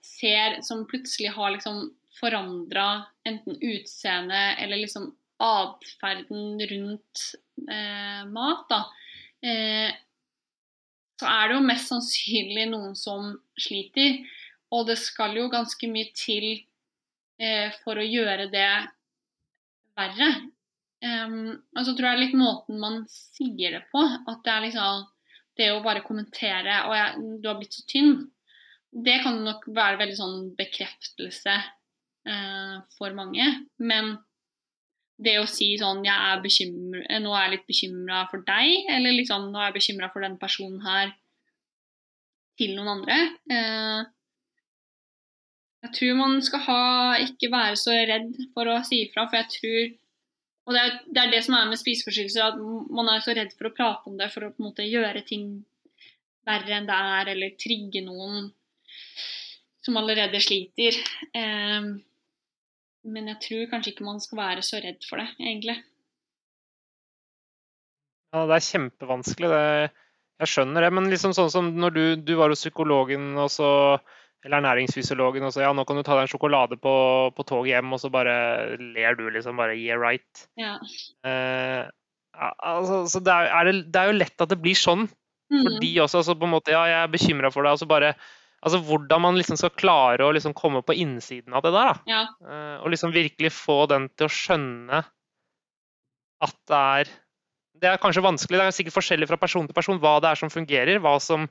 ser, 0.03 0.59
som 0.67 0.83
plutselig 0.91 1.31
har 1.31 1.53
liksom 1.55 1.93
forandra 2.19 3.05
enten 3.25 3.55
utseende 3.63 4.41
eller 4.59 4.83
liksom 4.83 5.13
atferden 5.39 6.59
rundt 6.73 7.23
eh, 7.71 8.25
mat, 8.35 8.67
da, 8.71 8.81
eh, 9.47 9.95
så 11.23 11.31
er 11.31 11.49
det 11.49 11.57
jo 11.57 11.67
mest 11.67 11.93
sannsynlig 11.93 12.67
noen 12.73 12.97
som 12.99 13.31
sliter. 13.61 14.21
Og 14.73 14.89
det 14.89 14.99
skal 15.01 15.37
jo 15.39 15.51
ganske 15.53 15.89
mye 15.91 16.11
til 16.17 16.49
eh, 17.39 17.71
for 17.85 18.01
å 18.01 18.07
gjøre 18.07 18.49
det 18.53 18.69
verre. 19.99 20.29
Um, 21.03 21.57
og 21.75 21.83
så 21.83 21.97
tror 21.99 22.13
jeg 22.13 22.21
litt 22.21 22.37
måten 22.39 22.79
man 22.79 23.01
sier 23.11 23.75
det 23.75 23.83
på, 23.91 24.03
at 24.03 24.45
det 24.47 24.53
er 24.53 24.65
liksom 24.69 25.09
Det 25.59 25.67
å 25.69 25.83
bare 25.85 26.01
kommentere 26.07 26.77
og 26.87 26.95
jeg, 26.97 27.25
du 27.43 27.49
har 27.51 27.59
blitt 27.59 27.75
så 27.77 27.83
tynn', 27.91 28.23
det 29.05 29.19
kan 29.21 29.35
nok 29.45 29.67
være 29.69 29.99
veldig 30.01 30.15
sånn 30.17 30.37
bekreftelse 30.57 31.53
eh, 31.53 32.77
for 32.97 33.13
mange. 33.13 33.45
Men 33.77 34.15
det 35.25 35.37
å 35.41 35.49
si 35.49 35.73
sånn 35.81 36.05
jeg 36.07 36.15
er 36.15 36.41
bekymret, 36.45 37.09
'Nå 37.23 37.33
er 37.35 37.45
jeg 37.45 37.53
litt 37.57 37.69
bekymra 37.71 38.25
for 38.31 38.45
deg', 38.47 38.89
eller 38.97 39.19
liksom 39.19 39.51
'Nå 39.51 39.61
er 39.61 39.71
jeg 39.71 39.79
bekymra 39.79 40.13
for 40.13 40.25
den 40.25 40.39
personen 40.39 40.81
her' 40.87 41.15
til 42.59 42.75
noen 42.77 42.91
andre. 42.99 43.19
Eh, 43.51 44.03
jeg 45.83 45.95
tror 45.97 46.15
man 46.19 46.39
skal 46.47 46.63
ha, 46.69 46.83
ikke 47.25 47.51
være 47.51 47.79
så 47.81 47.95
redd 48.07 48.37
for 48.55 48.71
å 48.71 48.79
si 48.87 49.03
ifra, 49.07 49.27
for 49.29 49.43
jeg 49.43 49.53
tror 49.59 49.99
Og 50.63 50.77
det 50.77 50.79
er, 50.81 50.93
det 51.11 51.19
er, 51.19 51.31
det 51.33 51.39
som 51.43 51.57
er 51.59 51.65
med 51.67 51.79
spiseforstyrrelser, 51.81 52.53
at 52.53 52.91
man 52.95 53.09
er 53.11 53.23
så 53.25 53.33
redd 53.35 53.51
for 53.59 53.67
å 53.67 53.73
prate 53.75 54.07
om 54.07 54.15
det 54.15 54.29
for 54.31 54.47
å 54.47 54.51
på 54.55 54.63
en 54.63 54.69
måte 54.69 54.85
gjøre 54.87 55.25
ting 55.27 55.65
verre 56.47 56.77
enn 56.77 56.87
det 56.87 56.95
er, 56.95 57.31
eller 57.33 57.57
trigge 57.59 57.99
noen 58.07 58.53
som 59.83 59.99
allerede 59.99 60.39
sliter. 60.39 61.01
Eh, 61.35 61.89
men 63.05 63.31
jeg 63.33 63.41
tror 63.47 63.71
kanskje 63.73 63.95
ikke 63.95 64.07
man 64.07 64.21
skal 64.23 64.39
være 64.39 64.65
så 64.67 64.81
redd 64.83 65.03
for 65.09 65.23
det, 65.23 65.29
egentlig. 65.41 65.77
Ja, 68.33 68.47
det 68.49 68.57
er 68.57 68.67
kjempevanskelig. 68.67 69.51
Det, 69.53 69.93
jeg 70.43 70.51
skjønner 70.51 70.87
det. 70.87 70.91
Men 70.97 71.11
liksom 71.13 71.35
sånn 71.37 71.53
som 71.53 71.71
når 71.79 71.97
du, 71.97 72.05
du 72.25 72.35
var 72.41 72.53
hos 72.53 72.63
psykologen 72.65 73.33
og 73.41 73.51
så, 73.53 73.71
eller 74.43 74.61
ernæringsfysiologen 74.61 75.47
og 75.47 75.55
så 75.55 75.67
ja, 75.67 75.73
nå 75.77 75.85
kan 75.89 75.99
du 75.99 76.05
ta 76.07 76.17
deg 76.17 76.27
en 76.27 76.33
sjokolade 76.33 76.79
på, 76.83 76.95
på 77.37 77.47
toget 77.49 77.75
hjem, 77.75 77.93
og 77.95 78.03
så 78.03 78.13
bare 78.15 78.37
ler 78.81 79.19
du 79.19 79.27
liksom 79.29 79.61
bare 79.61 79.77
yeah 79.79 80.01
right. 80.01 80.47
Ja. 80.61 80.79
Eh, 81.29 81.83
altså, 82.33 83.03
så 83.13 83.23
det 83.23 83.35
er, 83.35 83.69
det, 83.69 83.77
det 83.93 84.01
er, 84.01 84.13
jo 84.13 84.21
lett 84.23 84.47
at 84.47 84.55
det 84.55 84.63
blir 84.63 84.79
sånn 84.79 85.05
mm. 85.07 85.59
for 85.59 85.81
de 85.85 85.93
også. 86.07 86.23
Altså 86.23 86.39
på 86.39 86.49
en 86.49 86.55
måte 86.57 86.75
ja, 86.75 86.87
jeg 86.89 87.01
er 87.03 87.13
bekymra 87.13 87.53
for 87.55 87.67
deg, 87.67 87.77
og 87.77 87.83
så 87.83 87.91
bare 87.91 88.15
Altså 88.63 88.79
hvordan 88.87 89.25
man 89.25 89.39
liksom 89.39 89.59
skal 89.59 89.73
klare 89.75 90.23
å 90.27 90.33
liksom 90.35 90.55
komme 90.55 90.85
på 90.87 90.95
innsiden 90.95 91.55
av 91.57 91.65
det 91.67 91.73
der. 91.75 91.91
Da. 91.91 92.11
Ja. 92.11 92.23
Uh, 92.47 92.77
og 92.85 92.93
liksom 92.95 93.15
virkelig 93.15 93.51
få 93.57 93.85
den 93.91 94.07
til 94.15 94.29
å 94.29 94.33
skjønne 94.33 95.03
at 96.43 96.57
det 96.71 96.79
er 96.79 97.13
Det 97.83 97.89
er 97.91 97.99
kanskje 97.99 98.23
vanskelig, 98.23 98.59
det 98.61 98.67
er 98.69 98.75
sikkert 98.77 98.95
forskjellig 98.95 99.27
fra 99.27 99.39
person 99.43 99.67
til 99.67 99.75
person 99.75 99.99
hva 99.99 100.19
det 100.23 100.29
er 100.31 100.39
som 100.39 100.51
fungerer, 100.53 101.01
hva 101.03 101.17
som, 101.19 101.49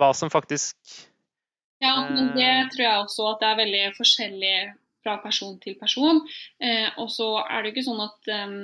hva 0.00 0.14
som 0.16 0.30
faktisk 0.32 0.78
Ja, 1.84 2.06
men 2.08 2.30
det 2.32 2.48
uh, 2.48 2.70
tror 2.72 2.84
jeg 2.86 3.02
også 3.02 3.26
at 3.34 3.42
det 3.42 3.50
er 3.50 3.60
veldig 3.60 3.84
forskjellig 3.98 4.56
fra 5.04 5.18
person 5.20 5.58
til 5.60 5.76
person. 5.76 6.22
Uh, 6.62 6.88
og 7.02 7.10
så 7.12 7.26
er 7.44 7.60
det 7.60 7.68
jo 7.68 7.74
ikke 7.74 7.88
sånn 7.90 8.00
at 8.06 8.30
um, 8.46 8.56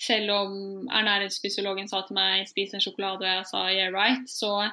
selv 0.00 0.36
om 0.36 0.54
ernæringsfysiologen 0.86 1.90
sa 1.90 2.04
til 2.06 2.14
meg 2.20 2.46
'spis 2.46 2.76
en 2.78 2.84
sjokolade', 2.84 3.26
og 3.26 3.40
jeg 3.40 3.48
sa 3.50 3.64
'yeah 3.66 3.90
right', 3.90 4.30
så 4.30 4.52
Eh, 4.60 4.70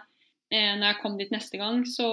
når 0.51 0.85
jeg 0.85 0.99
kom 1.01 1.17
dit 1.19 1.31
neste 1.33 1.59
gang, 1.59 1.81
så 1.89 2.07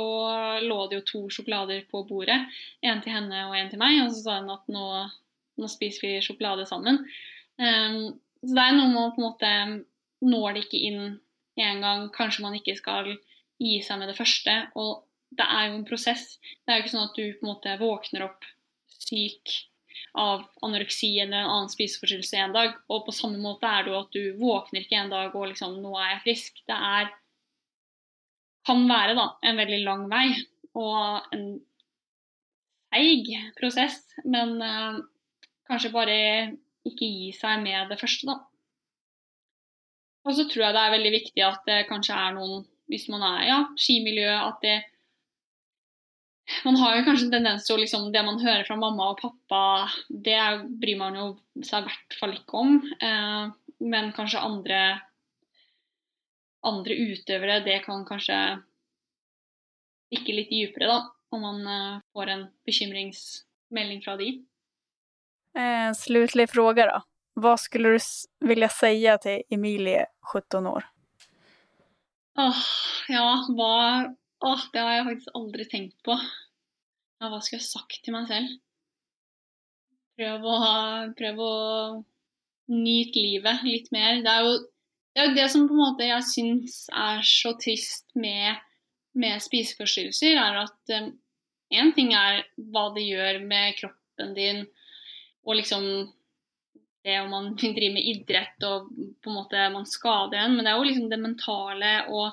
lå 0.64 0.78
det 0.90 0.98
jo 0.98 1.04
to 1.06 1.20
sjokolader 1.30 1.84
på 1.90 2.02
bordet. 2.08 2.40
En 2.82 3.02
til 3.04 3.14
henne 3.14 3.44
og 3.48 3.54
en 3.58 3.70
til 3.70 3.78
meg. 3.78 4.00
Og 4.02 4.10
så 4.14 4.24
sa 4.24 4.38
hun 4.40 4.50
at 4.54 4.70
nå, 4.74 4.86
nå 5.60 5.70
spiser 5.70 6.06
vi 6.06 6.22
sjokolade 6.24 6.66
sammen. 6.66 7.04
Um, 7.62 8.16
så 8.42 8.56
det 8.56 8.64
er 8.64 8.74
noe 8.76 8.90
med 8.90 9.02
å 9.04 9.12
på 9.14 9.22
en 9.22 9.28
måte 9.28 9.52
når 10.24 10.56
det 10.56 10.64
ikke 10.66 10.82
inn 10.88 11.04
én 11.62 11.84
gang. 11.84 12.08
Kanskje 12.14 12.44
man 12.44 12.58
ikke 12.58 12.76
skal 12.80 13.12
gi 13.62 13.78
seg 13.86 14.00
med 14.00 14.10
det 14.10 14.18
første. 14.18 14.56
Og 14.74 15.04
det 15.38 15.46
er 15.46 15.68
jo 15.68 15.78
en 15.78 15.86
prosess. 15.88 16.34
Det 16.42 16.72
er 16.72 16.80
jo 16.80 16.84
ikke 16.84 16.94
sånn 16.96 17.08
at 17.08 17.18
du 17.18 17.24
på 17.38 17.46
en 17.46 17.52
måte 17.52 17.78
våkner 17.80 18.26
opp 18.26 18.50
syk 18.98 19.54
av 20.18 20.44
anoreksi 20.62 21.10
eller 21.22 21.40
en 21.40 21.50
annen 21.50 21.72
spiseforstyrrelse 21.72 22.38
en 22.38 22.54
dag. 22.54 22.76
Og 22.90 23.04
på 23.06 23.14
samme 23.14 23.40
måte 23.42 23.70
er 23.70 23.84
det 23.84 23.94
jo 23.94 24.00
at 24.00 24.14
du 24.14 24.22
våkner 24.40 24.84
ikke 24.84 25.00
en 25.00 25.12
dag 25.12 25.34
og 25.34 25.48
liksom 25.50 25.78
'Nå 25.80 25.94
er 25.98 26.10
jeg 26.12 26.24
frisk'. 26.26 26.62
Det 26.66 26.76
er 26.76 27.12
kan 28.66 28.84
være 28.88 29.16
da, 29.18 29.28
en 29.44 29.60
veldig 29.60 29.80
lang 29.84 30.04
vei 30.10 30.26
og 30.74 31.34
en 31.34 31.46
seig 32.94 33.30
prosess. 33.58 34.00
Men 34.24 34.56
eh, 34.62 34.98
kanskje 35.68 35.92
bare 35.94 36.18
ikke 36.84 37.08
gi 37.08 37.30
seg 37.36 37.62
med 37.64 37.92
det 37.92 38.00
første, 38.00 38.28
da. 38.28 38.40
Og 40.24 40.36
så 40.36 40.46
tror 40.48 40.66
jeg 40.66 40.76
det 40.76 40.82
er 40.82 40.94
veldig 40.94 41.12
viktig 41.12 41.44
at 41.44 41.66
det 41.68 41.84
kanskje 41.90 42.16
er 42.16 42.36
noen, 42.36 42.64
hvis 42.88 43.08
man 43.12 43.24
er 43.24 43.46
ja, 43.48 43.60
skimiljø, 43.80 44.28
at 44.32 44.60
det 44.64 44.78
man 46.64 46.76
har 46.76 46.98
jo 46.98 47.04
kanskje 47.06 47.24
en 47.30 47.32
tendens 47.38 47.64
til 47.64 47.72
å 47.72 47.80
liksom, 47.80 48.10
Det 48.12 48.20
man 48.20 48.36
hører 48.42 48.66
fra 48.68 48.76
mamma 48.76 49.14
og 49.14 49.20
pappa, 49.22 49.88
det 50.08 50.36
bryr 50.80 50.98
man 51.00 51.16
jo 51.16 51.28
seg 51.64 51.84
i 51.84 51.88
hvert 51.88 52.16
fall 52.20 52.34
ikke 52.36 52.60
om. 52.60 52.74
Eh, 53.00 53.44
men 53.84 54.12
kanskje 54.16 54.44
andre 54.44 54.80
andre 56.64 56.96
utøvere, 56.96 57.60
det 57.66 57.80
kan 57.84 58.04
kanskje 58.08 58.38
stikke 60.08 60.36
litt 60.36 60.52
dypere, 60.52 60.88
da, 60.90 60.98
om 61.34 61.44
man 61.44 61.62
uh, 61.66 62.02
får 62.14 62.32
en 62.34 62.44
bekymringsmelding 62.68 64.02
fra 64.04 64.16
de. 64.20 64.30
Eh, 65.58 65.90
slutlig 65.98 66.48
fråga, 66.50 66.86
da. 66.90 67.00
Hva 67.38 67.54
skulle 67.58 67.96
du 67.96 68.46
vilja 68.46 68.70
si 68.70 68.94
til 69.22 69.42
Emilie, 69.54 70.06
17 70.32 70.66
år? 70.70 70.86
Åh, 72.38 72.62
ja, 73.10 73.28
hva 73.54 73.74
Åh, 74.44 74.64
det 74.74 74.80
har 74.82 74.92
jeg 74.92 75.04
faktisk 75.06 75.36
aldri 75.38 75.64
tenkt 75.70 75.94
på. 76.04 76.14
Ja, 77.22 77.30
hva 77.32 77.38
skulle 77.40 77.62
jeg 77.62 77.68
sagt 77.70 78.00
til 78.04 78.12
meg 78.12 78.26
selv? 78.28 78.50
Prøv 80.18 80.44
å, 80.44 80.58
prøv 81.16 81.40
å 81.40 81.54
nyte 82.74 83.22
livet 83.22 83.64
litt 83.64 83.88
mer. 83.94 84.20
Det 84.26 84.34
er 84.34 84.44
jo 84.44 84.58
det 85.14 85.22
er 85.22 85.28
jo 85.28 85.36
det 85.36 85.50
som 85.52 85.66
på 85.68 85.76
en 85.76 85.82
måte 85.84 86.06
jeg 86.08 86.26
syns 86.26 86.78
er 86.90 87.22
så 87.26 87.54
trist 87.60 88.08
med, 88.18 88.58
med 89.14 89.42
spiseforstyrrelser, 89.42 90.40
er 90.40 90.64
at 90.64 90.94
én 90.94 91.12
um, 91.90 91.92
ting 91.94 92.10
er 92.18 92.42
hva 92.72 92.88
det 92.96 93.06
gjør 93.06 93.38
med 93.46 93.78
kroppen 93.78 94.34
din, 94.34 94.64
og 95.46 95.60
liksom 95.60 95.86
det 97.04 97.20
om 97.20 97.30
man 97.30 97.52
driver 97.60 97.94
med 97.94 98.08
idrett 98.14 98.66
og 98.66 98.88
på 99.22 99.30
en 99.30 99.38
måte 99.38 99.68
man 99.74 99.86
skader 99.86 100.40
en, 100.40 100.56
men 100.56 100.66
det 100.66 100.72
er 100.72 100.80
jo 100.80 100.88
liksom 100.88 101.06
det 101.12 101.20
mentale 101.22 101.92
og 102.08 102.26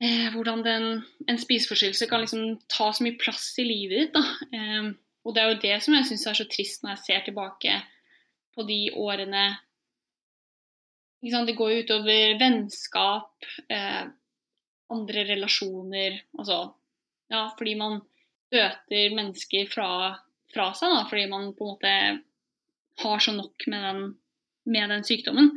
eh, 0.00 0.32
hvordan 0.32 0.64
den, 0.64 0.88
en 1.28 1.42
spiseforstyrrelse 1.42 2.08
kan 2.08 2.24
liksom 2.24 2.56
ta 2.70 2.88
så 2.94 3.04
mye 3.04 3.18
plass 3.20 3.50
i 3.60 3.66
livet 3.68 4.06
ditt. 4.06 4.16
da. 4.16 4.24
Eh, 4.56 4.92
og 5.26 5.34
det 5.34 5.42
er 5.42 5.52
jo 5.52 5.62
det 5.66 5.78
som 5.84 5.96
jeg 5.98 6.08
syns 6.08 6.28
er 6.30 6.38
så 6.38 6.48
trist 6.48 6.84
når 6.84 6.94
jeg 6.94 7.04
ser 7.04 7.24
tilbake 7.26 7.80
på 8.56 8.64
de 8.64 8.86
årene 8.96 9.50
Det 11.20 11.56
går 11.58 11.72
jo 11.72 11.82
utover 11.82 12.38
vennskap, 12.38 13.46
eh, 13.68 14.04
andre 14.88 15.24
relasjoner 15.28 16.20
Altså 16.38 16.60
ja, 17.28 17.42
fordi 17.58 17.74
man 17.76 18.00
støter 18.48 19.14
mennesker 19.16 19.68
fra, 19.68 19.90
fra 20.54 20.70
seg, 20.76 20.94
da, 20.94 21.02
fordi 21.10 21.26
man 21.28 21.50
på 21.56 21.66
en 21.66 21.74
måte 21.74 21.92
har 23.02 23.22
så 23.22 23.34
nok 23.36 23.66
med 23.68 23.84
den, 23.84 24.00
med 24.72 24.94
den 24.94 25.04
sykdommen. 25.04 25.50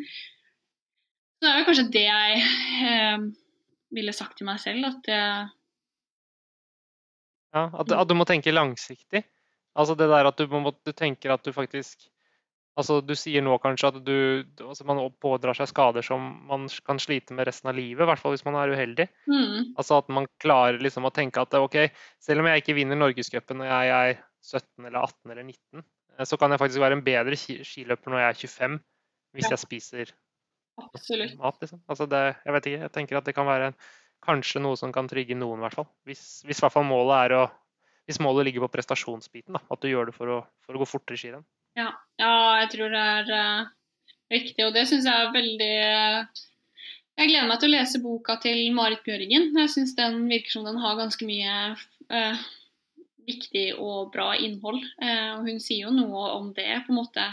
Så 1.40 1.48
det 1.48 1.54
er 1.54 1.62
jo 1.62 1.68
kanskje 1.70 1.88
det 1.94 2.04
jeg 2.06 2.42
eh, 2.90 3.24
ville 3.96 4.16
sagt 4.16 4.38
til 4.40 4.50
meg 4.50 4.60
selv, 4.64 4.92
at 4.92 5.12
jeg 5.12 5.50
Ja, 7.52 7.66
at, 7.68 7.90
at, 7.92 8.08
du 8.08 8.16
må 8.16 8.24
tenke 8.28 8.54
langsiktig. 8.54 9.26
Altså 9.76 9.96
det 10.00 10.08
der 10.12 10.28
at 10.28 10.38
du, 10.40 10.46
må, 10.52 10.72
du 10.72 10.92
tenker 10.96 11.34
at 11.34 11.44
du 11.44 11.52
faktisk 11.56 12.06
Altså 12.80 13.02
Du 13.04 13.12
sier 13.20 13.44
nå 13.44 13.58
kanskje 13.60 13.90
at 13.92 13.98
du, 14.08 14.16
altså 14.64 14.86
man 14.88 15.02
pådrar 15.20 15.58
seg 15.58 15.68
skader 15.68 16.06
som 16.06 16.24
man 16.48 16.70
kan 16.88 17.02
slite 17.04 17.36
med 17.36 17.50
resten 17.50 17.68
av 17.68 17.76
livet, 17.76 18.06
i 18.06 18.08
hvert 18.08 18.22
fall 18.22 18.32
hvis 18.32 18.46
man 18.48 18.56
er 18.62 18.72
uheldig. 18.72 19.10
Mm. 19.28 19.74
Altså 19.76 20.00
At 20.00 20.12
man 20.14 20.30
klarer 20.42 20.80
liksom 20.80 21.08
å 21.08 21.12
tenke 21.14 21.44
at 21.44 21.58
ok, 21.60 21.82
selv 22.24 22.44
om 22.44 22.48
jeg 22.48 22.64
ikke 22.64 22.78
vinner 22.80 23.00
Norgescupen 23.00 23.60
når 23.60 23.74
jeg 23.74 23.96
er 23.98 24.22
17 24.42 24.88
eller 24.88 25.02
18 25.04 25.36
eller 25.36 25.50
19, 25.52 25.84
Eh, 26.18 26.26
så 26.28 26.38
kan 26.38 26.52
jeg 26.52 26.62
faktisk 26.62 26.84
være 26.84 27.00
en 27.00 27.06
bedre 27.06 27.38
skiløper 27.38 28.12
når 28.14 28.24
jeg 28.24 28.30
er 28.30 28.42
25, 28.42 28.78
hvis 29.36 29.48
ja. 29.48 29.54
jeg 29.54 29.64
spiser 29.64 30.14
Absolutt. 30.82 31.38
mat. 31.40 31.58
Liksom. 31.62 31.82
Altså 31.88 32.08
det, 32.10 32.22
jeg 32.46 32.56
vet 32.56 32.70
ikke, 32.70 32.84
jeg 32.86 32.96
tenker 32.98 33.20
at 33.20 33.30
det 33.30 33.36
kan 33.38 33.50
være 33.50 33.72
en, 33.72 33.80
kanskje 34.22 34.62
noe 34.62 34.78
som 34.78 34.92
kan 34.94 35.08
trygge 35.10 35.34
noen, 35.34 35.58
i 35.58 35.66
hvert 35.66 35.80
fall. 35.80 35.90
Hvis, 36.06 36.44
hvis 36.46 36.62
målet 36.86 37.38
å 37.38 37.48
hvis 38.10 38.18
målet 38.20 38.48
ligger 38.48 38.66
på 38.66 38.74
prestasjonsbiten, 38.74 39.56
da, 39.56 39.62
at 39.72 39.82
du 39.82 39.88
gjør 39.88 40.10
det 40.10 40.14
for 40.16 40.28
å, 40.28 40.38
for 40.66 40.76
å 40.76 40.80
gå 40.82 40.88
fortere 40.90 41.16
i 41.16 41.22
skirenn. 41.22 41.44
Ja. 41.80 41.90
ja, 42.20 42.32
jeg 42.62 42.72
tror 42.74 42.92
det 42.92 43.02
er 43.02 43.30
uh, 43.32 43.68
riktig, 44.34 44.66
og 44.66 44.74
det 44.76 44.88
syns 44.90 45.06
jeg 45.08 45.28
er 45.28 45.36
veldig 45.36 45.76
uh, 45.88 46.42
Jeg 47.20 47.30
gleder 47.30 47.48
meg 47.48 47.62
til 47.62 47.72
å 47.72 47.76
lese 47.76 48.02
boka 48.04 48.36
til 48.44 48.60
Marit 48.76 49.06
Bjørgen. 49.06 49.52
Jeg 49.56 49.72
syns 49.72 49.96
den 49.96 50.26
virker 50.32 50.56
som 50.56 50.68
den 50.68 50.82
har 50.84 51.00
ganske 51.00 51.28
mye 51.28 51.56
uh, 52.12 52.44
viktig 53.28 53.66
og 53.80 54.12
bra 54.14 54.34
innhold. 54.38 54.82
Eh, 55.02 55.32
og 55.36 55.48
hun 55.48 55.62
sier 55.64 55.88
jo 55.88 55.96
noe 55.96 56.28
om 56.38 56.52
det, 56.58 56.70
på 56.86 56.94
en 56.94 57.02
måte 57.02 57.28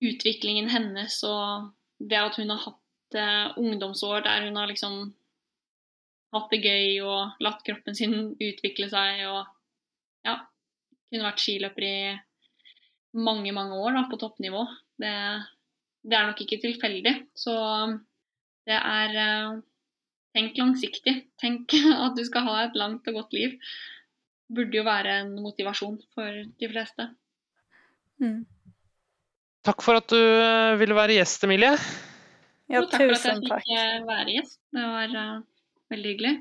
utviklingen 0.00 0.70
hennes 0.72 1.18
og 1.28 1.70
det 2.00 2.16
at 2.16 2.38
hun 2.40 2.52
har 2.54 2.62
hatt 2.64 3.18
eh, 3.20 3.58
ungdomsår 3.60 4.24
der 4.24 4.46
hun 4.46 4.56
har 4.56 4.70
liksom 4.70 5.10
hatt 6.32 6.54
det 6.54 6.62
gøy 6.64 7.02
og 7.04 7.42
latt 7.44 7.60
kroppen 7.66 7.96
sin 7.98 8.32
utvikle 8.32 8.88
seg 8.88 9.26
og 9.28 9.42
ja, 10.24 10.38
kunne 11.10 11.26
vært 11.26 11.42
skiløper 11.42 11.86
i 11.86 11.96
mange, 13.16 13.52
mange 13.56 13.78
år 13.78 13.96
da, 13.96 14.04
på 14.10 14.18
toppnivå. 14.20 14.64
Det, 15.00 15.14
det 16.06 16.16
er 16.18 16.28
nok 16.28 16.42
ikke 16.44 16.60
tilfeldig. 16.62 17.14
Så 17.38 17.56
det 18.68 18.78
er 18.78 19.18
eh, 19.24 19.58
Tenk 20.30 20.54
langsiktig. 20.60 21.16
Tenk 21.42 21.72
at 22.04 22.14
du 22.14 22.22
skal 22.22 22.44
ha 22.46 22.58
et 22.62 22.76
langt 22.78 23.08
og 23.10 23.16
godt 23.16 23.32
liv 23.34 23.56
burde 24.50 24.80
jo 24.80 24.86
være 24.86 25.20
en 25.22 25.34
motivasjon 25.42 25.98
for 26.14 26.42
de 26.60 26.70
fleste. 26.70 27.06
Mm. 28.20 28.42
Takk 29.66 29.84
for 29.84 30.00
at 30.00 30.08
du 30.10 30.18
eh, 30.18 30.78
ville 30.80 30.96
være 30.96 31.18
gjest, 31.18 31.44
Emilie. 31.46 31.72
Ja, 32.70 32.82
takk 32.86 32.96
for 33.02 33.16
at 33.16 33.26
jeg 33.28 33.42
fikk 33.44 33.72
eh, 33.76 33.98
være 34.08 34.36
gjest. 34.36 34.58
Det 34.74 34.86
var 34.86 35.14
uh, 35.14 35.42
veldig 35.92 36.14
hyggelig. 36.14 36.34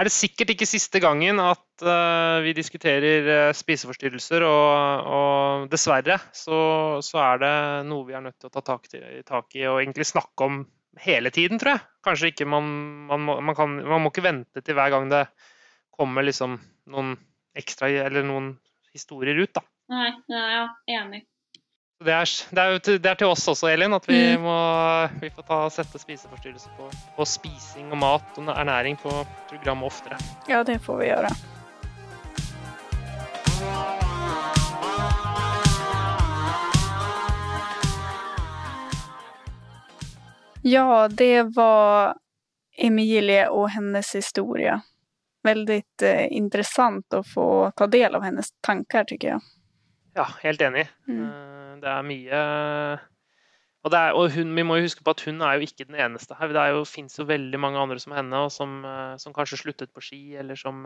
Er 0.00 0.08
det 0.08 0.14
sikkert 0.14 0.54
ikke 0.54 0.66
siste 0.68 1.02
gangen 1.04 1.40
at 1.42 1.84
uh, 1.84 2.40
vi 2.44 2.54
diskuterer 2.56 3.26
uh, 3.28 3.54
spiseforstyrrelser, 3.56 4.44
og, 4.48 5.10
og 5.16 5.66
dessverre 5.72 6.16
så, 6.32 6.60
så, 7.04 7.18
er 7.20 7.42
det 7.42 7.56
noe 7.90 8.06
vi 8.08 8.16
er 8.16 8.24
nødt 8.24 8.38
til 8.40 8.48
å 8.48 8.54
ta 8.54 8.64
tak, 8.64 8.88
til, 8.88 9.04
tak, 9.28 9.52
i 9.58 9.66
og 9.68 9.82
egentlig 9.82 10.08
snakke 10.08 10.48
om 10.48 10.62
hele 11.02 11.32
tiden, 11.34 11.60
tror 11.60 11.74
jeg. 11.74 11.84
Kanskje 12.08 12.32
ikke 12.32 12.48
man, 12.48 12.70
man, 13.10 13.26
må, 13.28 13.36
man, 13.44 13.58
kan, 13.58 13.76
man 13.84 14.04
må 14.04 14.12
ikke 14.12 14.24
vente 14.24 14.64
til 14.64 14.78
hver 14.78 14.94
gang 14.94 15.12
det 15.12 15.26
kommer 15.92 16.24
liksom 16.24 16.56
noen 16.92 17.14
ekstra 17.56 17.90
eller 17.92 18.24
noen 18.24 18.54
historier 18.96 19.36
ut, 19.44 19.52
da. 19.60 19.64
Nei, 19.92 20.08
ja, 20.32 20.64
enig. 20.88 21.26
Det 22.04 22.12
er, 22.12 22.26
det, 22.50 22.62
er 22.62 22.98
det 22.98 23.10
er, 23.10 23.14
til, 23.14 23.28
oss 23.30 23.44
også, 23.48 23.68
Elin, 23.70 23.92
at 23.94 24.08
vi 24.08 24.18
mm. 24.34 24.42
må 24.42 24.56
vi 25.20 25.28
får 25.30 25.44
ta, 25.46 25.58
sette 25.70 26.00
spiseforstyrrelser 26.02 26.72
på, 26.74 26.88
på, 27.16 27.26
spising 27.28 27.92
og 27.94 28.00
mat 28.02 28.40
og 28.42 28.50
ernæring 28.50 28.98
på 28.98 29.12
programmet 29.50 29.86
oftere. 29.86 30.18
Ja, 30.50 30.64
det 30.66 30.80
får 30.82 30.98
vi 30.98 31.12
gjøre. 31.12 31.30
Ja, 40.62 41.08
det 41.08 41.54
var 41.54 42.16
Emilie 42.78 43.46
og 43.50 43.70
hennes 43.76 44.10
historie 44.18 44.80
veldig 45.42 45.82
eh, 46.02 46.26
interessant 46.34 47.14
å 47.14 47.22
få 47.26 47.70
ta 47.76 47.86
del 47.86 48.14
av 48.14 48.22
hennes 48.26 48.50
tanker, 48.62 49.04
tycker 49.04 49.36
jeg. 49.36 49.40
Ja, 50.16 50.26
helt 50.42 50.62
enig. 50.62 50.86
Mm. 51.08 51.24
Eh, 51.24 51.72
det 51.82 51.90
er 51.90 52.06
mye 52.06 52.42
og, 53.82 53.94
er, 53.98 54.12
og 54.14 54.28
hun, 54.30 54.52
vi 54.54 54.62
må 54.62 54.76
jo 54.78 54.84
huske 54.84 55.02
på 55.02 55.10
at 55.10 55.24
hun 55.26 55.40
er 55.42 55.56
jo 55.58 55.66
ikke 55.66 55.88
den 55.88 55.96
eneste 55.98 56.36
her. 56.38 56.52
Det 56.54 56.84
fins 56.86 57.18
jo 57.18 57.26
veldig 57.26 57.58
mange 57.58 57.80
andre 57.82 57.98
som 57.98 58.14
henne, 58.14 58.44
og 58.44 58.52
som, 58.54 58.76
eh, 58.86 59.16
som 59.18 59.34
kanskje 59.34 59.58
sluttet 59.58 59.90
på 59.90 60.04
ski, 60.04 60.20
eller 60.38 60.54
som, 60.60 60.84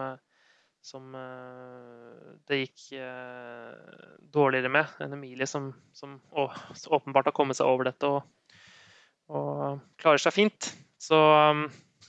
som 0.81 1.13
det 2.49 2.63
gikk 2.63 2.87
dårligere 4.33 4.73
med. 4.73 4.97
En 5.05 5.13
Emilie 5.13 5.51
som, 5.51 5.69
som 5.93 6.17
å, 6.33 6.49
åpenbart 6.89 7.29
har 7.29 7.37
kommet 7.37 7.59
seg 7.59 7.69
over 7.69 7.91
dette 7.91 8.09
og, 8.09 8.25
og 9.29 9.85
klarer 10.01 10.23
seg 10.23 10.33
fint. 10.39 10.73
Så 10.97 11.21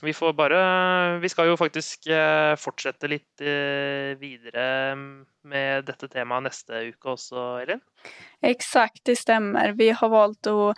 vi 0.02 0.12
får 0.14 0.32
bare 0.32 1.18
Vi 1.18 1.28
skal 1.28 1.48
jo 1.50 1.56
faktisk 1.58 2.06
eh, 2.06 2.54
fortsette 2.60 3.08
litt 3.10 3.42
eh, 3.42 4.14
videre 4.20 4.94
med 5.48 5.86
dette 5.88 6.08
temaet 6.12 6.44
neste 6.44 6.82
uke 6.90 7.14
også, 7.14 7.44
Elin? 7.62 7.80
Exakt, 8.44 9.00
det 9.08 9.16
stemmer. 9.18 9.72
Vi 9.78 9.90
har 9.96 10.12
valgt 10.12 10.50
å 10.50 10.72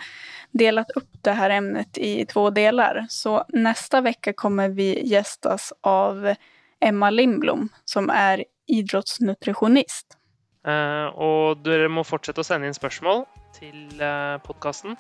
dele 0.57 0.85
opp 0.97 1.11
det 1.27 1.35
her 1.37 1.57
emnet 1.59 1.99
i 1.99 2.25
to 2.31 2.47
deler. 2.55 3.05
Så 3.11 3.41
neste 3.53 4.03
uke 4.07 4.33
kommer 4.39 4.73
vi 4.73 4.93
gjestes 5.11 5.73
av 5.83 6.33
Emma 6.81 7.11
Lindblom, 7.11 7.69
som 7.85 8.09
er 8.15 8.47
idrettsnutrisjonist. 8.71 10.17
Eh, 10.65 11.07
og 11.17 11.65
dere 11.67 11.91
må 11.93 12.07
fortsette 12.07 12.45
å 12.45 12.47
sende 12.47 12.71
inn 12.71 12.79
spørsmål 12.79 13.27
til 13.59 13.99
podkasten 14.47 14.95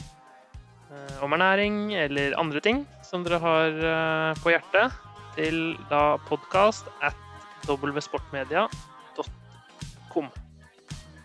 om 1.23 1.33
ernæring 1.37 1.95
eller 1.95 2.39
andre 2.41 2.61
ting 2.65 2.87
som 3.07 3.25
dere 3.27 3.39
har 3.43 3.69
eh, 3.69 4.35
på 4.43 4.51
hjertet, 4.55 4.87
til 5.37 5.57
da 5.91 6.03
podkast 6.29 6.85
at 7.07 7.17
wsportmedia.com. 7.69 10.27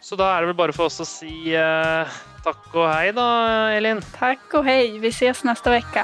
Så 0.05 0.13
da 0.19 0.25
er 0.35 0.39
det 0.43 0.49
vel 0.51 0.59
bare 0.59 0.73
for 0.75 0.85
oss 0.91 1.01
å 1.01 1.07
si 1.09 1.55
eh, 1.57 2.05
takk 2.45 2.65
og 2.75 2.87
hei, 2.91 3.07
da, 3.15 3.27
Elin. 3.73 3.99
Takk 4.19 4.45
og 4.59 4.63
hei. 4.69 4.83
Vi 5.01 5.09
ses 5.13 5.39
neste 5.47 5.69
uke. 5.81 6.03